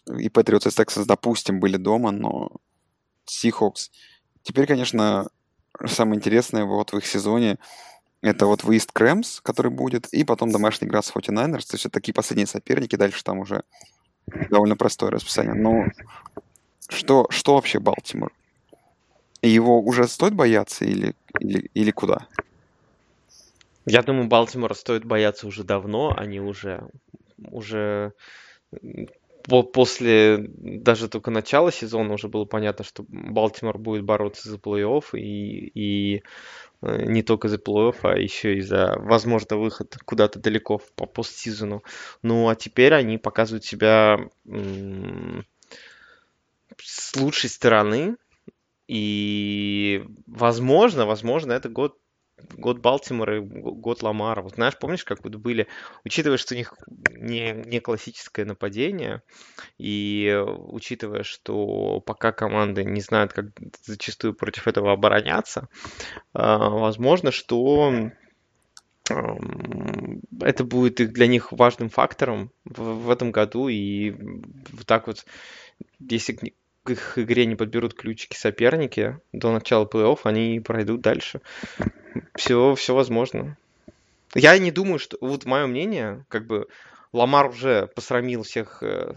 И 0.06 0.28
Patriots 0.28 0.68
и 0.68 0.70
Texans, 0.70 1.04
допустим, 1.06 1.60
были 1.60 1.76
дома, 1.76 2.10
но 2.10 2.50
Сихокс. 3.26 3.90
Теперь, 4.42 4.66
конечно, 4.66 5.28
самое 5.86 6.16
интересное 6.16 6.64
вот 6.64 6.92
в 6.92 6.98
их 6.98 7.06
сезоне 7.06 7.58
это 8.20 8.46
вот 8.46 8.64
выезд 8.64 8.90
Крэмс, 8.92 9.40
который 9.42 9.70
будет, 9.70 10.06
и 10.14 10.24
потом 10.24 10.50
домашняя 10.50 10.88
игра 10.88 11.02
с 11.02 11.12
49ers. 11.12 11.66
То 11.66 11.74
есть 11.74 11.86
это 11.86 11.90
такие 11.90 12.14
последние 12.14 12.46
соперники, 12.46 12.96
дальше 12.96 13.22
там 13.22 13.38
уже 13.38 13.64
довольно 14.50 14.76
простое 14.76 15.10
расписание. 15.10 15.54
Но 15.54 15.84
что, 16.88 17.26
что 17.28 17.54
вообще 17.54 17.80
Балтимор? 17.80 18.32
Его 19.42 19.80
уже 19.80 20.08
стоит 20.08 20.34
бояться 20.34 20.86
или, 20.86 21.14
или, 21.38 21.70
или 21.74 21.90
куда? 21.90 22.26
Я 23.86 24.02
думаю, 24.02 24.28
Балтимора 24.28 24.74
стоит 24.74 25.04
бояться 25.04 25.46
уже 25.46 25.64
давно. 25.64 26.14
Они 26.16 26.40
уже, 26.40 26.88
уже 27.50 28.12
по 29.44 29.62
после 29.62 30.38
даже 30.48 31.08
только 31.08 31.30
начала 31.30 31.70
сезона 31.70 32.14
уже 32.14 32.28
было 32.28 32.46
понятно, 32.46 32.84
что 32.84 33.04
Балтимор 33.08 33.78
будет 33.78 34.04
бороться 34.04 34.48
за 34.48 34.56
плей-офф 34.56 35.04
и, 35.12 35.66
и 35.74 36.22
э, 36.80 37.04
не 37.04 37.22
только 37.22 37.48
за 37.48 37.56
плей-офф, 37.56 37.96
а 38.02 38.18
еще 38.18 38.56
и 38.56 38.62
за, 38.62 38.96
возможно, 38.98 39.56
выход 39.56 39.98
куда-то 40.06 40.38
далеко 40.38 40.80
по 40.96 41.04
постсезону. 41.04 41.82
Ну, 42.22 42.48
а 42.48 42.54
теперь 42.54 42.94
они 42.94 43.18
показывают 43.18 43.64
себя 43.64 44.18
с 46.82 47.16
лучшей 47.16 47.50
стороны. 47.50 48.16
И, 48.86 50.04
возможно, 50.26 51.06
возможно, 51.06 51.52
это 51.52 51.68
год 51.70 51.96
год 52.56 52.78
Балтимора 52.78 53.38
и 53.38 53.40
год 53.40 54.02
Ламара. 54.02 54.42
Вот 54.42 54.54
знаешь, 54.54 54.78
помнишь, 54.78 55.04
как 55.04 55.22
вот 55.24 55.34
были, 55.36 55.66
учитывая, 56.04 56.36
что 56.36 56.54
у 56.54 56.56
них 56.56 56.74
не, 57.10 57.52
не 57.52 57.80
классическое 57.80 58.44
нападение, 58.44 59.22
и 59.78 60.42
учитывая, 60.46 61.22
что 61.22 62.00
пока 62.00 62.32
команды 62.32 62.84
не 62.84 63.00
знают, 63.00 63.32
как 63.32 63.46
зачастую 63.84 64.34
против 64.34 64.66
этого 64.66 64.92
обороняться, 64.92 65.68
а, 66.32 66.68
возможно, 66.70 67.30
что 67.30 68.10
это 70.40 70.64
будет 70.64 70.94
для 71.12 71.26
них 71.26 71.52
важным 71.52 71.90
фактором 71.90 72.50
в, 72.64 73.04
в 73.04 73.10
этом 73.10 73.32
году, 73.32 73.68
и 73.68 74.12
вот 74.72 74.86
так 74.86 75.06
вот, 75.06 75.26
если 75.98 76.54
к 76.84 76.90
их 76.90 77.18
игре 77.18 77.46
не 77.46 77.56
подберут 77.56 77.94
ключики 77.94 78.36
соперники 78.36 79.18
до 79.32 79.52
начала 79.52 79.86
плей-офф, 79.86 80.20
они 80.24 80.60
пройдут 80.60 81.00
дальше. 81.00 81.40
Все, 82.36 82.74
все 82.74 82.94
возможно. 82.94 83.56
Я 84.34 84.58
не 84.58 84.70
думаю, 84.70 84.98
что... 84.98 85.16
Вот 85.20 85.46
мое 85.46 85.66
мнение, 85.66 86.24
как 86.28 86.46
бы 86.46 86.68
Ламар 87.12 87.48
уже 87.48 87.86
посрамил 87.94 88.42
всех 88.42 88.82
э, 88.82 89.14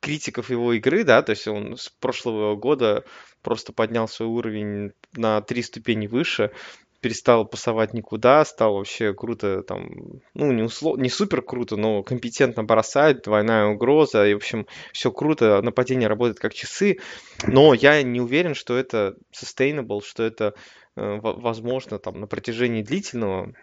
критиков 0.00 0.50
его 0.50 0.72
игры, 0.74 1.02
да, 1.02 1.22
то 1.22 1.30
есть 1.30 1.48
он 1.48 1.76
с 1.76 1.88
прошлого 1.88 2.54
года 2.54 3.04
просто 3.42 3.72
поднял 3.72 4.06
свой 4.06 4.28
уровень 4.28 4.92
на 5.14 5.40
три 5.40 5.62
ступени 5.62 6.06
выше 6.06 6.52
перестал 7.00 7.46
пасовать 7.46 7.94
никуда, 7.94 8.44
стал 8.44 8.74
вообще 8.74 9.14
круто 9.14 9.62
там, 9.62 10.20
ну, 10.34 10.52
не, 10.52 10.62
услов... 10.62 10.98
не 10.98 11.08
супер 11.08 11.42
круто, 11.42 11.76
но 11.76 12.02
компетентно 12.02 12.64
бросать, 12.64 13.22
двойная 13.22 13.66
угроза, 13.66 14.26
и, 14.26 14.34
в 14.34 14.38
общем, 14.38 14.66
все 14.92 15.12
круто, 15.12 15.62
нападение 15.62 16.08
работает 16.08 16.40
как 16.40 16.54
часы, 16.54 16.98
но 17.46 17.74
я 17.74 18.02
не 18.02 18.20
уверен, 18.20 18.54
что 18.54 18.76
это 18.76 19.14
sustainable, 19.32 20.02
что 20.04 20.24
это 20.24 20.54
э, 20.96 21.18
возможно 21.20 21.98
там 21.98 22.20
на 22.20 22.26
протяжении 22.26 22.82
длительного 22.82 23.54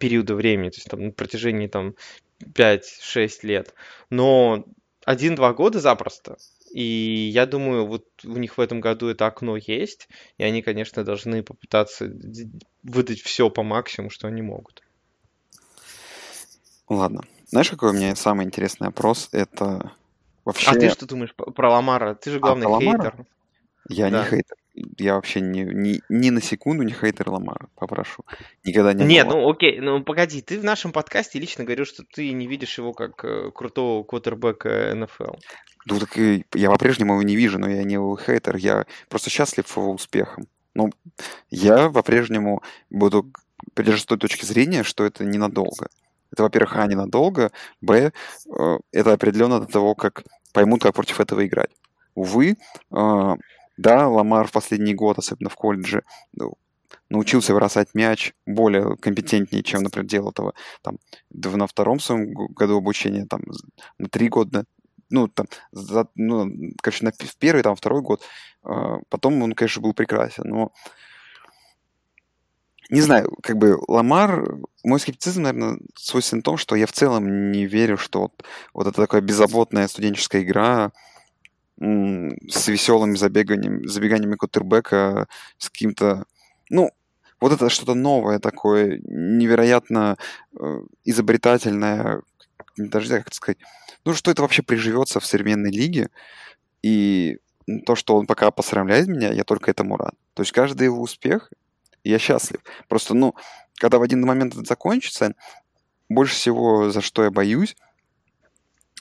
периода 0.00 0.34
времени, 0.34 0.70
то 0.70 0.76
есть 0.76 0.88
там 0.88 1.04
на 1.04 1.10
протяжении 1.12 1.66
там 1.66 1.94
5-6 2.42 3.28
лет, 3.42 3.74
но 4.08 4.64
один-два 5.04 5.52
года 5.52 5.80
запросто. 5.80 6.36
И 6.74 7.30
я 7.32 7.46
думаю, 7.46 7.86
вот 7.86 8.04
у 8.24 8.36
них 8.36 8.58
в 8.58 8.60
этом 8.60 8.80
году 8.80 9.06
это 9.06 9.28
окно 9.28 9.56
есть, 9.56 10.08
и 10.38 10.42
они, 10.42 10.60
конечно, 10.60 11.04
должны 11.04 11.44
попытаться 11.44 12.12
выдать 12.82 13.20
все 13.20 13.48
по 13.48 13.62
максимуму, 13.62 14.10
что 14.10 14.26
они 14.26 14.42
могут. 14.42 14.82
Ладно. 16.88 17.22
Знаешь, 17.46 17.70
какой 17.70 17.90
у 17.90 17.92
меня 17.92 18.16
самый 18.16 18.44
интересный 18.44 18.88
опрос? 18.88 19.28
Это 19.30 19.92
вообще... 20.44 20.68
А 20.68 20.74
ты 20.74 20.90
что 20.90 21.06
думаешь 21.06 21.32
про 21.36 21.70
Ламара? 21.70 22.16
Ты 22.16 22.32
же 22.32 22.38
а, 22.38 22.40
главный 22.40 22.66
а, 22.66 22.80
хейтер. 22.80 23.24
Я 23.88 24.10
да. 24.10 24.24
не 24.24 24.30
хейтер. 24.30 24.56
Я 24.98 25.14
вообще 25.14 25.40
ни, 25.40 25.60
ни, 25.60 26.00
ни 26.08 26.30
на 26.30 26.42
секунду 26.42 26.82
не 26.82 26.92
хейтер 26.92 27.30
Ламара, 27.30 27.68
попрошу. 27.76 28.24
Никогда 28.64 28.92
не 28.92 29.04
Нет, 29.04 29.28
было. 29.28 29.36
ну 29.36 29.50
окей, 29.50 29.78
ну 29.78 30.02
погоди, 30.02 30.42
ты 30.42 30.58
в 30.58 30.64
нашем 30.64 30.90
подкасте 30.90 31.38
лично 31.38 31.62
говорил, 31.62 31.84
что 31.84 32.02
ты 32.02 32.32
не 32.32 32.48
видишь 32.48 32.76
его 32.78 32.92
как 32.92 33.24
э, 33.24 33.52
крутого 33.54 34.02
квотербека 34.02 34.92
НФЛ. 34.96 35.36
Ну 35.86 35.98
так 35.98 36.16
и 36.18 36.44
я 36.54 36.70
по-прежнему 36.70 37.14
его 37.14 37.22
не 37.22 37.36
вижу, 37.36 37.58
но 37.58 37.68
я 37.68 37.84
не 37.84 37.94
его 37.94 38.16
хейтер, 38.16 38.56
я 38.56 38.86
просто 39.08 39.30
счастлив 39.30 39.76
его 39.76 39.92
успехом. 39.92 40.46
Ну, 40.74 40.90
я 41.50 41.90
по-прежнему 41.90 42.62
буду 42.90 43.30
придерживаться 43.74 44.08
той 44.08 44.18
точки 44.18 44.44
зрения, 44.44 44.82
что 44.82 45.04
это 45.04 45.24
ненадолго. 45.24 45.88
Это, 46.32 46.42
во-первых, 46.42 46.76
а, 46.76 46.86
ненадолго, 46.86 47.52
б, 47.80 48.12
э, 48.58 48.78
это 48.92 49.12
определенно 49.12 49.60
до 49.60 49.66
того, 49.66 49.94
как 49.94 50.24
поймут, 50.52 50.82
как 50.82 50.94
против 50.94 51.20
этого 51.20 51.46
играть. 51.46 51.70
Увы, 52.16 52.56
э, 52.90 53.34
да, 53.76 54.08
Ламар 54.08 54.48
в 54.48 54.52
последний 54.52 54.94
год, 54.94 55.18
особенно 55.18 55.48
в 55.48 55.54
колледже, 55.54 56.02
ну, 56.32 56.54
научился 57.08 57.54
бросать 57.54 57.94
мяч 57.94 58.32
более 58.46 58.96
компетентнее, 58.96 59.62
чем, 59.62 59.82
например, 59.82 60.08
делал 60.08 60.30
этого 60.30 60.54
там, 60.82 60.98
на 61.30 61.66
втором 61.66 62.00
своем 62.00 62.32
году 62.32 62.78
обучения, 62.78 63.26
там, 63.26 63.42
на 63.98 64.08
три 64.08 64.28
года, 64.28 64.64
ну, 65.10 65.28
там, 65.28 65.46
за, 65.72 66.08
ну, 66.14 66.50
конечно, 66.82 67.12
в 67.12 67.36
первый, 67.36 67.62
там, 67.62 67.76
второй 67.76 68.02
год. 68.02 68.22
А, 68.62 68.98
потом 69.08 69.42
он, 69.42 69.52
конечно, 69.52 69.82
был 69.82 69.94
прекрасен, 69.94 70.44
но 70.46 70.72
не 72.90 73.00
знаю, 73.00 73.34
как 73.42 73.56
бы 73.56 73.78
Ламар, 73.88 74.44
мой 74.84 75.00
скептицизм, 75.00 75.42
наверное, 75.42 75.78
свойствен 75.96 76.40
в 76.40 76.44
том, 76.44 76.56
что 76.56 76.76
я 76.76 76.86
в 76.86 76.92
целом 76.92 77.50
не 77.50 77.66
верю, 77.66 77.96
что 77.96 78.22
вот, 78.22 78.44
вот 78.74 78.86
это 78.86 79.00
такая 79.00 79.22
беззаботная 79.22 79.88
студенческая 79.88 80.42
игра 80.42 80.92
с 81.78 82.68
веселыми 82.68 83.16
забеганиями, 83.16 83.86
забеганиями 83.86 84.36
кутербека, 84.36 85.26
с 85.58 85.70
каким-то, 85.70 86.24
ну, 86.70 86.90
вот 87.40 87.52
это 87.52 87.68
что-то 87.68 87.94
новое 87.94 88.38
такое, 88.38 89.00
невероятно 89.02 90.16
э, 90.58 90.80
изобретательное, 91.04 92.22
даже 92.76 93.08
как 93.08 93.26
это 93.26 93.36
сказать, 93.36 93.58
ну, 94.04 94.14
что 94.14 94.30
это 94.30 94.42
вообще 94.42 94.62
приживется 94.62 95.20
в 95.20 95.26
современной 95.26 95.70
лиге, 95.70 96.10
и 96.82 97.38
то, 97.86 97.94
что 97.94 98.16
он 98.16 98.26
пока 98.26 98.50
посрамляет 98.50 99.06
меня, 99.06 99.32
я 99.32 99.44
только 99.44 99.70
этому 99.70 99.96
рад. 99.96 100.14
То 100.34 100.42
есть 100.42 100.52
каждый 100.52 100.84
его 100.84 101.00
успех, 101.00 101.50
я 102.02 102.18
счастлив. 102.18 102.60
Просто, 102.88 103.14
ну, 103.14 103.34
когда 103.76 103.98
в 103.98 104.02
один 104.02 104.20
момент 104.20 104.54
это 104.54 104.64
закончится, 104.64 105.34
больше 106.08 106.34
всего, 106.34 106.90
за 106.90 107.00
что 107.00 107.24
я 107.24 107.30
боюсь, 107.30 107.76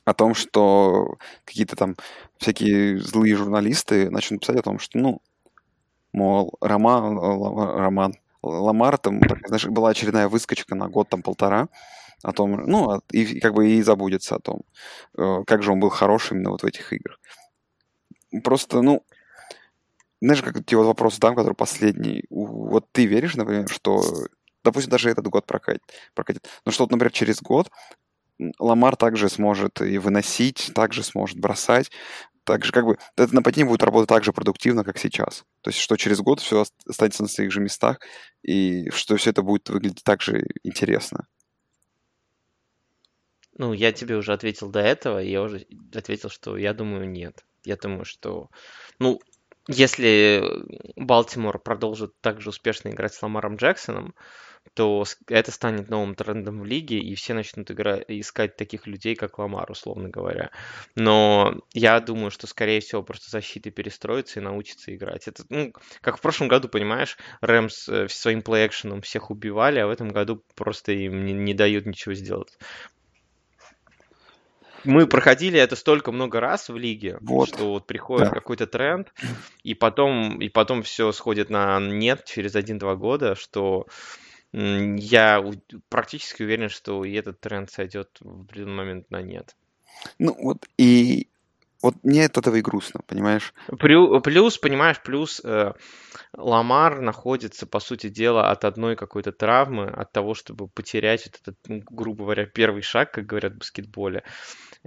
о 0.05 0.13
том, 0.13 0.35
что 0.35 1.17
какие-то 1.45 1.75
там 1.75 1.95
всякие 2.37 2.99
злые 2.99 3.35
журналисты 3.35 4.09
начнут 4.09 4.41
писать 4.41 4.57
о 4.57 4.61
том, 4.61 4.79
что, 4.79 4.97
ну, 4.97 5.21
мол, 6.11 6.53
роман, 6.61 7.17
роман 7.17 8.13
Ламар, 8.41 8.97
там, 8.97 9.21
знаешь, 9.47 9.65
была 9.67 9.91
очередная 9.91 10.27
выскочка 10.27 10.75
на 10.75 10.89
год, 10.89 11.07
там, 11.07 11.21
полтора, 11.21 11.69
о 12.23 12.31
том, 12.31 12.51
ну, 12.65 13.01
и 13.11 13.39
как 13.39 13.53
бы 13.53 13.69
и 13.69 13.81
забудется 13.81 14.35
о 14.35 14.39
том, 14.39 14.61
э, 15.17 15.43
как 15.45 15.61
же 15.63 15.71
он 15.71 15.79
был 15.79 15.89
хорош 15.89 16.31
именно 16.31 16.51
вот 16.51 16.63
в 16.63 16.65
этих 16.65 16.93
играх. 16.93 17.19
Просто, 18.43 18.81
ну, 18.81 19.03
знаешь, 20.21 20.41
как 20.41 20.65
тебе 20.65 20.77
вот 20.77 20.87
вопрос 20.87 21.19
дам, 21.19 21.35
который 21.35 21.53
последний. 21.53 22.23
Вот 22.29 22.85
ты 22.91 23.05
веришь, 23.05 23.35
например, 23.35 23.67
что, 23.69 24.01
допустим, 24.63 24.89
даже 24.89 25.09
этот 25.09 25.27
год 25.27 25.45
прокатит, 25.45 25.81
прокатит. 26.15 26.47
но 26.65 26.71
что 26.71 26.85
вот, 26.85 26.91
например, 26.91 27.11
через 27.11 27.41
год 27.41 27.69
Ламар 28.59 28.95
также 28.95 29.29
сможет 29.29 29.81
и 29.81 29.97
выносить, 29.97 30.71
также 30.73 31.03
сможет 31.03 31.37
бросать, 31.37 31.91
также 32.45 32.71
как 32.71 32.85
бы 32.85 32.97
это 33.17 33.33
нападение 33.33 33.69
будет 33.69 33.83
работать 33.83 34.09
так 34.09 34.23
же 34.23 34.33
продуктивно, 34.33 34.83
как 34.83 34.97
сейчас. 34.97 35.43
То 35.61 35.69
есть, 35.69 35.79
что 35.79 35.97
через 35.97 36.19
год 36.19 36.39
все 36.39 36.65
останется 36.87 37.23
на 37.23 37.29
своих 37.29 37.51
же 37.51 37.61
местах, 37.61 37.99
и 38.43 38.89
что 38.89 39.15
все 39.17 39.29
это 39.29 39.41
будет 39.41 39.69
выглядеть 39.69 40.03
так 40.03 40.21
же 40.21 40.45
интересно. 40.63 41.27
Ну, 43.57 43.73
я 43.73 43.91
тебе 43.91 44.15
уже 44.15 44.33
ответил 44.33 44.69
до 44.69 44.79
этого, 44.79 45.21
и 45.21 45.29
я 45.29 45.41
уже 45.41 45.65
ответил, 45.93 46.29
что 46.29 46.57
я 46.57 46.73
думаю, 46.73 47.09
нет. 47.09 47.43
Я 47.65 47.77
думаю, 47.77 48.05
что, 48.05 48.49
ну, 48.99 49.21
если 49.67 50.43
Балтимор 50.95 51.59
продолжит 51.59 52.11
так 52.21 52.41
же 52.41 52.49
успешно 52.49 52.89
играть 52.89 53.13
с 53.13 53.21
Ламаром 53.21 53.55
Джексоном, 53.55 54.13
то 54.73 55.03
это 55.27 55.51
станет 55.51 55.89
новым 55.89 56.15
трендом 56.15 56.61
в 56.61 56.65
лиге, 56.65 56.97
и 56.97 57.15
все 57.15 57.33
начнут 57.33 57.69
играть, 57.69 58.05
искать 58.07 58.55
таких 58.55 58.87
людей, 58.87 59.15
как 59.15 59.37
Ламар, 59.37 59.69
условно 59.69 60.09
говоря. 60.09 60.51
Но 60.95 61.61
я 61.73 61.99
думаю, 61.99 62.31
что, 62.31 62.47
скорее 62.47 62.79
всего, 62.79 63.03
просто 63.03 63.29
защита 63.29 63.71
перестроится 63.71 64.39
и 64.39 64.43
научится 64.43 64.95
играть. 64.95 65.27
Это, 65.27 65.43
ну, 65.49 65.73
как 66.01 66.17
в 66.17 66.21
прошлом 66.21 66.47
году, 66.47 66.69
понимаешь, 66.69 67.17
Рэмс 67.41 67.89
э, 67.89 68.07
своим 68.07 68.41
плей-экшеном 68.41 69.01
всех 69.01 69.31
убивали, 69.31 69.79
а 69.79 69.87
в 69.87 69.91
этом 69.91 70.09
году 70.09 70.43
просто 70.55 70.93
им 70.93 71.25
не, 71.25 71.33
не 71.33 71.53
дают 71.53 71.85
ничего 71.85 72.13
сделать 72.15 72.57
мы 74.83 75.07
проходили 75.07 75.59
это 75.59 75.75
столько 75.75 76.11
много 76.11 76.39
раз 76.39 76.69
в 76.69 76.77
лиге, 76.77 77.17
вот. 77.21 77.49
что 77.49 77.71
вот 77.71 77.87
приходит 77.87 78.29
да. 78.29 78.33
какой-то 78.33 78.67
тренд, 78.67 79.13
и 79.63 79.73
потом, 79.73 80.41
и 80.41 80.49
потом 80.49 80.83
все 80.83 81.11
сходит 81.11 81.49
на 81.49 81.79
нет 81.79 82.25
через 82.25 82.55
один-два 82.55 82.95
года, 82.95 83.35
что 83.35 83.87
я 84.53 85.43
практически 85.89 86.43
уверен, 86.43 86.69
что 86.69 87.03
и 87.03 87.13
этот 87.13 87.39
тренд 87.39 87.71
сойдет 87.71 88.17
в 88.19 88.43
определенный 88.43 88.75
момент 88.75 89.11
на 89.11 89.21
нет. 89.21 89.55
Ну 90.19 90.35
вот 90.39 90.65
и 90.77 91.27
вот 91.83 91.95
мне 92.01 92.25
от 92.25 92.37
этого 92.37 92.55
и 92.55 92.61
грустно, 92.61 93.01
понимаешь? 93.05 93.53
Плюс, 93.77 94.57
понимаешь, 94.57 95.01
плюс 95.03 95.41
э, 95.43 95.73
Ламар 96.33 97.01
находится, 97.01 97.67
по 97.67 97.81
сути 97.81 98.07
дела, 98.07 98.51
от 98.51 98.63
одной 98.63 98.95
какой-то 98.95 99.33
травмы, 99.33 99.89
от 99.89 100.13
того, 100.13 100.33
чтобы 100.33 100.69
потерять 100.69 101.27
этот, 101.27 101.57
ну, 101.67 101.83
грубо 101.89 102.23
говоря, 102.23 102.45
первый 102.45 102.83
шаг, 102.83 103.11
как 103.11 103.25
говорят 103.25 103.55
в 103.55 103.57
баскетболе. 103.57 104.23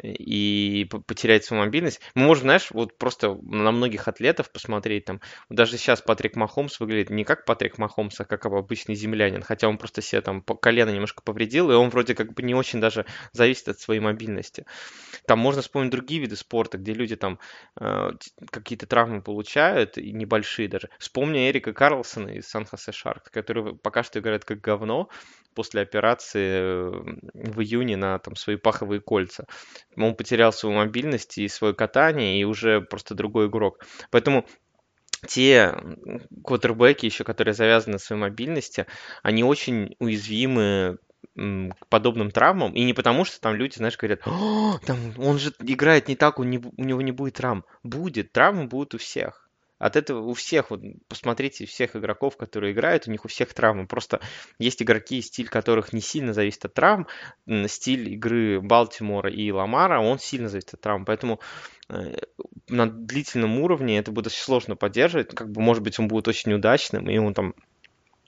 И 0.03 0.89
потерять 1.07 1.45
свою 1.45 1.65
мобильность. 1.65 2.01
Мы 2.15 2.25
можем, 2.25 2.43
знаешь, 2.43 2.69
вот 2.71 2.97
просто 2.99 3.39
на 3.43 3.73
многих 3.73 4.09
атлетов 4.09 4.51
посмотреть, 4.51 5.05
там, 5.05 5.21
даже 5.49 5.79
сейчас 5.79 6.03
Патрик 6.03 6.37
Махомс 6.37 6.81
выглядит 6.81 7.11
не 7.11 7.25
как 7.25 7.45
Патрик 7.45 7.79
Махомс, 7.79 8.21
а 8.21 8.25
как 8.25 8.47
обычный 8.47 8.95
землянин, 8.95 9.43
хотя 9.43 9.69
он 9.69 9.79
просто 9.79 10.03
себе 10.03 10.21
там 10.21 10.43
колено 10.43 10.91
немножко 10.91 11.23
повредил, 11.23 11.71
и 11.71 11.75
он 11.75 11.91
вроде 11.91 12.15
как 12.15 12.35
бы 12.35 12.43
не 12.43 12.55
очень 12.55 12.81
даже 12.81 13.07
зависит 13.33 13.69
от 13.69 13.81
своей 13.81 14.01
мобильности. 14.01 14.67
Там 15.27 15.39
можно 15.39 15.63
вспомнить 15.63 15.91
другие 15.91 16.21
виды 16.21 16.37
спорта, 16.37 16.79
где 16.79 16.93
люди 16.93 17.17
там 17.17 17.39
э, 17.81 18.11
какие-то 18.51 18.87
травмы 18.87 19.23
получают, 19.23 19.99
и 19.99 20.13
небольшие 20.13 20.69
даже. 20.69 20.89
Вспомни 20.99 21.51
Эрика 21.51 21.73
Карлсона 21.73 22.29
из 22.29 22.49
Сан-Хосе 22.49 22.93
Шарк, 22.93 23.31
который 23.31 23.77
пока 23.77 24.03
что 24.03 24.19
играет 24.19 24.45
как 24.45 24.61
говно 24.61 25.09
после 25.55 25.81
операции 25.81 26.59
э, 26.59 26.91
в 27.35 27.61
июне 27.61 27.97
на 27.97 28.19
там, 28.19 28.37
свои 28.37 28.57
паховые 28.57 29.01
кольца. 29.01 29.47
Он 29.97 30.15
потерял 30.15 30.53
свою 30.53 30.77
мобильность 30.77 31.39
и 31.39 31.49
свое 31.49 31.75
катание, 31.75 32.41
и 32.41 32.45
уже 32.45 32.81
просто 32.81 33.15
другой 33.15 33.49
игрок. 33.49 33.85
Поэтому 34.11 34.47
те 35.27 35.75
квотербеки 36.45 37.07
еще, 37.07 37.25
которые 37.25 37.55
завязаны 37.55 37.95
на 37.95 37.99
своей 37.99 38.21
мобильности, 38.21 38.87
они 39.23 39.43
очень 39.43 39.97
уязвимы 39.99 40.99
к 41.35 41.87
подобным 41.89 42.31
травмам. 42.31 42.75
И 42.75 42.85
не 42.85 42.93
потому, 42.93 43.25
что 43.25 43.41
там 43.41 43.55
люди, 43.55 43.77
знаешь, 43.77 43.97
говорят, 43.97 44.21
там, 44.21 44.99
он 45.19 45.39
же 45.39 45.53
играет 45.61 46.09
не 46.09 46.17
так, 46.17 46.39
у 46.39 46.45
него 46.45 46.71
не 46.77 47.13
будет 47.13 47.35
травм. 47.35 47.65
Будет, 47.83 48.33
травмы 48.33 48.67
будут 48.67 48.95
у 48.95 48.99
всех. 48.99 49.46
От 49.79 49.97
этого 49.97 50.23
у 50.23 50.33
всех, 50.33 50.71
вот 50.71 50.81
посмотрите, 51.09 51.67
всех 51.67 51.97
игроков, 51.97 52.37
которые 52.37 52.73
играют, 52.73 53.07
у 53.07 53.11
них 53.11 53.25
у 53.25 53.29
всех 53.29 53.53
травмы. 53.53 53.87
Просто 53.87 54.21
есть 54.59 54.83
игроки, 54.83 55.21
стиль 55.21 55.49
которых 55.49 55.93
не 55.93 56.01
сильно 56.01 56.33
зависит 56.33 56.65
от 56.65 56.75
травм. 56.75 57.07
Стиль 57.67 58.15
игры 58.15 58.61
Балтимора 58.61 59.31
и 59.31 59.51
Ламара, 59.51 60.01
он 60.01 60.19
сильно 60.19 60.49
зависит 60.49 60.75
от 60.75 60.81
травм. 60.81 61.05
Поэтому 61.05 61.41
э, 61.91 62.17
на 62.69 62.91
длительном 62.91 63.61
уровне 63.61 63.99
это 63.99 64.13
будет 64.13 64.33
сложно 64.33 64.77
поддерживать. 64.77 65.35
Как 65.35 65.51
бы, 65.51 65.61
может 65.61 65.83
быть, 65.83 65.99
он 65.99 66.09
будет 66.09 66.27
очень 66.29 66.55
удачным, 66.55 67.11
и 67.11 67.19
он 67.19 67.35
там 67.35 67.55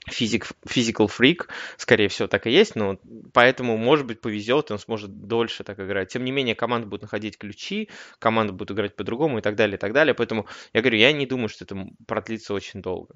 физик, 0.09 0.47
physical 0.65 1.07
freak, 1.09 1.47
скорее 1.77 2.07
всего, 2.09 2.27
так 2.27 2.47
и 2.47 2.51
есть, 2.51 2.75
но 2.75 2.97
поэтому, 3.33 3.77
может 3.77 4.05
быть, 4.05 4.21
повезет, 4.21 4.71
он 4.71 4.79
сможет 4.79 5.27
дольше 5.27 5.63
так 5.63 5.79
играть. 5.79 6.11
Тем 6.11 6.23
не 6.23 6.31
менее, 6.31 6.55
команда 6.55 6.87
будет 6.87 7.03
находить 7.03 7.37
ключи, 7.37 7.89
команда 8.19 8.53
будет 8.53 8.71
играть 8.71 8.95
по-другому 8.95 9.39
и 9.39 9.41
так 9.41 9.55
далее, 9.55 9.77
и 9.77 9.79
так 9.79 9.93
далее. 9.93 10.13
Поэтому 10.13 10.45
я 10.73 10.81
говорю, 10.81 10.97
я 10.97 11.11
не 11.11 11.25
думаю, 11.25 11.49
что 11.49 11.65
это 11.65 11.87
продлится 12.05 12.53
очень 12.53 12.81
долго. 12.81 13.15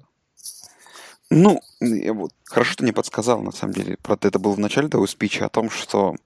Ну, 1.30 1.60
вот, 1.80 2.32
хорошо, 2.44 2.74
ты 2.76 2.82
мне 2.84 2.92
подсказал, 2.92 3.42
на 3.42 3.50
самом 3.50 3.72
деле. 3.72 3.96
Правда, 4.02 4.28
это 4.28 4.38
было 4.38 4.52
в 4.52 4.58
начале 4.58 4.88
того 4.88 5.06
спича 5.06 5.46
о 5.46 5.48
том, 5.48 5.70
что 5.70 6.16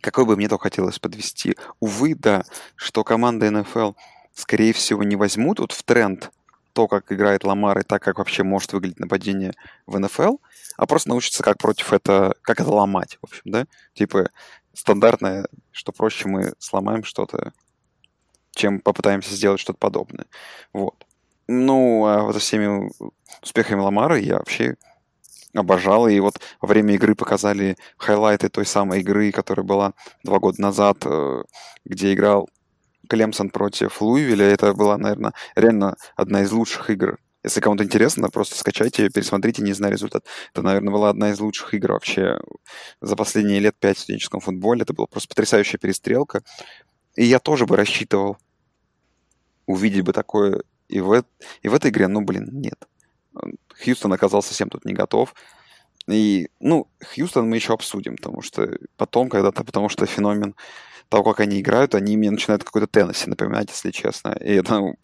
какой 0.00 0.24
бы 0.24 0.36
мне 0.36 0.48
то 0.48 0.58
хотелось 0.58 0.98
подвести. 0.98 1.56
Увы, 1.80 2.14
да, 2.14 2.44
что 2.76 3.04
команда 3.04 3.50
НФЛ, 3.50 3.92
скорее 4.34 4.72
всего, 4.72 5.02
не 5.02 5.16
возьмут 5.16 5.60
вот 5.60 5.72
в 5.72 5.82
тренд 5.82 6.30
то, 6.72 6.88
как 6.88 7.12
играет 7.12 7.44
Ламар 7.44 7.78
и 7.78 7.82
так, 7.82 8.02
как 8.02 8.18
вообще 8.18 8.42
может 8.42 8.72
выглядеть 8.72 9.00
нападение 9.00 9.52
в 9.86 9.98
НФЛ, 9.98 10.36
а 10.76 10.86
просто 10.86 11.10
научиться, 11.10 11.42
как 11.42 11.58
против 11.58 11.92
это, 11.92 12.34
как 12.42 12.60
это 12.60 12.70
ломать, 12.70 13.18
в 13.20 13.24
общем, 13.24 13.42
да? 13.44 13.66
Типа 13.94 14.30
стандартное, 14.74 15.46
что 15.70 15.92
проще 15.92 16.28
мы 16.28 16.54
сломаем 16.58 17.04
что-то, 17.04 17.52
чем 18.54 18.80
попытаемся 18.80 19.34
сделать 19.34 19.60
что-то 19.60 19.78
подобное. 19.78 20.26
Вот. 20.72 21.06
Ну, 21.48 22.06
а 22.06 22.22
вот 22.22 22.34
со 22.34 22.40
всеми 22.40 22.90
успехами 23.42 23.80
Ламара 23.80 24.18
я 24.18 24.38
вообще 24.38 24.76
обожал. 25.54 26.08
И 26.08 26.18
вот 26.20 26.40
во 26.60 26.68
время 26.68 26.94
игры 26.94 27.14
показали 27.14 27.76
хайлайты 27.96 28.48
той 28.48 28.66
самой 28.66 29.00
игры, 29.00 29.32
которая 29.32 29.64
была 29.64 29.92
два 30.22 30.38
года 30.38 30.60
назад, 30.60 30.98
э, 31.04 31.42
где 31.84 32.14
играл 32.14 32.48
Клемсон 33.12 33.50
против 33.50 34.00
Луивиля, 34.00 34.46
это 34.46 34.72
была, 34.72 34.96
наверное, 34.96 35.34
реально 35.54 35.96
одна 36.16 36.44
из 36.44 36.50
лучших 36.50 36.88
игр. 36.88 37.18
Если 37.44 37.60
кому-то 37.60 37.84
интересно, 37.84 38.30
просто 38.30 38.56
скачайте, 38.56 39.10
пересмотрите, 39.10 39.62
не 39.62 39.74
знаю 39.74 39.92
результат. 39.92 40.24
Это, 40.54 40.62
наверное, 40.62 40.94
была 40.94 41.10
одна 41.10 41.30
из 41.30 41.38
лучших 41.38 41.74
игр 41.74 41.92
вообще 41.92 42.38
за 43.02 43.14
последние 43.14 43.60
лет 43.60 43.76
пять 43.78 43.98
в 43.98 44.00
студенческом 44.00 44.40
футболе. 44.40 44.80
Это 44.80 44.94
была 44.94 45.06
просто 45.06 45.28
потрясающая 45.28 45.78
перестрелка. 45.78 46.42
И 47.14 47.24
я 47.24 47.38
тоже 47.38 47.66
бы 47.66 47.76
рассчитывал 47.76 48.38
увидеть 49.66 50.04
бы 50.04 50.14
такое 50.14 50.62
и 50.88 51.00
в, 51.00 51.22
и 51.60 51.68
в 51.68 51.74
этой 51.74 51.90
игре, 51.90 52.08
ну, 52.08 52.22
блин, 52.22 52.48
нет. 52.50 52.88
Хьюстон 53.84 54.14
оказался 54.14 54.48
совсем 54.48 54.70
тут 54.70 54.86
не 54.86 54.94
готов. 54.94 55.34
И, 56.06 56.48
ну, 56.60 56.88
Хьюстон 57.14 57.46
мы 57.46 57.56
еще 57.56 57.74
обсудим, 57.74 58.16
потому 58.16 58.40
что 58.40 58.70
потом 58.96 59.28
когда-то, 59.28 59.64
потому 59.64 59.90
что 59.90 60.06
феномен 60.06 60.54
того, 61.12 61.24
как 61.24 61.40
они 61.40 61.60
играют, 61.60 61.94
они 61.94 62.16
мне 62.16 62.30
начинают 62.30 62.64
какой-то 62.64 62.86
Теннесси 62.86 63.28
напоминать, 63.28 63.68
если 63.68 63.90
честно. 63.90 64.34
И 64.40 64.54
это, 64.54 64.94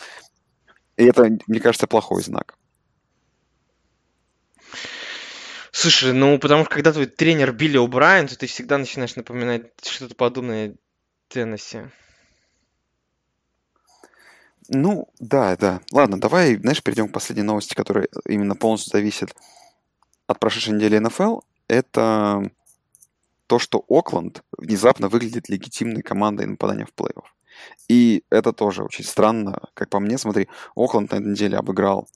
и 0.97 1.05
это, 1.05 1.29
мне 1.47 1.61
кажется, 1.61 1.87
плохой 1.87 2.23
знак. 2.23 2.57
Слушай, 5.71 6.15
ну 6.15 6.39
потому 6.39 6.65
что 6.65 6.75
когда 6.75 6.93
твой 6.93 7.07
тренер 7.07 7.53
Билли 7.53 7.79
О'Брайен, 7.79 8.27
то 8.27 8.39
ты 8.39 8.47
всегда 8.47 8.79
начинаешь 8.79 9.17
напоминать 9.17 9.67
что-то 9.83 10.15
подобное 10.15 10.75
Теннесси. 11.29 11.83
Ну, 14.71 15.09
да, 15.19 15.57
да. 15.57 15.81
Ладно, 15.93 16.21
давай, 16.21 16.57
знаешь, 16.57 16.83
перейдем 16.83 17.09
к 17.09 17.13
последней 17.13 17.45
новости, 17.45 17.75
которая 17.75 18.09
именно 18.27 18.55
полностью 18.55 18.93
зависит 18.93 19.35
от 20.27 20.41
прошедшей 20.41 20.75
недели 20.75 20.99
НФЛ. 20.99 21.41
Это 21.69 22.51
то, 23.49 23.59
что 23.59 23.85
Окленд 23.89 24.43
внезапно 24.57 25.09
выглядит 25.09 25.49
легитимной 25.49 26.03
командой 26.03 26.47
нападания 26.47 26.87
в 26.87 27.01
плей-офф. 27.01 27.25
И 27.89 28.23
это 28.31 28.53
тоже 28.53 28.85
очень 28.85 29.05
странно. 29.05 29.61
Как 29.75 29.89
по 29.89 29.99
мне, 29.99 30.19
смотри, 30.19 30.49
Окленд 30.77 31.11
на 31.11 31.17
этой 31.17 31.31
неделе 31.31 31.57
обыграл 31.57 32.09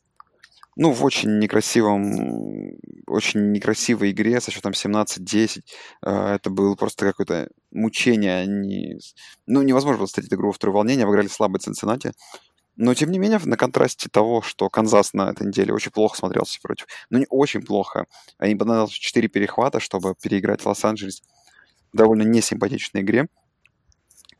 ну, 0.76 0.92
в 0.92 1.04
очень 1.04 1.38
некрасивом, 1.38 2.78
очень 3.06 3.52
некрасивой 3.52 4.10
игре 4.10 4.40
со 4.40 4.50
счетом 4.50 4.72
17-10. 4.72 5.60
Э, 6.02 6.34
это 6.34 6.50
было 6.50 6.74
просто 6.76 7.06
какое-то 7.06 7.48
мучение. 7.70 8.36
Они... 8.36 8.98
Ну, 9.46 9.62
невозможно 9.62 9.98
было 9.98 10.06
встретить 10.06 10.32
игру 10.32 10.48
во 10.48 10.52
второй 10.52 10.74
волнение, 10.74 11.04
обыграли 11.04 11.28
слабый 11.28 11.60
Цинциннати. 11.60 12.12
Но, 12.76 12.94
тем 12.94 13.10
не 13.10 13.18
менее, 13.18 13.38
на 13.44 13.56
контрасте 13.56 14.08
того, 14.08 14.40
что 14.40 14.70
Канзас 14.70 15.12
на 15.12 15.30
этой 15.30 15.46
неделе 15.46 15.74
очень 15.74 15.90
плохо 15.90 16.16
смотрелся 16.16 16.58
против, 16.60 16.86
ну, 17.10 17.18
не 17.18 17.26
очень 17.28 17.62
плохо, 17.62 18.06
они 18.38 18.54
понадобилось 18.54 18.92
4 18.92 19.28
перехвата, 19.28 19.78
чтобы 19.78 20.14
переиграть 20.14 20.64
Лос-Анджелес 20.64 21.22
в 21.92 21.96
довольно 21.96 22.22
несимпатичной 22.22 23.02
игре. 23.02 23.28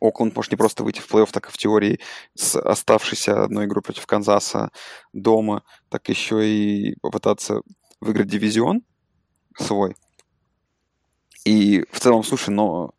Окленд 0.00 0.34
может 0.34 0.50
не 0.50 0.56
просто 0.56 0.82
выйти 0.82 1.00
в 1.00 1.08
плей-офф, 1.08 1.30
так 1.30 1.48
и 1.48 1.52
в 1.52 1.58
теории 1.58 2.00
с 2.34 2.58
оставшейся 2.58 3.44
одной 3.44 3.66
игрой 3.66 3.82
против 3.82 4.06
Канзаса 4.06 4.70
дома, 5.12 5.62
так 5.90 6.08
еще 6.08 6.44
и 6.44 6.96
попытаться 7.00 7.60
выиграть 8.00 8.28
дивизион 8.28 8.82
свой. 9.56 9.94
И 11.44 11.84
в 11.90 12.00
целом, 12.00 12.24
слушай, 12.24 12.50
но 12.50 12.94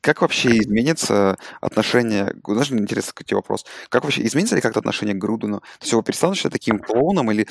как 0.00 0.22
вообще 0.22 0.58
изменится 0.58 1.36
отношение... 1.60 2.34
Знаешь, 2.46 2.70
мне 2.70 2.82
интересно 2.82 3.12
какой 3.14 3.36
вопрос. 3.36 3.66
Как 3.88 4.04
вообще 4.04 4.24
изменится 4.26 4.56
ли 4.56 4.62
как-то 4.62 4.80
отношение 4.80 5.14
к 5.14 5.18
Грудуну? 5.18 5.60
То 5.60 5.66
есть 5.80 5.92
его 5.92 6.02
перестанут 6.02 6.36
считать 6.36 6.52
таким 6.52 6.78
клоуном 6.78 7.30
или 7.30 7.46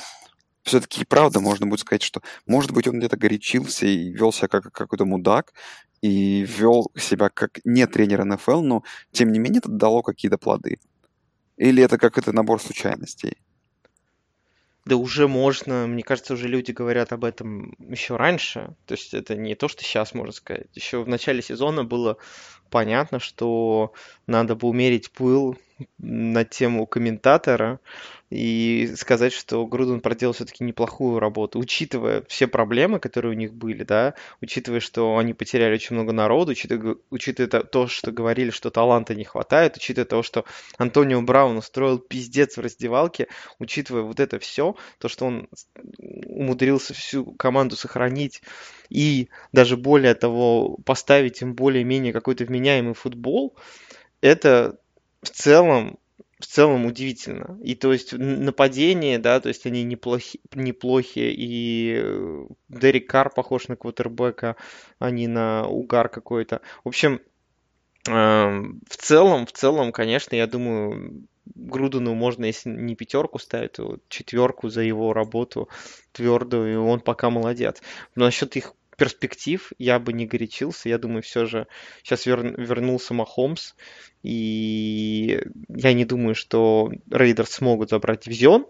все-таки 0.63 1.05
правда 1.05 1.39
можно 1.39 1.65
будет 1.67 1.79
сказать, 1.81 2.01
что, 2.01 2.21
может 2.45 2.71
быть, 2.71 2.87
он 2.87 2.99
где-то 2.99 3.17
горячился 3.17 3.85
и 3.85 4.11
вел 4.11 4.31
себя 4.31 4.47
как 4.47 4.71
какой-то 4.71 5.05
мудак, 5.05 5.53
и 6.01 6.43
вел 6.43 6.91
себя 6.97 7.29
как 7.29 7.59
не 7.63 7.85
тренер 7.87 8.25
НФЛ, 8.25 8.61
но, 8.61 8.83
тем 9.11 9.31
не 9.31 9.39
менее, 9.39 9.59
это 9.59 9.69
дало 9.69 10.01
какие-то 10.01 10.37
плоды? 10.37 10.79
Или 11.57 11.83
это 11.83 11.97
как 11.97 12.17
это 12.17 12.31
набор 12.31 12.61
случайностей? 12.61 13.37
Да 14.89 14.95
уже 14.95 15.27
можно, 15.27 15.85
мне 15.85 16.01
кажется, 16.01 16.33
уже 16.33 16.47
люди 16.47 16.71
говорят 16.71 17.13
об 17.13 17.23
этом 17.23 17.75
еще 17.77 18.15
раньше. 18.15 18.75
То 18.87 18.95
есть 18.95 19.13
это 19.13 19.35
не 19.35 19.53
то, 19.53 19.67
что 19.67 19.83
сейчас 19.83 20.15
можно 20.15 20.33
сказать. 20.33 20.65
Еще 20.73 21.03
в 21.03 21.07
начале 21.07 21.43
сезона 21.43 21.83
было 21.83 22.17
понятно, 22.71 23.19
что 23.19 23.93
надо 24.25 24.55
бы 24.55 24.67
умерить 24.67 25.11
пыл 25.11 25.55
на 25.97 26.45
тему 26.45 26.85
комментатора 26.85 27.79
и 28.29 28.91
сказать, 28.95 29.33
что 29.33 29.65
Груден 29.65 30.01
проделал 30.01 30.33
все-таки 30.33 30.63
неплохую 30.63 31.19
работу, 31.19 31.57
учитывая 31.57 32.23
все 32.27 32.47
проблемы, 32.47 32.99
которые 32.99 33.31
у 33.31 33.35
них 33.35 33.53
были, 33.53 33.83
да, 33.83 34.13
учитывая, 34.41 34.81
что 34.81 35.17
они 35.17 35.33
потеряли 35.33 35.73
очень 35.73 35.95
много 35.95 36.13
народу, 36.13 36.51
учитывая, 36.51 36.97
учитывая 37.09 37.49
то, 37.63 37.87
что 37.87 38.11
говорили, 38.11 38.51
что 38.51 38.69
таланта 38.69 39.15
не 39.15 39.23
хватает, 39.23 39.77
учитывая 39.77 40.05
то, 40.05 40.21
что 40.21 40.45
Антонио 40.77 41.21
Браун 41.21 41.57
устроил 41.57 41.97
пиздец 41.97 42.57
в 42.57 42.61
раздевалке, 42.61 43.27
учитывая 43.57 44.03
вот 44.03 44.19
это 44.19 44.37
все, 44.37 44.75
то, 44.99 45.07
что 45.07 45.25
он 45.25 45.49
умудрился 45.97 46.93
всю 46.93 47.25
команду 47.33 47.75
сохранить 47.75 48.41
и 48.89 49.29
даже 49.51 49.75
более 49.75 50.13
того 50.13 50.77
поставить 50.85 51.41
им 51.41 51.55
более-менее 51.55 52.13
какой-то 52.13 52.45
вменяемый 52.45 52.93
футбол, 52.93 53.55
это 54.21 54.77
в 55.21 55.29
целом 55.29 55.99
в 56.39 56.45
целом 56.45 56.85
удивительно. 56.85 57.59
И 57.61 57.75
то 57.75 57.91
есть 57.91 58.13
нападение, 58.13 59.19
да, 59.19 59.41
то 59.41 59.49
есть 59.49 59.65
они 59.65 59.83
неплохи, 59.83 60.39
неплохие, 60.53 61.33
и 61.33 61.99
э, 62.01 62.45
Дерек 62.69 63.09
Кар 63.09 63.29
похож 63.29 63.67
на 63.67 63.75
квотербека, 63.75 64.55
а 64.99 65.11
не 65.11 65.27
на 65.27 65.67
угар 65.67 66.07
какой-то. 66.07 66.61
В 66.85 66.87
общем, 66.87 67.19
Эм, 68.07 68.81
в 68.89 68.97
целом, 68.97 69.45
в 69.45 69.51
целом, 69.51 69.91
конечно, 69.91 70.35
я 70.35 70.47
думаю, 70.47 71.27
Грудену 71.45 72.13
можно, 72.15 72.45
если 72.45 72.69
не 72.69 72.95
пятерку 72.95 73.39
ставить, 73.39 73.73
то 73.73 73.97
четверку 74.07 74.69
за 74.69 74.81
его 74.81 75.13
работу 75.13 75.67
твердую, 76.11 76.73
и 76.73 76.75
он 76.75 77.01
пока 77.01 77.29
молодец. 77.29 77.81
Но 78.15 78.25
насчет 78.25 78.55
их 78.55 78.73
перспектив 78.99 79.71
я 79.79 79.97
бы 79.97 80.13
не 80.13 80.27
горячился. 80.27 80.89
Я 80.89 80.97
думаю, 80.97 81.23
все 81.23 81.45
же 81.45 81.67
сейчас 82.03 82.25
вер... 82.25 82.41
вернулся 82.61 83.13
Махомс, 83.13 83.73
и 84.21 85.41
я 85.69 85.93
не 85.93 86.05
думаю, 86.05 86.35
что 86.35 86.91
Raiders 87.09 87.51
смогут 87.51 87.89
забрать 87.89 88.25
дивизион. 88.25 88.67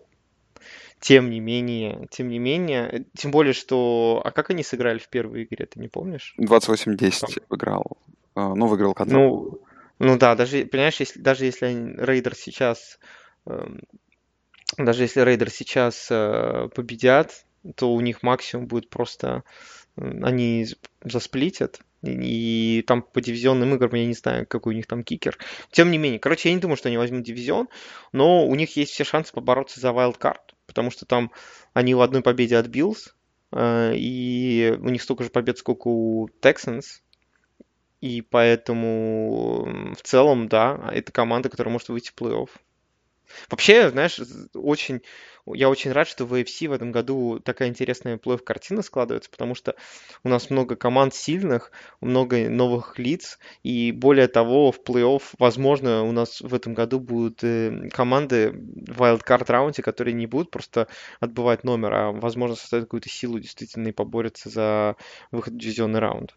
Тем 1.01 1.29
не 1.29 1.39
менее, 1.39 2.07
тем 2.11 2.27
не 2.27 2.39
менее, 2.39 3.05
тем 3.17 3.31
более, 3.31 3.53
что... 3.53 4.21
А 4.23 4.31
как 4.31 4.49
они 4.49 4.63
сыграли 4.63 4.99
в 4.99 5.07
первой 5.07 5.43
игре, 5.43 5.65
ты 5.65 5.79
не 5.79 5.87
помнишь? 5.87 6.35
28-10 6.39 7.43
выиграл. 7.49 7.97
А, 8.35 8.53
ну, 8.53 8.67
выиграл 8.67 8.93
Канзас. 8.93 9.13
Ну, 9.13 9.61
ну 9.99 10.17
да, 10.17 10.35
даже, 10.35 10.65
понимаешь, 10.65 10.99
если, 10.99 11.19
даже 11.21 11.45
если 11.45 11.95
Raiders 11.97 12.35
сейчас, 12.35 12.99
эм, 13.45 13.81
даже 14.77 15.03
если 15.03 15.21
Raiders 15.21 15.49
сейчас 15.49 16.07
э, 16.11 16.67
победят, 16.75 17.45
то 17.75 17.93
у 17.93 17.99
них 18.01 18.23
максимум 18.23 18.67
будет 18.67 18.89
просто, 18.89 19.43
они 19.95 20.67
засплитят, 21.03 21.81
и, 22.01 22.83
там 22.87 23.01
по 23.01 23.21
дивизионным 23.21 23.75
играм 23.75 23.93
я 23.93 24.05
не 24.05 24.13
знаю, 24.13 24.47
какой 24.47 24.73
у 24.73 24.75
них 24.75 24.87
там 24.87 25.03
кикер. 25.03 25.37
Тем 25.71 25.91
не 25.91 25.97
менее, 25.97 26.19
короче, 26.19 26.49
я 26.49 26.55
не 26.55 26.61
думаю, 26.61 26.77
что 26.77 26.87
они 26.87 26.97
возьмут 26.97 27.23
дивизион, 27.23 27.67
но 28.13 28.45
у 28.45 28.55
них 28.55 28.75
есть 28.77 28.91
все 28.91 29.03
шансы 29.03 29.33
побороться 29.33 29.79
за 29.79 29.89
wildcard, 29.89 30.53
потому 30.65 30.91
что 30.91 31.05
там 31.05 31.31
они 31.73 31.95
в 31.95 32.01
одной 32.01 32.21
победе 32.21 32.57
от 32.57 32.67
Bills, 32.67 33.11
э, 33.51 33.93
и 33.95 34.77
у 34.79 34.89
них 34.89 35.01
столько 35.01 35.23
же 35.23 35.29
побед, 35.29 35.57
сколько 35.57 35.87
у 35.89 36.29
Texans, 36.41 37.01
и 38.01 38.21
поэтому 38.21 39.93
в 39.97 40.01
целом, 40.03 40.47
да, 40.47 40.89
это 40.93 41.11
команда, 41.11 41.49
которая 41.49 41.73
может 41.73 41.89
выйти 41.89 42.11
в 42.11 42.15
плей-офф. 42.15 42.49
Вообще, 43.49 43.89
знаешь, 43.89 44.19
очень, 44.53 45.01
я 45.45 45.69
очень 45.69 45.91
рад, 45.91 46.07
что 46.07 46.25
в 46.25 46.33
AFC 46.33 46.67
в 46.67 46.71
этом 46.71 46.91
году 46.91 47.39
такая 47.39 47.69
интересная 47.69 48.17
плей-офф 48.17 48.43
картина 48.43 48.81
складывается, 48.81 49.29
потому 49.29 49.55
что 49.55 49.75
у 50.23 50.29
нас 50.29 50.49
много 50.49 50.75
команд 50.75 51.13
сильных, 51.13 51.71
много 52.01 52.49
новых 52.49 52.99
лиц, 52.99 53.39
и 53.63 53.91
более 53.91 54.27
того, 54.27 54.71
в 54.71 54.79
плей-офф, 54.79 55.21
возможно, 55.37 56.03
у 56.03 56.11
нас 56.11 56.41
в 56.41 56.53
этом 56.53 56.73
году 56.73 56.99
будут 56.99 57.43
э, 57.43 57.89
команды 57.91 58.51
в 58.51 59.01
wildcard 59.01 59.45
раунде, 59.51 59.81
которые 59.81 60.13
не 60.13 60.27
будут 60.27 60.51
просто 60.51 60.87
отбывать 61.19 61.63
номер, 61.63 61.93
а, 61.93 62.11
возможно, 62.11 62.55
составят 62.55 62.85
какую-то 62.85 63.09
силу 63.09 63.39
действительно 63.39 63.89
и 63.89 63.93
поборются 63.93 64.49
за 64.49 64.95
выход 65.31 65.53
в 65.53 65.57
дивизионный 65.57 65.99
раунд. 65.99 66.35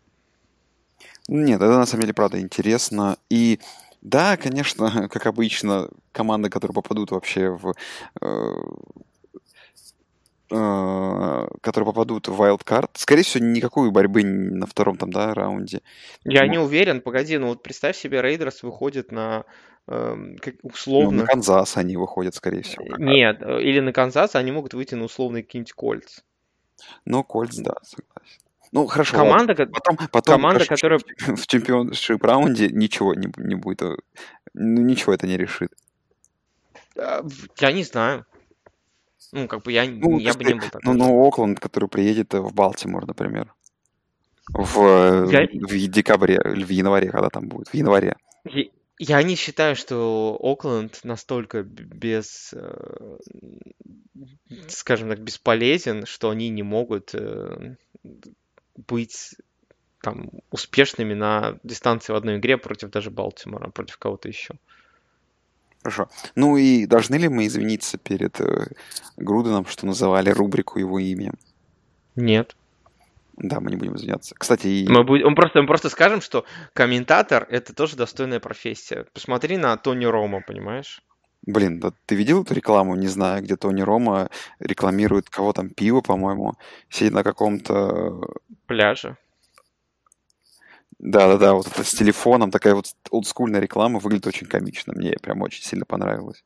Нет, 1.28 1.60
это 1.60 1.78
на 1.78 1.86
самом 1.86 2.02
деле 2.02 2.14
правда 2.14 2.40
интересно. 2.40 3.16
И 3.30 3.60
да, 4.02 4.36
конечно, 4.36 5.08
как 5.08 5.26
обычно, 5.26 5.88
команды, 6.10 6.50
которые 6.50 6.74
попадут 6.74 7.12
вообще 7.12 7.50
в... 7.50 7.74
Э, 8.20 8.54
э, 10.50 11.48
которые 11.60 11.86
попадут 11.86 12.28
в 12.28 12.42
wildcard, 12.42 12.90
скорее 12.94 13.22
всего, 13.22 13.44
никакой 13.44 13.90
борьбы 13.90 14.24
на 14.24 14.66
втором 14.66 14.96
там, 14.96 15.12
да, 15.12 15.32
раунде. 15.34 15.80
Я 16.24 16.46
не 16.48 16.58
уверен, 16.58 17.00
погоди, 17.00 17.38
ну 17.38 17.48
вот 17.48 17.62
представь 17.62 17.96
себе, 17.96 18.20
Рейдерс 18.20 18.64
выходит 18.64 19.12
на 19.12 19.44
эм, 19.86 20.36
условно... 20.62 21.10
Ну, 21.10 21.20
на 21.22 21.26
Канзас 21.26 21.76
они 21.76 21.96
выходят, 21.96 22.34
скорее 22.34 22.62
всего. 22.62 22.96
Нет, 22.98 23.40
э, 23.40 23.62
или 23.62 23.78
на 23.78 23.92
Канзас 23.92 24.34
они 24.34 24.50
могут 24.50 24.74
выйти 24.74 24.96
на 24.96 25.04
условный 25.04 25.42
какие-нибудь 25.42 25.72
Colts. 25.74 26.20
Ну, 27.04 27.22
Colts, 27.22 27.56
да, 27.56 27.74
согласен. 27.82 28.40
Ну, 28.72 28.86
хорошо. 28.86 29.18
Команда, 29.18 29.54
ладно. 29.58 29.66
потом, 29.66 29.96
потом 30.10 30.34
команда 30.34 30.66
которая... 30.66 30.98
В 31.18 31.46
championship 31.46 32.24
раунде 32.24 32.68
ничего 32.68 33.14
не, 33.14 33.30
не 33.36 33.54
будет. 33.54 33.82
Э, 33.82 33.96
ну, 34.54 34.80
ничего 34.80 35.12
это 35.12 35.26
не 35.26 35.36
решит. 35.36 35.70
А, 36.96 37.22
я 37.58 37.72
не 37.72 37.84
знаю. 37.84 38.24
Ну, 39.32 39.46
как 39.46 39.62
бы 39.62 39.72
я, 39.72 39.84
ну, 39.84 40.18
я 40.18 40.32
бы 40.32 40.44
не 40.44 40.54
был 40.54 40.68
такой. 40.68 40.80
Ну, 40.84 40.94
ну, 40.94 41.26
Окленд, 41.26 41.60
который 41.60 41.88
приедет 41.88 42.32
в 42.32 42.52
Балтимор, 42.54 43.06
например. 43.06 43.54
В, 44.48 44.80
э, 44.80 45.30
я... 45.30 45.46
в 45.52 45.88
декабре, 45.88 46.40
в 46.42 46.68
январе, 46.68 47.10
когда 47.10 47.28
там 47.28 47.48
будет. 47.48 47.68
В 47.68 47.74
январе. 47.74 48.16
Я, 48.44 48.64
я 48.98 49.22
не 49.22 49.36
считаю, 49.36 49.76
что 49.76 50.38
Окленд 50.40 51.00
настолько 51.04 51.62
без, 51.62 52.54
э, 52.54 53.18
скажем 54.68 55.10
так, 55.10 55.20
бесполезен, 55.20 56.06
что 56.06 56.30
они 56.30 56.48
не 56.48 56.62
могут 56.62 57.14
быть 58.76 59.36
там 60.02 60.30
успешными 60.50 61.14
на 61.14 61.58
дистанции 61.62 62.12
в 62.12 62.16
одной 62.16 62.38
игре 62.38 62.58
против 62.58 62.90
даже 62.90 63.10
Балтимора, 63.10 63.70
против 63.70 63.98
кого-то 63.98 64.28
еще. 64.28 64.54
Хорошо. 65.82 66.08
Ну 66.34 66.56
и 66.56 66.86
должны 66.86 67.16
ли 67.16 67.28
мы 67.28 67.46
извиниться 67.46 67.98
перед 67.98 68.40
э, 68.40 68.68
Груденом, 69.16 69.66
что 69.66 69.86
называли 69.86 70.30
рубрику 70.30 70.78
его 70.78 70.98
именем? 70.98 71.34
Нет. 72.14 72.56
Да, 73.36 73.60
мы 73.60 73.70
не 73.70 73.76
будем 73.76 73.96
извиняться. 73.96 74.34
Кстати, 74.38 74.68
и... 74.68 74.88
мы, 74.88 75.04
будем, 75.04 75.30
мы, 75.30 75.34
просто, 75.34 75.60
мы 75.60 75.66
просто 75.66 75.88
скажем, 75.88 76.20
что 76.20 76.44
комментатор 76.74 77.46
это 77.50 77.74
тоже 77.74 77.96
достойная 77.96 78.40
профессия. 78.40 79.06
Посмотри 79.14 79.56
на 79.56 79.76
Тони 79.76 80.04
Рома, 80.04 80.40
понимаешь? 80.46 81.02
Блин, 81.44 81.80
да 81.80 81.92
ты 82.06 82.14
видел 82.14 82.42
эту 82.42 82.54
рекламу, 82.54 82.94
не 82.94 83.08
знаю, 83.08 83.42
где 83.42 83.56
Тони 83.56 83.82
Рома 83.82 84.30
рекламирует 84.60 85.28
кого 85.28 85.52
там 85.52 85.70
пиво, 85.70 86.00
по-моему, 86.00 86.54
сидит 86.88 87.12
на 87.12 87.24
каком-то... 87.24 88.20
Пляже. 88.66 89.16
Да-да-да, 91.00 91.54
вот 91.54 91.66
это 91.66 91.82
с 91.82 91.90
телефоном, 91.90 92.52
такая 92.52 92.76
вот 92.76 92.86
олдскульная 93.10 93.58
реклама, 93.60 93.98
выглядит 93.98 94.28
очень 94.28 94.46
комично, 94.46 94.92
мне 94.94 95.16
прям 95.20 95.42
очень 95.42 95.64
сильно 95.64 95.84
понравилось. 95.84 96.44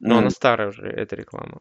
Но 0.00 0.14
ну, 0.14 0.18
она 0.20 0.30
старая 0.30 0.68
уже, 0.68 0.86
эта 0.86 1.14
реклама. 1.16 1.60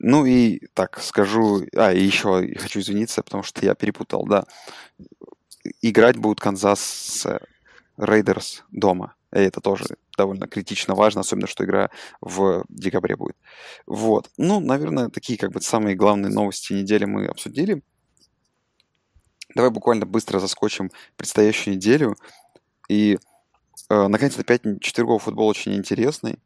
Ну 0.00 0.26
и 0.26 0.66
так, 0.74 0.98
скажу... 1.00 1.64
А, 1.76 1.92
и 1.92 2.02
еще 2.02 2.54
хочу 2.56 2.80
извиниться, 2.80 3.22
потому 3.22 3.44
что 3.44 3.64
я 3.64 3.74
перепутал, 3.74 4.26
да. 4.26 4.44
Играть 5.80 6.16
будут 6.16 6.40
Канзас 6.40 7.26
Raiders 7.96 8.64
дома. 8.70 9.14
И 9.32 9.38
это 9.38 9.60
тоже 9.60 9.84
довольно 10.16 10.46
критично 10.46 10.94
важно, 10.94 11.20
особенно, 11.20 11.46
что 11.46 11.64
игра 11.64 11.90
в 12.20 12.64
декабре 12.68 13.16
будет. 13.16 13.36
Вот. 13.86 14.30
Ну, 14.36 14.60
наверное, 14.60 15.08
такие 15.08 15.38
как 15.38 15.52
бы 15.52 15.60
самые 15.60 15.96
главные 15.96 16.32
новости 16.32 16.72
недели 16.72 17.04
мы 17.04 17.26
обсудили. 17.26 17.82
Давай 19.54 19.70
буквально 19.70 20.06
быстро 20.06 20.38
заскочим 20.38 20.90
предстоящую 21.16 21.76
неделю. 21.76 22.16
И, 22.88 23.18
э, 23.90 24.06
наконец-то, 24.08 24.40
опять 24.40 24.62
четверговый 24.80 25.20
футбол 25.20 25.48
очень 25.48 25.74
интересный. 25.74 26.38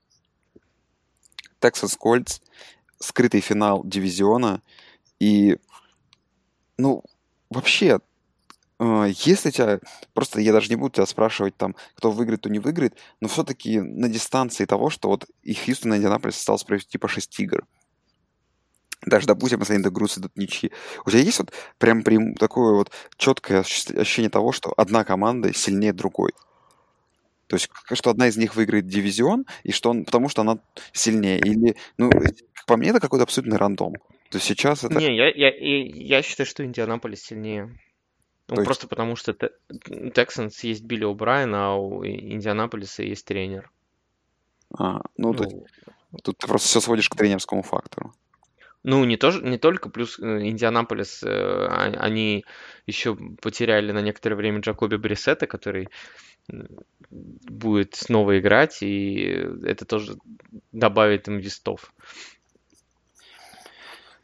Texas 1.61 1.97
Colts, 1.99 2.41
скрытый 2.99 3.41
финал 3.41 3.83
дивизиона. 3.85 4.63
И, 5.21 5.57
ну, 6.79 7.05
вообще, 7.51 8.01
если 9.07 9.51
тебя, 9.51 9.81
просто 10.15 10.41
я 10.41 10.53
даже 10.53 10.69
не 10.69 10.77
буду 10.77 10.95
тебя 10.95 11.07
спрашивать, 11.07 11.57
там, 11.57 11.77
кто 11.95 12.11
выиграет, 12.11 12.41
кто 12.41 12.49
не 12.49 12.59
выиграет, 12.59 12.95
но 13.21 13.29
все-таки 13.29 13.81
на 13.81 14.09
дистанции 14.09 14.65
того, 14.65 14.91
что 14.91 15.09
вот 15.09 15.27
и 15.43 15.55
Хьюстон 15.55 15.95
и 15.95 15.97
Индианаполис 15.99 16.37
осталось 16.37 16.65
провести 16.65 16.93
типа 16.93 17.09
6 17.09 17.41
игр. 17.41 17.65
Даже, 19.05 19.27
допустим, 19.27 19.61
если 19.61 19.75
они 19.75 19.83
до 19.83 19.91
груз 19.91 20.19
идут 20.19 20.37
ничьи. 20.37 20.71
У 21.05 21.11
тебя 21.11 21.21
есть 21.21 21.39
вот 21.39 21.53
прям 21.79 22.03
прям 22.03 22.35
такое 22.35 22.75
вот 22.75 22.91
четкое 23.17 23.61
ощущение 23.61 24.31
того, 24.31 24.53
что 24.53 24.73
одна 24.77 25.05
команда 25.05 25.53
сильнее 25.53 25.93
другой? 25.93 26.33
То 27.49 27.57
есть, 27.57 27.69
что 27.93 28.11
одна 28.11 28.29
из 28.29 28.37
них 28.37 28.55
выиграет 28.55 28.87
дивизион, 28.87 29.45
и 29.65 29.73
что 29.73 29.91
он, 29.91 30.05
потому 30.05 30.29
что 30.29 30.43
она 30.43 30.59
сильнее. 30.93 31.39
Или, 31.39 31.77
ну, 31.99 32.11
по 32.67 32.77
мне, 32.77 32.91
это 32.91 33.01
какой-то 33.01 33.25
абсолютный 33.25 33.59
рандом. 33.59 33.95
То 34.31 34.39
есть 34.39 34.47
сейчас 34.47 34.85
это... 34.85 34.95
Не, 34.95 35.15
я, 35.15 35.29
я, 35.29 35.51
я 35.59 36.23
считаю, 36.23 36.47
что 36.47 36.65
Индианаполис 36.65 37.23
сильнее. 37.23 37.77
Ну, 38.53 38.61
есть... 38.61 38.67
просто 38.67 38.89
потому 38.89 39.17
что 39.17 39.33
Texans 39.33 40.55
есть 40.63 40.85
Билли 40.85 41.07
О'Брайен, 41.07 41.55
а 41.55 41.75
у 41.75 42.05
Индианаполиса 42.05 43.03
есть 43.03 43.25
тренер. 43.25 43.71
А, 44.79 45.01
ну, 45.17 45.33
ну 45.33 45.35
то, 45.35 45.49
тут 46.23 46.39
ты 46.39 46.47
просто 46.47 46.69
все 46.69 46.81
сводишь 46.81 47.09
к 47.09 47.17
тренерскому 47.17 47.63
фактору. 47.63 48.15
Ну, 48.85 49.05
не, 49.05 49.17
то, 49.17 49.31
не 49.31 49.59
только, 49.59 49.89
плюс 49.89 50.19
э, 50.19 50.49
Индианаполис, 50.49 51.23
э, 51.23 51.67
они 51.99 52.45
еще 52.87 53.17
потеряли 53.41 53.93
на 53.93 54.01
некоторое 54.01 54.35
время 54.35 54.61
Джакоби 54.61 54.97
Брисета, 54.97 55.47
который 55.47 55.89
будет 57.09 57.95
снова 57.95 58.39
играть, 58.39 58.83
и 58.83 59.47
это 59.65 59.85
тоже 59.85 60.17
добавит 60.73 61.29
им 61.29 61.39
вестов. 61.39 61.95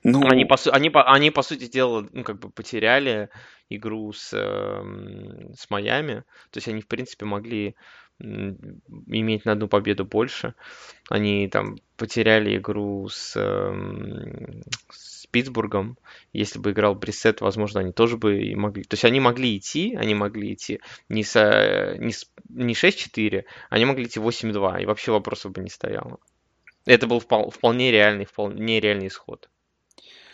Ну, 0.04 0.26
Они, 0.28 0.44
по, 0.44 0.56
они, 0.72 0.90
они, 0.94 1.30
по 1.30 1.42
сути 1.42 1.66
дела, 1.66 2.06
ну, 2.12 2.22
как 2.24 2.38
бы 2.38 2.50
потеряли 2.50 3.28
игру 3.68 4.12
с, 4.12 4.32
эм, 4.32 5.52
с 5.54 5.68
Майами. 5.70 6.24
То 6.50 6.58
есть 6.58 6.68
они, 6.68 6.80
в 6.80 6.86
принципе, 6.86 7.24
могли 7.26 7.74
иметь 8.20 9.44
на 9.44 9.52
одну 9.52 9.68
победу 9.68 10.04
больше. 10.04 10.54
Они 11.10 11.48
там 11.48 11.76
потеряли 11.96 12.56
игру 12.58 13.08
с, 13.08 13.36
эм, 13.36 14.62
с 14.90 15.26
Питтсбургом. 15.28 15.98
Если 16.32 16.58
бы 16.58 16.72
играл 16.72 16.94
Брissett, 16.96 17.38
возможно, 17.40 17.80
они 17.80 17.92
тоже 17.92 18.16
бы 18.16 18.42
и 18.42 18.54
могли. 18.56 18.84
То 18.84 18.94
есть 18.94 19.04
они 19.04 19.20
могли 19.20 19.56
идти, 19.58 19.96
они 19.96 20.14
могли 20.14 20.54
идти 20.54 20.80
не, 21.08 21.24
с, 21.24 21.36
э, 21.36 21.96
не, 21.98 22.12
с- 22.12 22.30
не 22.48 22.74
6-4, 22.74 23.46
они 23.70 23.84
могли 23.84 24.04
идти 24.06 24.20
8-2, 24.20 24.80
и 24.80 24.86
вообще 24.86 25.12
вопросов 25.12 25.52
бы 25.52 25.62
не 25.62 25.70
стояло. 25.70 26.18
Это 26.86 27.06
был 27.06 27.18
впол- 27.20 27.50
вполне 27.50 27.92
реальный, 27.92 28.26
вполне 28.26 28.80
реальный 28.80 29.08
исход. 29.08 29.48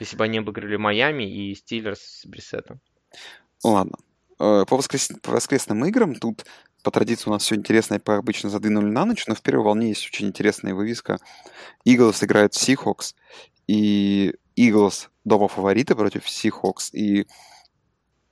Если 0.01 0.17
бы 0.17 0.25
они 0.25 0.39
обыграли 0.39 0.77
Майами 0.77 1.25
и 1.25 1.55
Стиллерс 1.55 2.01
с 2.01 2.27
Брissеттом. 2.27 2.81
ладно. 3.63 3.97
Э, 4.39 4.65
По, 4.67 4.77
воскрес- 4.77 5.19
по 5.21 5.33
воскресным 5.33 5.85
играм 5.87 6.15
тут 6.15 6.45
по 6.83 6.91
традиции 6.91 7.31
у 7.31 7.33
нас 7.33 7.43
все 7.43 7.55
интересное 7.55 7.99
по 7.99 8.17
обычно 8.17 8.51
задвинули 8.51 8.91
на 8.91 9.07
ночь, 9.07 9.27
но 9.27 9.35
в 9.35 9.41
первой 9.41 9.65
волне 9.65 9.89
есть 9.89 10.07
очень 10.07 10.29
интересная 10.29 10.75
вывеска. 10.75 11.19
Eagles 11.89 12.23
играют 12.25 12.55
с 12.55 12.69
Seahawks, 12.69 13.15
и 13.67 14.35
Eagles 14.57 15.09
дома 15.25 15.49
фавориты 15.49 15.95
против 15.95 16.27
Seahawks. 16.27 16.91
И 16.93 17.27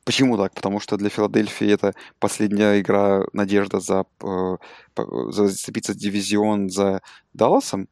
почему 0.04 0.36
так? 0.36 0.52
Потому 0.54 0.80
что 0.80 0.98
для 0.98 1.08
Филадельфии 1.08 1.72
это 1.72 1.94
последняя 2.18 2.78
игра, 2.78 3.22
надежда 3.32 3.80
за, 3.80 4.04
э, 4.22 4.56
за 5.30 5.46
зацепиться 5.48 5.94
дивизион 5.94 6.68
за 6.68 7.00
Далласом. 7.32 7.88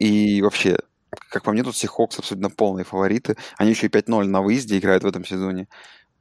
И 0.00 0.42
вообще, 0.42 0.78
как 1.30 1.44
по 1.44 1.52
мне, 1.52 1.62
тут 1.62 1.74
Seahawks 1.74 2.18
абсолютно 2.18 2.50
полные 2.50 2.84
фавориты. 2.84 3.36
Они 3.56 3.70
еще 3.70 3.86
и 3.86 3.90
5-0 3.90 4.24
на 4.24 4.42
выезде 4.42 4.78
играют 4.78 5.04
в 5.04 5.06
этом 5.06 5.24
сезоне. 5.24 5.68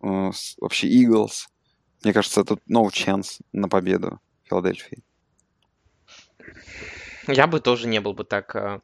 Э, 0.03 0.31
Вообще 0.61 0.87
Eagles. 0.87 1.47
Мне 2.03 2.13
кажется, 2.13 2.43
тут 2.43 2.61
no 2.69 2.87
chance 2.87 3.41
на 3.51 3.67
победу 3.67 4.19
Филадельфии. 4.43 5.03
Я 7.27 7.47
бы 7.47 7.59
тоже 7.59 7.87
не 7.87 7.99
был 7.99 8.13
бы 8.13 8.23
так, 8.23 8.55
э, 8.55 8.79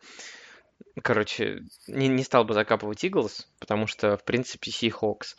короче, 1.02 1.62
не, 1.88 2.08
не 2.08 2.24
стал 2.24 2.44
бы 2.44 2.54
закапывать 2.54 3.04
Иглс, 3.04 3.48
потому 3.60 3.88
что, 3.88 4.18
в 4.18 4.26
принципе, 4.26 4.72
Seahawks 4.72 5.36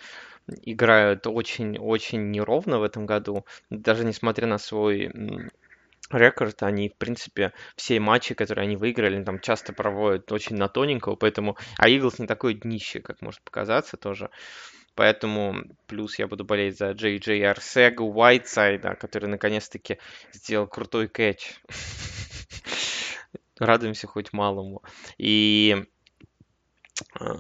играют 0.63 1.27
очень-очень 1.27 2.31
неровно 2.31 2.79
в 2.79 2.85
этом 2.85 3.07
году. 3.07 3.45
Даже 3.71 4.05
несмотря 4.05 4.47
на 4.47 4.59
свой 4.59 5.11
рекорд, 6.11 6.63
они, 6.63 6.89
в 6.89 6.97
принципе, 6.97 7.53
все 7.77 8.01
матчи, 8.01 8.35
которые 8.35 8.65
они 8.65 8.77
выиграли, 8.77 9.23
там 9.25 9.41
часто 9.41 9.73
проводят 9.73 10.31
очень 10.33 10.57
на 10.57 10.69
тоненького, 10.69 11.17
поэтому... 11.17 11.57
А 11.79 11.89
Иглс 11.89 12.19
не 12.19 12.27
такое 12.27 12.55
днище, 12.55 13.01
как 13.01 13.23
может 13.23 13.43
показаться 13.43 13.97
тоже. 13.97 14.31
Поэтому 14.95 15.57
плюс 15.87 16.19
я 16.19 16.27
буду 16.27 16.45
болеть 16.45 16.79
за 16.79 16.93
Джей 16.93 17.19
Джей 17.19 17.47
Арсега 17.47 18.03
Уайтсайда, 18.03 18.95
который 18.95 19.29
наконец-таки 19.29 19.99
сделал 20.33 20.67
крутой 20.67 21.09
кэч. 21.09 21.61
Радуемся 23.59 24.07
хоть 24.07 24.33
малому. 24.33 24.83
И 25.19 25.85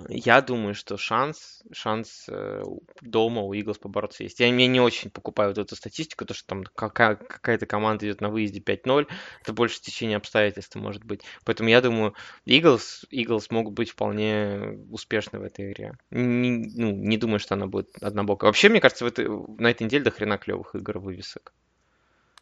я 0.08 0.40
думаю, 0.42 0.74
что 0.74 0.96
шанс, 0.96 1.62
шанс 1.72 2.26
э, 2.28 2.62
дома 3.00 3.42
у 3.42 3.52
Иглс 3.54 3.78
побороться 3.78 4.22
есть. 4.22 4.40
Я, 4.40 4.46
я 4.46 4.66
не 4.66 4.80
очень 4.80 5.10
покупаю 5.10 5.50
вот 5.50 5.58
эту 5.58 5.76
статистику, 5.76 6.24
то, 6.24 6.34
что 6.34 6.46
там 6.46 6.64
какая- 6.64 7.16
какая-то 7.16 7.66
команда 7.66 8.06
идет 8.06 8.20
на 8.20 8.28
выезде 8.28 8.60
5-0, 8.60 9.06
это 9.42 9.52
больше 9.52 9.80
течение 9.80 10.16
обстоятельств 10.16 10.74
может 10.76 11.04
быть. 11.04 11.22
Поэтому 11.44 11.68
я 11.68 11.80
думаю, 11.80 12.14
Иглс, 12.44 13.06
Иглс 13.10 13.50
могут 13.50 13.74
быть 13.74 13.90
вполне 13.90 14.78
успешны 14.90 15.38
в 15.38 15.42
этой 15.42 15.72
игре. 15.72 15.94
Не, 16.10 16.50
ну, 16.74 16.90
не 16.92 17.16
думаю, 17.16 17.38
что 17.38 17.54
она 17.54 17.66
будет 17.66 17.90
однобокая. 18.02 18.48
Вообще, 18.48 18.68
мне 18.68 18.80
кажется, 18.80 19.04
в 19.04 19.08
этой- 19.08 19.28
на 19.58 19.70
этой 19.70 19.84
неделе 19.84 20.04
до 20.04 20.10
хрена 20.10 20.38
клевых 20.38 20.74
игр 20.74 20.98
вывесок. 20.98 21.52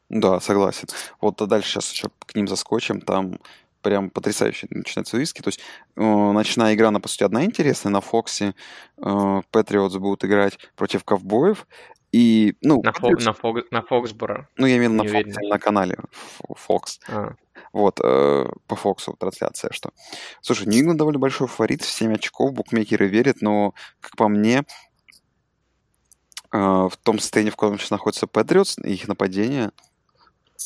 Да, 0.09 0.39
согласен. 0.41 0.89
Вот 1.21 1.41
а 1.41 1.47
дальше 1.47 1.71
сейчас 1.71 1.91
еще 1.93 2.09
к 2.27 2.35
ним 2.35 2.47
заскочим. 2.47 3.01
Там 3.01 3.39
прям 3.85 4.11
потрясающе 4.11 4.66
начинаются 4.70 5.16
виски. 5.18 5.43
То 5.43 5.49
есть 5.49 5.61
э, 5.95 6.03
ночная 6.03 6.74
игра, 6.74 6.89
она, 6.89 6.99
по 6.99 7.09
сути, 7.09 7.22
одна 7.22 7.45
интересная. 7.45 7.93
На 7.93 8.01
Фоксе 8.01 8.55
Патриотс 8.97 9.97
будут 9.97 10.24
играть 10.24 10.59
против 10.74 11.05
ковбоев. 11.05 11.66
И, 12.11 12.57
ну, 12.62 12.80
На, 12.82 12.91
Фо- 12.91 13.11
Patriots- 13.11 13.24
на, 13.24 13.32
Фог- 13.32 13.66
на 13.70 13.82
Фоксборо. 13.82 14.49
ну, 14.57 14.66
я 14.66 14.76
имею 14.78 14.91
в 14.91 14.95
виду 14.95 15.05
на 15.05 15.11
Фоксе, 15.11 15.41
на 15.49 15.59
канале 15.59 15.97
Фокс. 16.49 17.01
А, 17.09 17.35
Вот, 17.72 18.01
э, 18.03 18.47
по 18.68 18.76
Фоксу 18.76 19.14
трансляция, 19.18 19.70
что. 19.72 19.91
Слушай, 20.41 20.66
Нью-Ингланд 20.68 20.99
довольно 20.99 21.18
большой 21.18 21.49
фаворит, 21.49 21.82
в 21.82 21.91
7 21.91 22.14
очков, 22.14 22.53
букмекеры 22.53 23.09
верят, 23.09 23.39
но, 23.43 23.74
как 24.01 24.14
по 24.16 24.28
мне, 24.28 24.62
э, 26.53 26.57
в 26.59 26.93
том 27.03 27.18
состоянии, 27.18 27.51
в 27.51 27.57
котором 27.57 27.78
сейчас 27.78 27.91
находится 27.91 28.26
Патриотс, 28.28 28.78
их 28.78 29.09
нападение, 29.09 29.72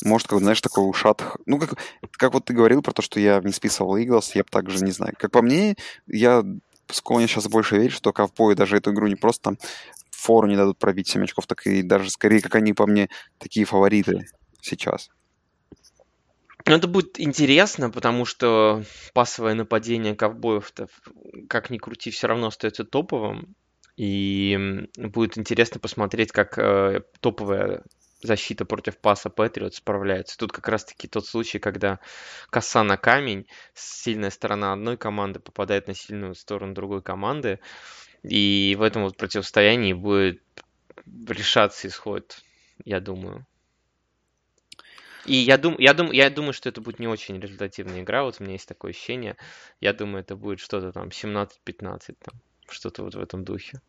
может, 0.04 0.28
как, 0.28 0.38
знаешь, 0.38 0.60
такой 0.60 0.88
ушат... 0.88 1.22
Ну, 1.46 1.58
как, 1.58 1.78
как 2.12 2.34
вот 2.34 2.44
ты 2.44 2.54
говорил 2.54 2.82
про 2.82 2.92
то, 2.92 3.02
что 3.02 3.20
я 3.20 3.40
не 3.40 3.52
списывал 3.52 3.96
Иглс, 3.96 4.34
я 4.34 4.42
бы 4.42 4.48
также 4.50 4.84
не 4.84 4.92
знаю. 4.92 5.14
Как 5.18 5.30
по 5.30 5.42
мне, 5.42 5.76
я 6.06 6.44
склонен 6.90 7.28
сейчас 7.28 7.48
больше 7.48 7.76
верить, 7.76 7.92
что 7.92 8.12
ковбои 8.12 8.54
даже 8.54 8.76
эту 8.76 8.92
игру 8.92 9.06
не 9.06 9.16
просто 9.16 9.42
там 9.42 9.58
фору 10.10 10.48
не 10.48 10.56
дадут 10.56 10.78
пробить 10.78 11.08
7 11.08 11.22
очков, 11.24 11.46
так 11.46 11.66
и 11.66 11.82
даже 11.82 12.10
скорее, 12.10 12.40
как 12.40 12.56
они 12.56 12.72
по 12.72 12.86
мне, 12.86 13.08
такие 13.38 13.64
фавориты 13.64 14.26
сейчас. 14.60 15.10
Ну, 16.66 16.74
это 16.74 16.88
будет 16.88 17.18
интересно, 17.20 17.88
потому 17.88 18.24
что 18.24 18.82
пасовое 19.14 19.54
нападение 19.54 20.14
ковбоев-то, 20.14 20.88
как 21.48 21.70
ни 21.70 21.78
крути, 21.78 22.10
все 22.10 22.26
равно 22.26 22.48
остается 22.48 22.84
топовым. 22.84 23.54
И 23.96 24.86
будет 24.96 25.38
интересно 25.38 25.80
посмотреть, 25.80 26.30
как 26.30 26.58
э, 26.58 27.00
топовая 27.20 27.82
защита 28.22 28.64
против 28.64 28.98
паса 28.98 29.30
Патриот 29.30 29.74
справляется. 29.74 30.36
Тут 30.36 30.52
как 30.52 30.68
раз-таки 30.68 31.08
тот 31.08 31.26
случай, 31.26 31.58
когда 31.58 32.00
коса 32.50 32.82
на 32.82 32.96
камень, 32.96 33.46
сильная 33.74 34.30
сторона 34.30 34.72
одной 34.72 34.96
команды 34.96 35.40
попадает 35.40 35.88
на 35.88 35.94
сильную 35.94 36.34
сторону 36.34 36.74
другой 36.74 37.02
команды. 37.02 37.60
И 38.22 38.76
в 38.78 38.82
этом 38.82 39.02
вот 39.02 39.16
противостоянии 39.16 39.92
будет 39.92 40.42
решаться 41.06 41.86
исход, 41.86 42.42
я 42.84 43.00
думаю. 43.00 43.46
И 45.24 45.34
я, 45.34 45.58
дум, 45.58 45.76
я, 45.78 45.92
дум, 45.92 46.10
я 46.10 46.30
думаю, 46.30 46.54
что 46.54 46.70
это 46.70 46.80
будет 46.80 46.98
не 46.98 47.06
очень 47.06 47.38
результативная 47.38 48.00
игра. 48.00 48.24
Вот 48.24 48.36
у 48.40 48.44
меня 48.44 48.54
есть 48.54 48.66
такое 48.66 48.92
ощущение. 48.92 49.36
Я 49.80 49.92
думаю, 49.92 50.22
это 50.22 50.36
будет 50.36 50.58
что-то 50.58 50.90
там 50.90 51.08
17-15, 51.08 52.16
там, 52.18 52.40
что-то 52.68 53.02
вот 53.02 53.14
в 53.14 53.20
этом 53.20 53.44
духе. 53.44 53.80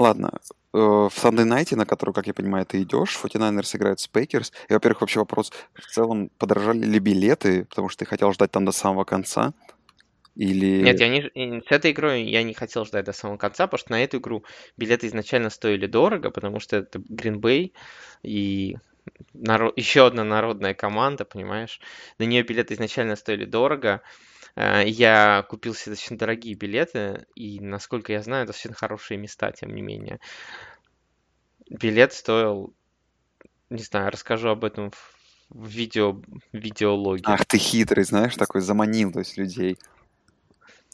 Ладно, 0.00 0.30
э, 0.72 0.78
в 0.78 1.12
Sunday 1.14 1.44
Night, 1.44 1.76
на 1.76 1.84
который, 1.84 2.14
как 2.14 2.26
я 2.26 2.32
понимаю, 2.32 2.64
ты 2.64 2.80
идешь, 2.80 3.18
49ers 3.22 3.76
играют 3.76 4.00
с 4.00 4.08
Пейкерс. 4.08 4.50
И, 4.70 4.72
во-первых, 4.72 5.02
вообще 5.02 5.20
вопрос, 5.20 5.52
в 5.74 5.86
целом, 5.92 6.30
подорожали 6.38 6.86
ли 6.86 6.98
билеты, 6.98 7.66
потому 7.66 7.90
что 7.90 7.98
ты 7.98 8.06
хотел 8.06 8.32
ждать 8.32 8.50
там 8.50 8.64
до 8.64 8.72
самого 8.72 9.04
конца? 9.04 9.52
Или... 10.36 10.80
Нет, 10.80 11.00
я 11.00 11.08
не, 11.08 11.60
с 11.60 11.70
этой 11.70 11.90
игрой 11.90 12.22
я 12.22 12.42
не 12.42 12.54
хотел 12.54 12.86
ждать 12.86 13.04
до 13.04 13.12
самого 13.12 13.36
конца, 13.36 13.66
потому 13.66 13.78
что 13.78 13.90
на 13.90 14.02
эту 14.02 14.16
игру 14.16 14.42
билеты 14.78 15.06
изначально 15.06 15.50
стоили 15.50 15.86
дорого, 15.86 16.30
потому 16.30 16.60
что 16.60 16.78
это 16.78 16.98
Bay 16.98 17.72
и 18.22 18.78
наро- 19.34 19.74
еще 19.76 20.06
одна 20.06 20.24
народная 20.24 20.72
команда, 20.72 21.26
понимаешь? 21.26 21.78
На 22.18 22.24
нее 22.24 22.42
билеты 22.42 22.72
изначально 22.72 23.16
стоили 23.16 23.44
дорого. 23.44 24.00
Э, 24.56 24.82
Я 24.86 25.44
купил 25.48 25.74
себе 25.74 25.92
достаточно 25.92 26.18
дорогие 26.18 26.54
билеты, 26.54 27.26
и, 27.34 27.60
насколько 27.60 28.12
я 28.12 28.22
знаю, 28.22 28.46
достаточно 28.46 28.74
хорошие 28.74 29.18
места, 29.18 29.52
тем 29.52 29.74
не 29.74 29.82
менее. 29.82 30.18
Билет 31.68 32.12
стоил, 32.12 32.74
не 33.68 33.82
знаю, 33.82 34.10
расскажу 34.10 34.48
об 34.48 34.64
этом 34.64 34.90
в 35.50 35.66
видео, 35.68 36.20
видеологе. 36.52 37.24
Ах, 37.26 37.44
ты 37.46 37.58
хитрый, 37.58 38.04
знаешь, 38.04 38.36
такой 38.36 38.60
заманил, 38.60 39.12
то 39.12 39.20
есть, 39.20 39.36
людей. 39.36 39.76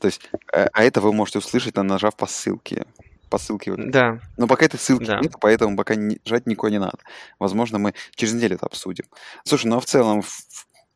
То 0.01 0.09
есть, 0.09 0.21
э, 0.53 0.67
а 0.73 0.85
это 0.85 1.01
вы 1.01 1.13
можете 1.13 1.39
услышать, 1.39 1.75
там, 1.75 1.87
нажав 1.87 2.17
по 2.17 2.27
ссылке. 2.27 2.87
По 3.31 3.39
ссылке. 3.39 3.73
вот. 3.73 3.91
Да, 3.91 4.21
Но 4.37 4.47
пока 4.47 4.67
этой 4.67 4.79
ссылки 4.79 5.05
Да. 5.07 5.21
нет, 5.21 5.33
поэтому 5.41 5.77
пока 5.77 5.95
не, 5.95 6.21
жать 6.25 6.47
никого 6.47 6.69
не 6.69 6.79
надо. 6.79 6.99
Возможно, 7.39 7.79
мы 7.79 7.95
через 8.15 8.35
неделю 8.35 8.57
это 8.57 8.67
обсудим. 8.67 9.07
Слушай, 9.45 9.67
ну 9.67 9.77
а 9.79 9.81
в 9.81 9.87
целом, 9.87 10.23
в- 10.23 10.47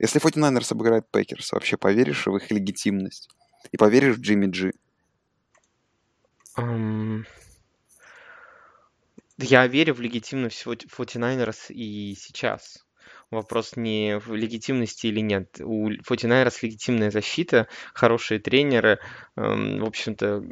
если 0.00 0.20
49ers 0.20 0.72
обыграет 0.72 1.08
Packers, 1.10 1.52
вообще 1.52 1.76
поверишь 1.76 2.26
в 2.26 2.34
их 2.34 2.50
легитимность? 2.50 3.28
И 3.70 3.76
поверишь 3.76 4.16
в 4.16 4.20
Jimmy 4.20 4.46
G? 4.46 4.72
Ам, 6.54 7.24
Я 9.36 9.66
верю 9.66 9.94
в 9.94 10.00
легитимность 10.00 10.64
49ers 10.66 11.72
и 11.72 12.14
сейчас. 12.14 12.84
Вопрос 13.30 13.76
не 13.76 14.18
в 14.18 14.34
легитимности 14.34 15.06
или 15.06 15.20
нет. 15.20 15.60
У 15.60 15.90
49ers 15.90 16.58
легитимная 16.62 17.12
защита, 17.12 17.68
хорошие 17.94 18.40
тренеры, 18.40 18.98
эм, 19.36 19.78
в 19.78 19.84
общем-то, 19.84 20.42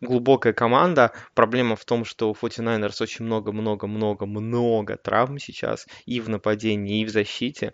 глубокая 0.00 0.52
команда. 0.52 1.10
Проблема 1.34 1.74
в 1.74 1.84
том, 1.84 2.04
что 2.04 2.30
у 2.30 2.34
49ers 2.34 3.02
очень 3.02 3.24
много-много-много-много 3.24 4.96
травм 4.96 5.40
сейчас 5.40 5.88
и 6.06 6.20
в 6.20 6.28
нападении, 6.28 7.00
и 7.00 7.04
в 7.04 7.08
защите. 7.08 7.72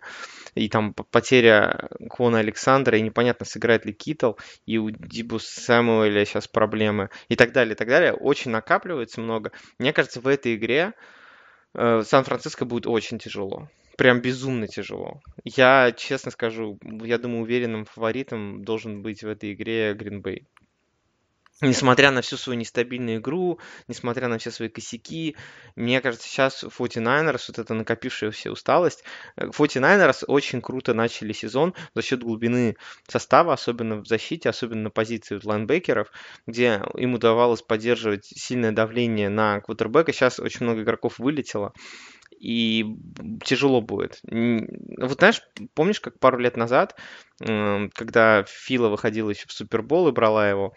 И 0.55 0.67
там 0.67 0.95
потеря 0.95 1.87
Квона 2.09 2.39
Александра, 2.39 2.97
и 2.97 3.01
непонятно, 3.01 3.45
сыграет 3.45 3.85
ли 3.85 3.93
Китл, 3.93 4.33
и 4.65 4.79
у 4.79 4.89
Дибу 4.89 5.37
Сэмуэля 5.37 6.25
сейчас 6.25 6.47
проблемы, 6.47 7.11
и 7.29 7.35
так 7.35 7.51
далее, 7.51 7.75
и 7.75 7.77
так 7.77 7.87
далее. 7.87 8.13
Очень 8.13 8.49
накапливается 8.49 9.21
много. 9.21 9.51
Мне 9.77 9.93
кажется, 9.93 10.21
в 10.21 10.27
этой 10.27 10.55
игре 10.55 10.93
э, 11.75 12.01
Сан-Франциско 12.03 12.65
будет 12.65 12.87
очень 12.87 13.19
тяжело 13.19 13.69
прям 13.97 14.21
безумно 14.21 14.67
тяжело. 14.67 15.21
Я, 15.43 15.91
честно 15.95 16.31
скажу, 16.31 16.79
я 17.03 17.17
думаю, 17.17 17.43
уверенным 17.43 17.85
фаворитом 17.85 18.63
должен 18.63 19.01
быть 19.01 19.23
в 19.23 19.27
этой 19.27 19.53
игре 19.53 19.93
Гринбей. 19.93 20.47
Несмотря 21.61 22.11
на 22.11 22.21
всю 22.21 22.35
свою 22.35 22.59
нестабильную 22.59 23.19
игру, 23.19 23.59
несмотря 23.87 24.27
на 24.27 24.37
все 24.37 24.51
свои 24.51 24.67
косяки, 24.67 25.37
мне 25.77 26.01
кажется, 26.01 26.27
сейчас 26.27 26.65
49ers, 26.65 27.43
вот 27.47 27.59
эта 27.59 27.73
накопившаяся 27.73 28.51
усталость, 28.51 29.05
49ers 29.37 30.17
э, 30.23 30.25
очень 30.27 30.61
круто 30.61 30.93
начали 30.93 31.31
сезон 31.31 31.73
за 31.93 32.01
счет 32.01 32.21
глубины 32.23 32.75
состава, 33.07 33.53
особенно 33.53 34.01
в 34.01 34.05
защите, 34.05 34.49
особенно 34.49 34.83
на 34.83 34.89
позиции 34.89 35.39
лайнбекеров, 35.41 36.11
где 36.45 36.81
им 36.95 37.13
удавалось 37.13 37.61
поддерживать 37.61 38.25
сильное 38.25 38.73
давление 38.73 39.29
на 39.29 39.61
квотербека. 39.61 40.11
Сейчас 40.11 40.41
очень 40.41 40.65
много 40.65 40.81
игроков 40.81 41.19
вылетело 41.19 41.71
и 42.45 42.85
тяжело 43.43 43.81
будет. 43.81 44.19
Вот 44.23 45.17
знаешь, 45.17 45.41
помнишь, 45.73 45.99
как 45.99 46.19
пару 46.19 46.37
лет 46.37 46.57
назад, 46.57 46.95
когда 47.39 48.45
Фила 48.47 48.89
выходила 48.89 49.31
еще 49.31 49.47
в 49.47 49.51
Супербол 49.51 50.07
и 50.09 50.11
брала 50.11 50.47
его, 50.47 50.75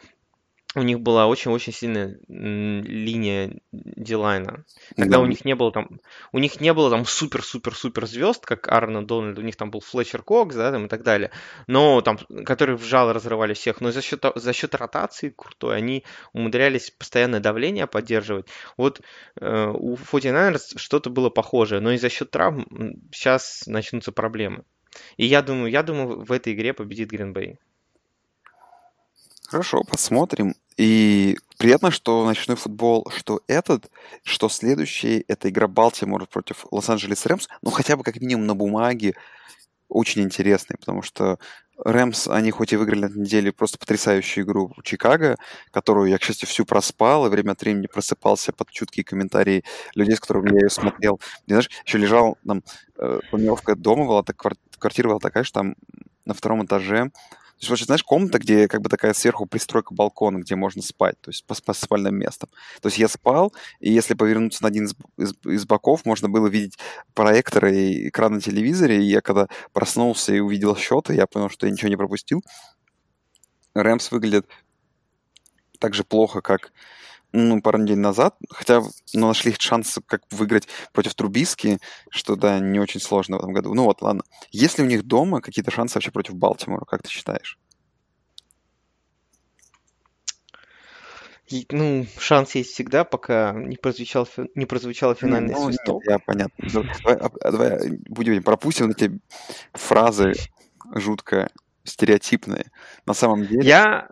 у 0.74 0.82
них 0.82 1.00
была 1.00 1.26
очень-очень 1.26 1.72
сильная 1.72 2.18
линия 2.28 3.58
дилайна. 3.72 4.64
Тогда 4.96 5.16
да. 5.16 5.20
у 5.20 5.26
них 5.26 5.44
не 5.44 5.54
было 5.54 5.72
там, 5.72 6.00
у 6.32 6.38
них 6.38 6.60
не 6.60 6.74
было 6.74 6.90
там 6.90 7.06
супер-супер-супер 7.06 8.06
звезд, 8.06 8.44
как 8.44 8.68
Арна 8.68 9.04
Дональд, 9.04 9.38
у 9.38 9.42
них 9.42 9.56
там 9.56 9.70
был 9.70 9.80
Флетчер 9.80 10.22
Кокс, 10.22 10.54
да, 10.54 10.70
там 10.70 10.86
и 10.86 10.88
так 10.88 11.02
далее, 11.02 11.30
но 11.66 12.02
там, 12.02 12.18
которые 12.44 12.76
вжало 12.76 13.14
разрывали 13.14 13.54
всех, 13.54 13.80
но 13.80 13.92
за 13.92 14.02
счет, 14.02 14.24
за 14.34 14.52
счет 14.52 14.74
ротации 14.74 15.32
крутой 15.34 15.78
они 15.78 16.04
умудрялись 16.34 16.90
постоянное 16.90 17.40
давление 17.40 17.86
поддерживать. 17.86 18.46
Вот 18.76 19.00
э, 19.40 19.72
у 19.74 19.94
49ers 19.94 20.76
что-то 20.76 21.08
было 21.08 21.30
похожее, 21.30 21.80
но 21.80 21.92
и 21.92 21.98
за 21.98 22.10
счет 22.10 22.30
травм 22.30 22.66
сейчас 23.10 23.64
начнутся 23.66 24.12
проблемы. 24.12 24.64
И 25.16 25.24
я 25.24 25.40
думаю, 25.42 25.70
я 25.70 25.82
думаю, 25.82 26.24
в 26.24 26.32
этой 26.32 26.52
игре 26.52 26.74
победит 26.74 27.10
Гринбей. 27.10 27.58
Хорошо, 29.48 29.82
посмотрим. 29.82 30.54
И 30.76 31.38
приятно, 31.56 31.90
что 31.90 32.22
ночной 32.26 32.56
футбол, 32.58 33.10
что 33.16 33.40
этот, 33.46 33.90
что 34.22 34.50
следующий, 34.50 35.24
это 35.26 35.48
игра 35.48 35.66
Балтимор 35.66 36.26
против 36.26 36.66
Лос-Анджелес 36.70 37.24
Рэмс, 37.24 37.48
ну 37.62 37.70
хотя 37.70 37.96
бы 37.96 38.02
как 38.02 38.20
минимум 38.20 38.46
на 38.46 38.54
бумаге 38.54 39.14
очень 39.88 40.22
интересный, 40.22 40.76
потому 40.78 41.02
что 41.02 41.38
Рэмс, 41.84 42.28
они 42.28 42.50
хоть 42.50 42.72
и 42.74 42.76
выиграли 42.76 43.06
на 43.06 43.20
неделе 43.20 43.52
просто 43.52 43.78
потрясающую 43.78 44.44
игру 44.44 44.72
в 44.76 44.82
Чикаго, 44.82 45.36
которую 45.70 46.10
я, 46.10 46.18
к 46.18 46.22
счастью, 46.24 46.48
всю 46.48 46.66
проспал, 46.66 47.26
и 47.26 47.30
время 47.30 47.52
от 47.52 47.62
времени 47.62 47.86
просыпался 47.86 48.52
под 48.52 48.70
чуткие 48.70 49.04
комментарии 49.04 49.64
людей, 49.94 50.16
с 50.16 50.20
которыми 50.20 50.54
я 50.54 50.62
ее 50.66 50.70
смотрел. 50.70 51.20
И, 51.46 51.52
знаешь, 51.52 51.70
еще 51.86 51.98
лежал, 51.98 52.38
там, 52.46 52.62
э, 52.98 53.20
планировка 53.30 53.76
дома 53.76 54.06
была, 54.06 54.22
так, 54.24 54.36
квартира 54.78 55.08
была 55.08 55.20
такая, 55.20 55.44
что 55.44 55.60
там 55.60 55.76
на 56.26 56.34
втором 56.34 56.64
этаже 56.66 57.10
есть, 57.60 57.70
вот, 57.70 57.78
знаешь, 57.80 58.02
комната, 58.02 58.38
где 58.38 58.68
как 58.68 58.82
бы 58.82 58.88
такая 58.88 59.14
сверху 59.14 59.46
пристройка 59.46 59.94
балкона, 59.94 60.38
где 60.38 60.54
можно 60.54 60.82
спать, 60.82 61.20
то 61.20 61.30
есть 61.30 61.44
по, 61.44 61.54
по 61.54 61.72
спальным 61.72 62.16
местам. 62.16 62.48
То 62.80 62.88
есть 62.88 62.98
я 62.98 63.08
спал, 63.08 63.52
и 63.80 63.92
если 63.92 64.14
повернуться 64.14 64.62
на 64.62 64.68
один 64.68 64.84
из, 64.84 64.94
из, 65.16 65.34
из 65.44 65.66
боков, 65.66 66.04
можно 66.04 66.28
было 66.28 66.46
видеть 66.46 66.78
проекторы 67.14 67.76
и 67.76 68.08
экран 68.08 68.34
на 68.34 68.40
телевизоре, 68.40 69.02
и 69.02 69.08
я 69.08 69.20
когда 69.20 69.48
проснулся 69.72 70.32
и 70.32 70.40
увидел 70.40 70.76
счеты, 70.76 71.14
я 71.14 71.26
понял, 71.26 71.50
что 71.50 71.66
я 71.66 71.72
ничего 71.72 71.88
не 71.88 71.96
пропустил. 71.96 72.42
Рэмс 73.74 74.10
выглядит 74.10 74.46
так 75.78 75.94
же 75.94 76.04
плохо, 76.04 76.40
как 76.40 76.72
ну, 77.32 77.60
пару 77.60 77.78
недель 77.78 77.98
назад, 77.98 78.36
хотя 78.50 78.82
ну, 79.14 79.26
нашли 79.26 79.54
шанс 79.58 79.98
как 80.06 80.22
выиграть 80.30 80.68
против 80.92 81.14
Трубиски, 81.14 81.78
что, 82.10 82.36
да, 82.36 82.58
не 82.58 82.80
очень 82.80 83.00
сложно 83.00 83.36
в 83.36 83.40
этом 83.40 83.52
году. 83.52 83.74
Ну 83.74 83.84
вот, 83.84 84.02
ладно. 84.02 84.22
Есть 84.50 84.78
ли 84.78 84.84
у 84.84 84.86
них 84.86 85.04
дома 85.04 85.40
какие-то 85.40 85.70
шансы 85.70 85.94
вообще 85.96 86.10
против 86.10 86.34
Балтимора, 86.34 86.84
как 86.84 87.02
ты 87.02 87.10
считаешь? 87.10 87.58
ну, 91.70 92.06
шанс 92.18 92.54
есть 92.54 92.72
всегда, 92.72 93.04
пока 93.04 93.52
не 93.52 93.76
прозвучал, 93.76 94.28
не 94.54 94.66
прозвучал 94.66 95.14
финальный 95.14 95.54
ну, 95.54 95.66
свисток. 95.66 96.02
Я 96.06 96.18
понятно. 96.18 96.68
Давай, 96.72 97.16
а, 97.16 97.50
давай 97.50 97.90
будем 98.08 98.42
пропустим 98.42 98.90
эти 98.90 99.18
фразы 99.72 100.34
жутко 100.94 101.50
стереотипные. 101.84 102.70
На 103.06 103.14
самом 103.14 103.46
деле... 103.46 103.66
Я, 103.66 104.10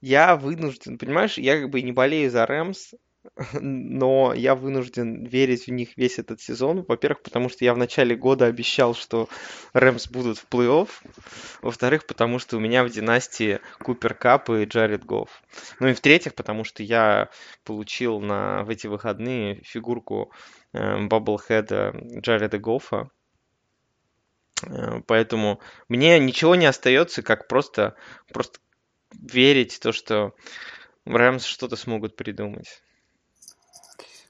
я 0.00 0.36
вынужден, 0.36 0.98
понимаешь, 0.98 1.38
я 1.38 1.60
как 1.60 1.70
бы 1.70 1.82
не 1.82 1.92
болею 1.92 2.30
за 2.30 2.46
Рэмс, 2.46 2.94
но 3.60 4.32
я 4.34 4.54
вынужден 4.54 5.24
верить 5.24 5.66
в 5.66 5.70
них 5.70 5.96
весь 5.96 6.18
этот 6.18 6.40
сезон. 6.40 6.84
Во-первых, 6.86 7.22
потому 7.22 7.48
что 7.48 7.64
я 7.64 7.74
в 7.74 7.78
начале 7.78 8.16
года 8.16 8.46
обещал, 8.46 8.94
что 8.94 9.28
Рэмс 9.72 10.08
будут 10.08 10.38
в 10.38 10.46
плей-офф. 10.48 10.88
Во-вторых, 11.62 12.06
потому 12.06 12.38
что 12.38 12.56
у 12.56 12.60
меня 12.60 12.84
в 12.84 12.90
династии 12.90 13.60
Купер 13.80 14.14
Кап 14.14 14.50
и 14.50 14.64
Джаред 14.64 15.04
Гофф. 15.04 15.42
Ну 15.80 15.88
и 15.88 15.94
в-третьих, 15.94 16.34
потому 16.34 16.64
что 16.64 16.82
я 16.82 17.28
получил 17.64 18.20
на, 18.20 18.64
в 18.64 18.70
эти 18.70 18.86
выходные 18.86 19.62
фигурку 19.62 20.32
э, 20.72 21.06
Баблхеда 21.06 21.94
Джареда 22.20 22.58
Гоффа. 22.58 23.10
Э, 24.66 25.00
поэтому 25.06 25.60
мне 25.88 26.18
ничего 26.18 26.54
не 26.54 26.66
остается, 26.66 27.22
как 27.22 27.48
просто, 27.48 27.94
просто 28.32 28.58
верить 29.12 29.74
в 29.74 29.80
то, 29.80 29.92
что 29.92 30.34
Рэмс 31.04 31.44
что-то 31.44 31.76
смогут 31.76 32.16
придумать. 32.16 32.82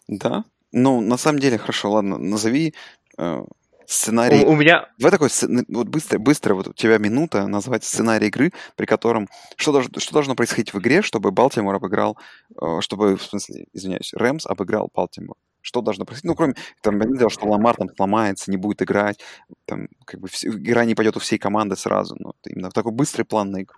Да. 0.07 0.45
Ну, 0.72 1.01
на 1.01 1.16
самом 1.16 1.39
деле, 1.39 1.59
хорошо, 1.59 1.93
ладно, 1.93 2.18
назови 2.18 2.74
э, 3.16 3.45
сценарий. 3.87 4.45
У, 4.45 4.51
у 4.51 4.57
меня... 4.57 4.89
Давай 4.99 5.12
такой, 5.12 5.29
вот 5.68 5.89
быстро, 5.89 6.18
быстро, 6.18 6.55
вот 6.55 6.68
у 6.68 6.72
тебя 6.72 6.99
минута 6.99 7.47
назвать 7.47 7.85
сценарий 7.85 8.29
игры, 8.29 8.53
при 8.76 8.87
котором... 8.87 9.29
Что, 9.57 9.72
должно, 9.72 9.99
что 9.99 10.12
должно 10.12 10.35
происходить 10.35 10.72
в 10.72 10.79
игре, 10.79 11.03
чтобы 11.03 11.31
Балтимор 11.31 11.74
обыграл... 11.74 12.18
Э, 12.61 12.81
чтобы, 12.81 13.16
в 13.16 13.22
смысле, 13.22 13.66
извиняюсь, 13.72 14.12
Рэмс 14.14 14.47
обыграл 14.47 14.91
Балтимор? 14.95 15.37
Что 15.61 15.81
должно 15.81 16.05
происходить? 16.05 16.31
Ну, 16.31 16.37
кроме, 16.37 16.55
там, 16.83 16.99
понятное 16.99 17.29
что 17.29 17.47
Ламар 17.47 17.76
там 17.76 17.89
сломается, 17.95 18.51
не 18.51 18.57
будет 18.57 18.81
играть, 18.83 19.18
там, 19.64 19.89
как 20.05 20.20
бы, 20.20 20.29
игра 20.43 20.85
не 20.85 20.95
пойдет 20.95 21.16
у 21.16 21.20
всей 21.20 21.39
команды 21.39 21.76
сразу, 21.76 22.14
но 22.18 22.33
именно 22.47 22.70
такой 22.70 22.93
быстрый 22.93 23.24
план 23.24 23.51
на 23.51 23.62
игру. 23.62 23.76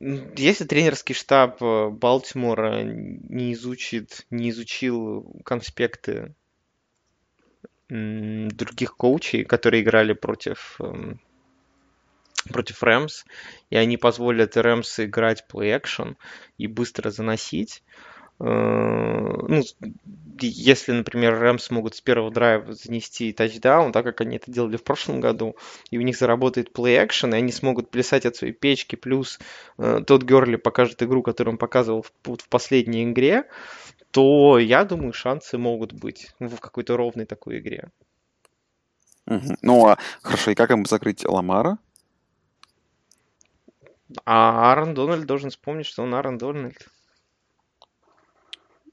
Если 0.00 0.64
тренерский 0.64 1.14
штаб 1.14 1.62
э, 1.62 1.88
Балтимора 1.90 2.82
не 2.82 3.52
изучит, 3.54 4.26
не 4.30 4.50
изучил 4.50 5.40
конспекты 5.44 6.34
других 7.88 8.96
коучей, 8.96 9.44
которые 9.44 9.82
играли 9.82 10.12
против 10.12 10.76
эм, 10.80 11.20
против 12.52 12.82
Рэмс, 12.82 13.24
и 13.70 13.76
они 13.76 13.96
позволят 13.96 14.56
Рэмс 14.56 15.00
играть 15.00 15.44
action 15.52 16.16
и 16.58 16.66
быстро 16.66 17.10
заносить, 17.10 17.82
Э, 17.84 18.15
ну, 18.38 19.62
если, 20.40 20.92
например, 20.92 21.38
Рэмс 21.38 21.64
смогут 21.64 21.94
с 21.94 22.00
первого 22.00 22.30
драйва 22.30 22.74
занести 22.74 23.32
тачдаун, 23.32 23.92
так 23.92 24.04
как 24.04 24.20
они 24.20 24.36
это 24.36 24.50
делали 24.50 24.76
в 24.76 24.84
прошлом 24.84 25.20
году, 25.20 25.56
и 25.90 25.98
у 25.98 26.02
них 26.02 26.16
заработает 26.16 26.72
плей-экшен, 26.72 27.34
и 27.34 27.38
они 27.38 27.52
смогут 27.52 27.90
плясать 27.90 28.26
от 28.26 28.36
своей 28.36 28.52
печки, 28.52 28.96
плюс 28.96 29.38
э, 29.78 30.00
тот 30.06 30.22
Герли 30.22 30.56
покажет 30.56 31.02
игру, 31.02 31.22
которую 31.22 31.54
он 31.54 31.58
показывал 31.58 32.02
в, 32.02 32.12
в 32.24 32.48
последней 32.48 33.04
игре, 33.04 33.48
то 34.10 34.58
я 34.58 34.84
думаю, 34.84 35.12
шансы 35.12 35.56
могут 35.56 35.92
быть 35.92 36.30
в 36.38 36.56
какой-то 36.56 36.96
ровной 36.96 37.24
такой 37.24 37.58
игре. 37.58 37.90
Угу. 39.26 39.56
Ну, 39.62 39.86
а 39.86 39.98
хорошо, 40.22 40.50
и 40.50 40.54
как 40.54 40.70
им 40.70 40.84
закрыть 40.84 41.24
Ламара? 41.24 41.78
А 44.24 44.70
Аарон 44.70 44.94
Дональд 44.94 45.26
должен 45.26 45.50
вспомнить, 45.50 45.86
что 45.86 46.02
он 46.02 46.14
Аарон 46.14 46.38
Дональд. 46.38 46.88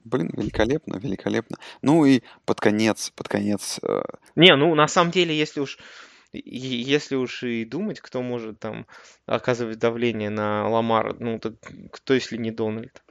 Блин, 0.04 0.30
великолепно, 0.36 0.98
великолепно. 0.98 1.56
Ну 1.82 2.04
и 2.04 2.22
под 2.44 2.60
конец, 2.60 3.10
под 3.16 3.28
конец... 3.28 3.80
Э... 3.82 4.02
Не, 4.36 4.54
ну 4.56 4.74
на 4.74 4.86
самом 4.86 5.10
деле, 5.10 5.36
если 5.36 5.60
уж 5.60 5.78
если 6.44 7.14
уж 7.14 7.44
и 7.44 7.64
думать, 7.64 8.00
кто 8.00 8.20
может 8.20 8.58
там 8.58 8.86
оказывать 9.26 9.78
давление 9.78 10.30
на 10.30 10.68
Ламара, 10.68 11.14
ну, 11.18 11.38
так 11.38 11.54
кто, 11.92 12.14
если 12.14 12.36
не 12.36 12.50
Дональд? 12.50 13.02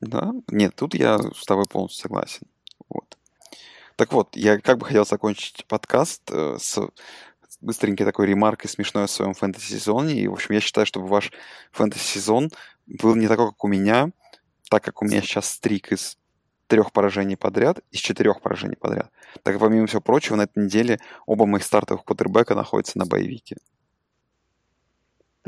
Да, 0.00 0.32
нет, 0.48 0.74
тут 0.74 0.94
я 0.94 1.18
с 1.18 1.44
тобой 1.44 1.66
полностью 1.66 2.02
согласен. 2.02 2.46
Вот. 2.88 3.18
Так 3.96 4.12
вот, 4.12 4.36
я 4.36 4.58
как 4.58 4.78
бы 4.78 4.86
хотел 4.86 5.04
закончить 5.04 5.66
подкаст 5.66 6.22
э, 6.30 6.56
с 6.58 6.78
быстренькой 7.60 8.06
такой 8.06 8.26
ремаркой 8.26 8.70
смешной 8.70 9.04
о 9.04 9.08
своем 9.08 9.34
фэнтези-сезоне. 9.34 10.14
И, 10.20 10.28
в 10.28 10.32
общем, 10.34 10.54
я 10.54 10.60
считаю, 10.60 10.86
чтобы 10.86 11.08
ваш 11.08 11.32
фэнтези-сезон 11.72 12.50
был 12.86 13.16
не 13.16 13.26
такой, 13.26 13.48
как 13.48 13.64
у 13.64 13.68
меня, 13.68 14.10
так 14.68 14.84
как 14.84 15.02
у 15.02 15.04
меня 15.04 15.20
сейчас 15.20 15.48
стрик 15.48 15.92
из 15.92 16.18
трех 16.66 16.92
поражений 16.92 17.36
подряд, 17.36 17.80
из 17.90 18.00
четырех 18.00 18.40
поражений 18.40 18.76
подряд. 18.76 19.10
Так 19.42 19.54
как, 19.54 19.60
помимо 19.60 19.86
всего 19.86 20.00
прочего, 20.00 20.36
на 20.36 20.42
этой 20.42 20.64
неделе 20.64 21.00
оба 21.26 21.46
моих 21.46 21.64
стартовых 21.64 22.04
квотербека 22.04 22.54
находятся 22.54 22.98
на 22.98 23.06
боевике. 23.06 23.56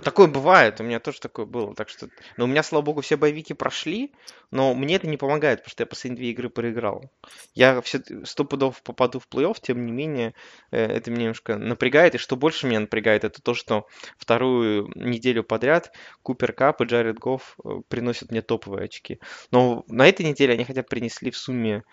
Такое 0.03 0.27
бывает, 0.27 0.81
у 0.81 0.85
меня 0.85 1.01
тоже 1.01 1.21
такое 1.21 1.47
было. 1.47 1.75
Так 1.75 1.89
что, 1.89 2.09
но 2.37 2.45
у 2.45 2.47
меня, 2.47 2.63
слава 2.63 2.85
богу, 2.85 3.01
все 3.01 3.17
боевики 3.17 3.55
прошли, 3.55 4.13
но 4.51 4.75
мне 4.75 4.97
это 4.97 5.07
не 5.07 5.17
помогает, 5.17 5.61
потому 5.61 5.71
что 5.71 5.83
я 5.83 5.87
последние 5.87 6.19
две 6.19 6.31
игры 6.31 6.49
проиграл. 6.49 7.11
Я 7.55 7.81
все 7.83 8.03
сто 8.25 8.45
пудов 8.45 8.83
попаду 8.83 9.19
в 9.19 9.29
плей-офф, 9.29 9.57
тем 9.61 9.85
не 9.87 9.93
менее, 9.93 10.35
э, 10.71 10.85
это 10.85 11.11
меня 11.11 11.23
немножко 11.23 11.57
напрягает. 11.57 12.15
И 12.15 12.19
что 12.19 12.37
больше 12.37 12.67
меня 12.67 12.81
напрягает, 12.81 13.25
это 13.25 13.43
то, 13.43 13.55
что 13.55 13.87
вторую 14.19 14.91
неделю 14.95 15.45
подряд 15.45 15.93
Купер 16.23 16.53
Кап 16.53 16.81
и 16.81 16.85
Джаред 16.85 17.19
Гофф 17.19 17.57
э, 17.65 17.69
приносят 17.89 18.31
мне 18.31 18.43
топовые 18.43 18.85
очки. 18.85 19.21
Но 19.51 19.85
на 19.89 20.09
этой 20.09 20.27
неделе 20.27 20.55
они 20.55 20.65
хотя 20.65 20.83
бы 20.83 20.89
принесли 20.89 21.31
в 21.31 21.37
сумме 21.37 21.85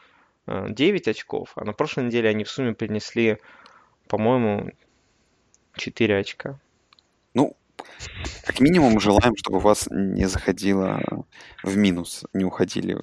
9 0.48 1.08
э, 1.08 1.12
очков, 1.12 1.52
а 1.56 1.66
на 1.66 1.74
прошлой 1.74 2.06
неделе 2.06 2.30
они 2.30 2.44
в 2.44 2.50
сумме 2.50 2.74
принесли, 2.74 3.38
по-моему, 4.08 4.72
4 5.76 6.18
очка. 6.18 6.60
Как 8.46 8.60
минимум 8.60 9.00
желаем, 9.00 9.36
чтобы 9.38 9.58
у 9.58 9.62
вас 9.62 9.88
не 9.90 10.26
заходило 10.26 11.02
в 11.64 11.76
минус, 11.78 12.26
не 12.34 12.46
уходили. 12.46 12.98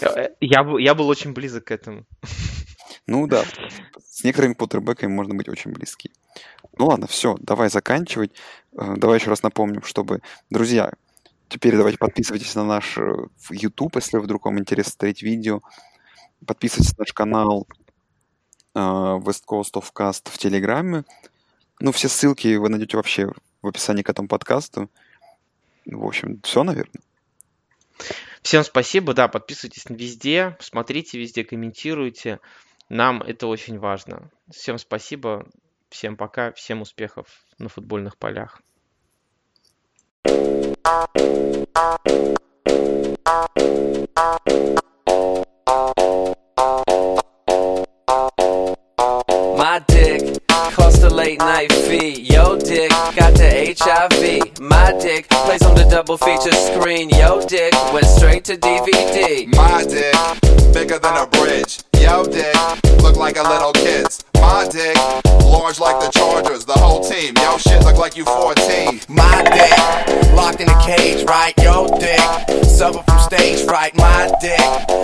Э, 0.00 0.28
я, 0.40 0.66
я 0.78 0.94
был 0.94 1.08
очень 1.08 1.32
близок 1.32 1.64
к 1.64 1.70
этому. 1.70 2.04
Ну 3.06 3.26
да, 3.26 3.44
с 4.04 4.22
некоторыми 4.24 4.54
квотербеками 4.54 5.10
можно 5.10 5.34
быть 5.34 5.48
очень 5.48 5.72
близки. 5.72 6.12
Ну 6.76 6.86
ладно, 6.86 7.06
все, 7.06 7.36
давай 7.40 7.70
заканчивать. 7.70 8.32
Э, 8.72 8.94
давай 8.96 9.18
еще 9.18 9.30
раз 9.30 9.42
напомним, 9.42 9.82
чтобы, 9.82 10.20
друзья, 10.50 10.92
теперь 11.48 11.76
давайте 11.76 11.98
подписывайтесь 11.98 12.54
на 12.54 12.64
наш 12.64 12.98
э, 12.98 13.28
YouTube, 13.50 13.96
если 13.96 14.18
вдруг 14.18 14.44
вам 14.44 14.58
интересно 14.58 14.92
смотреть 14.92 15.22
видео. 15.22 15.60
Подписывайтесь 16.46 16.96
на 16.96 17.02
наш 17.02 17.12
канал 17.12 17.66
West 18.74 19.42
Coast 19.48 19.72
of 19.72 19.86
Cast 19.92 20.30
в 20.30 20.38
Телеграме. 20.38 21.04
Ну, 21.80 21.90
все 21.92 22.08
ссылки 22.08 22.56
вы 22.56 22.68
найдете 22.68 22.96
вообще 22.96 23.32
в 23.62 23.68
описании 23.68 24.02
к 24.02 24.10
этому 24.10 24.28
подкасту. 24.28 24.90
В 25.86 26.04
общем, 26.04 26.40
все, 26.42 26.62
наверное. 26.62 27.02
Всем 28.42 28.62
спасибо, 28.62 29.14
да, 29.14 29.28
подписывайтесь 29.28 29.84
везде, 29.88 30.56
смотрите 30.60 31.18
везде, 31.18 31.44
комментируйте. 31.44 32.40
Нам 32.88 33.22
это 33.22 33.46
очень 33.46 33.78
важно. 33.78 34.30
Всем 34.50 34.78
спасибо, 34.78 35.46
всем 35.90 36.16
пока, 36.16 36.52
всем 36.52 36.80
успехов 36.82 37.26
на 37.58 37.68
футбольных 37.68 38.16
полях. 38.16 38.62
Late 51.28 51.38
night 51.40 51.72
fee. 51.72 52.22
Yo, 52.22 52.58
dick 52.58 52.90
got 52.90 53.34
the 53.34 53.74
HIV. 53.78 54.60
My 54.60 54.96
dick 54.98 55.28
plays 55.28 55.62
on 55.62 55.74
the 55.74 55.84
double 55.84 56.16
feature 56.16 56.52
screen. 56.52 57.10
Yo, 57.10 57.46
dick 57.46 57.74
went 57.92 58.06
straight 58.06 58.44
to 58.44 58.56
DVD. 58.56 59.46
My 59.54 59.84
dick 59.84 60.14
bigger 60.72 60.98
than 60.98 61.16
a 61.16 61.26
bridge. 61.26 61.80
Yo, 62.00 62.24
dick 62.24 62.54
look 63.02 63.16
like 63.16 63.36
a 63.36 63.42
little 63.42 63.72
kid's. 63.72 64.24
My 64.40 64.66
dick 64.70 64.96
large 65.44 65.78
like 65.80 66.00
the 66.00 66.10
Chargers, 66.10 66.64
the 66.64 66.72
whole 66.72 67.02
team. 67.02 67.34
Yo, 67.36 67.58
shit 67.58 67.82
look 67.84 67.96
like 67.96 68.16
you 68.16 68.24
14. 68.24 69.00
My 69.08 69.42
dick 69.44 70.34
locked 70.34 70.60
in 70.60 70.68
a 70.68 70.80
cage, 70.82 71.24
right? 71.24 71.54
Yo, 71.58 71.86
dick 71.98 72.20
suffer 72.64 73.02
from 73.02 73.18
stage 73.20 73.64
fright. 73.64 73.94
My 73.96 74.30
dick 74.40 74.60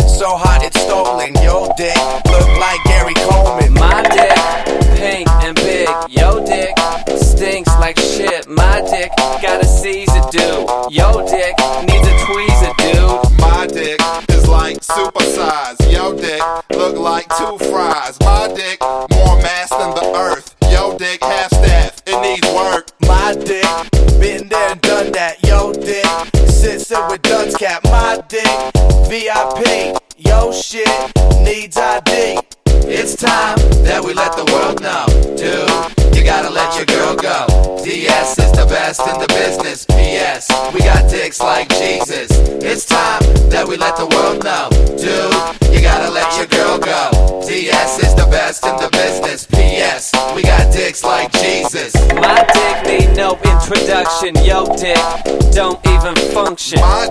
so 0.09 0.37
hot 0.37 0.62
it's 0.62 0.80
stolen. 0.80 1.35
Yo, 1.43 1.68
dick 1.76 1.97
look 2.26 2.49
like 2.59 2.82
Gary 2.85 3.14
Coleman. 3.26 3.74
My 3.74 4.03
dick 4.03 4.85
pink 4.97 5.28
and 5.45 5.57
big. 5.57 5.89
Yo, 6.09 6.45
dick 6.45 6.72
stinks 7.18 7.70
like 7.80 7.99
shit. 7.99 8.49
My 8.49 8.80
dick 8.91 9.11
got 9.43 9.62
a 9.62 9.66
Caesar 9.66 10.22
do. 10.30 10.66
Yo, 10.91 11.26
dick 11.26 11.55
needs 11.87 12.07
a 12.09 12.14
tweezer, 12.24 12.74
dude. 12.78 13.41
My 13.41 13.66
dick 13.66 14.01
is 14.30 14.49
like 14.49 14.78
supersize. 14.80 15.78
Yo, 15.93 16.16
dick 16.16 16.43
look 16.70 16.97
like 16.97 17.28
two 17.37 17.59
fries. 17.70 18.18
Introduction. 54.05 54.44
Yo, 54.44 54.66
dick 54.76 54.96
don't 55.52 55.80
even 55.88 56.14
function. 56.32 56.80
My 56.80 57.09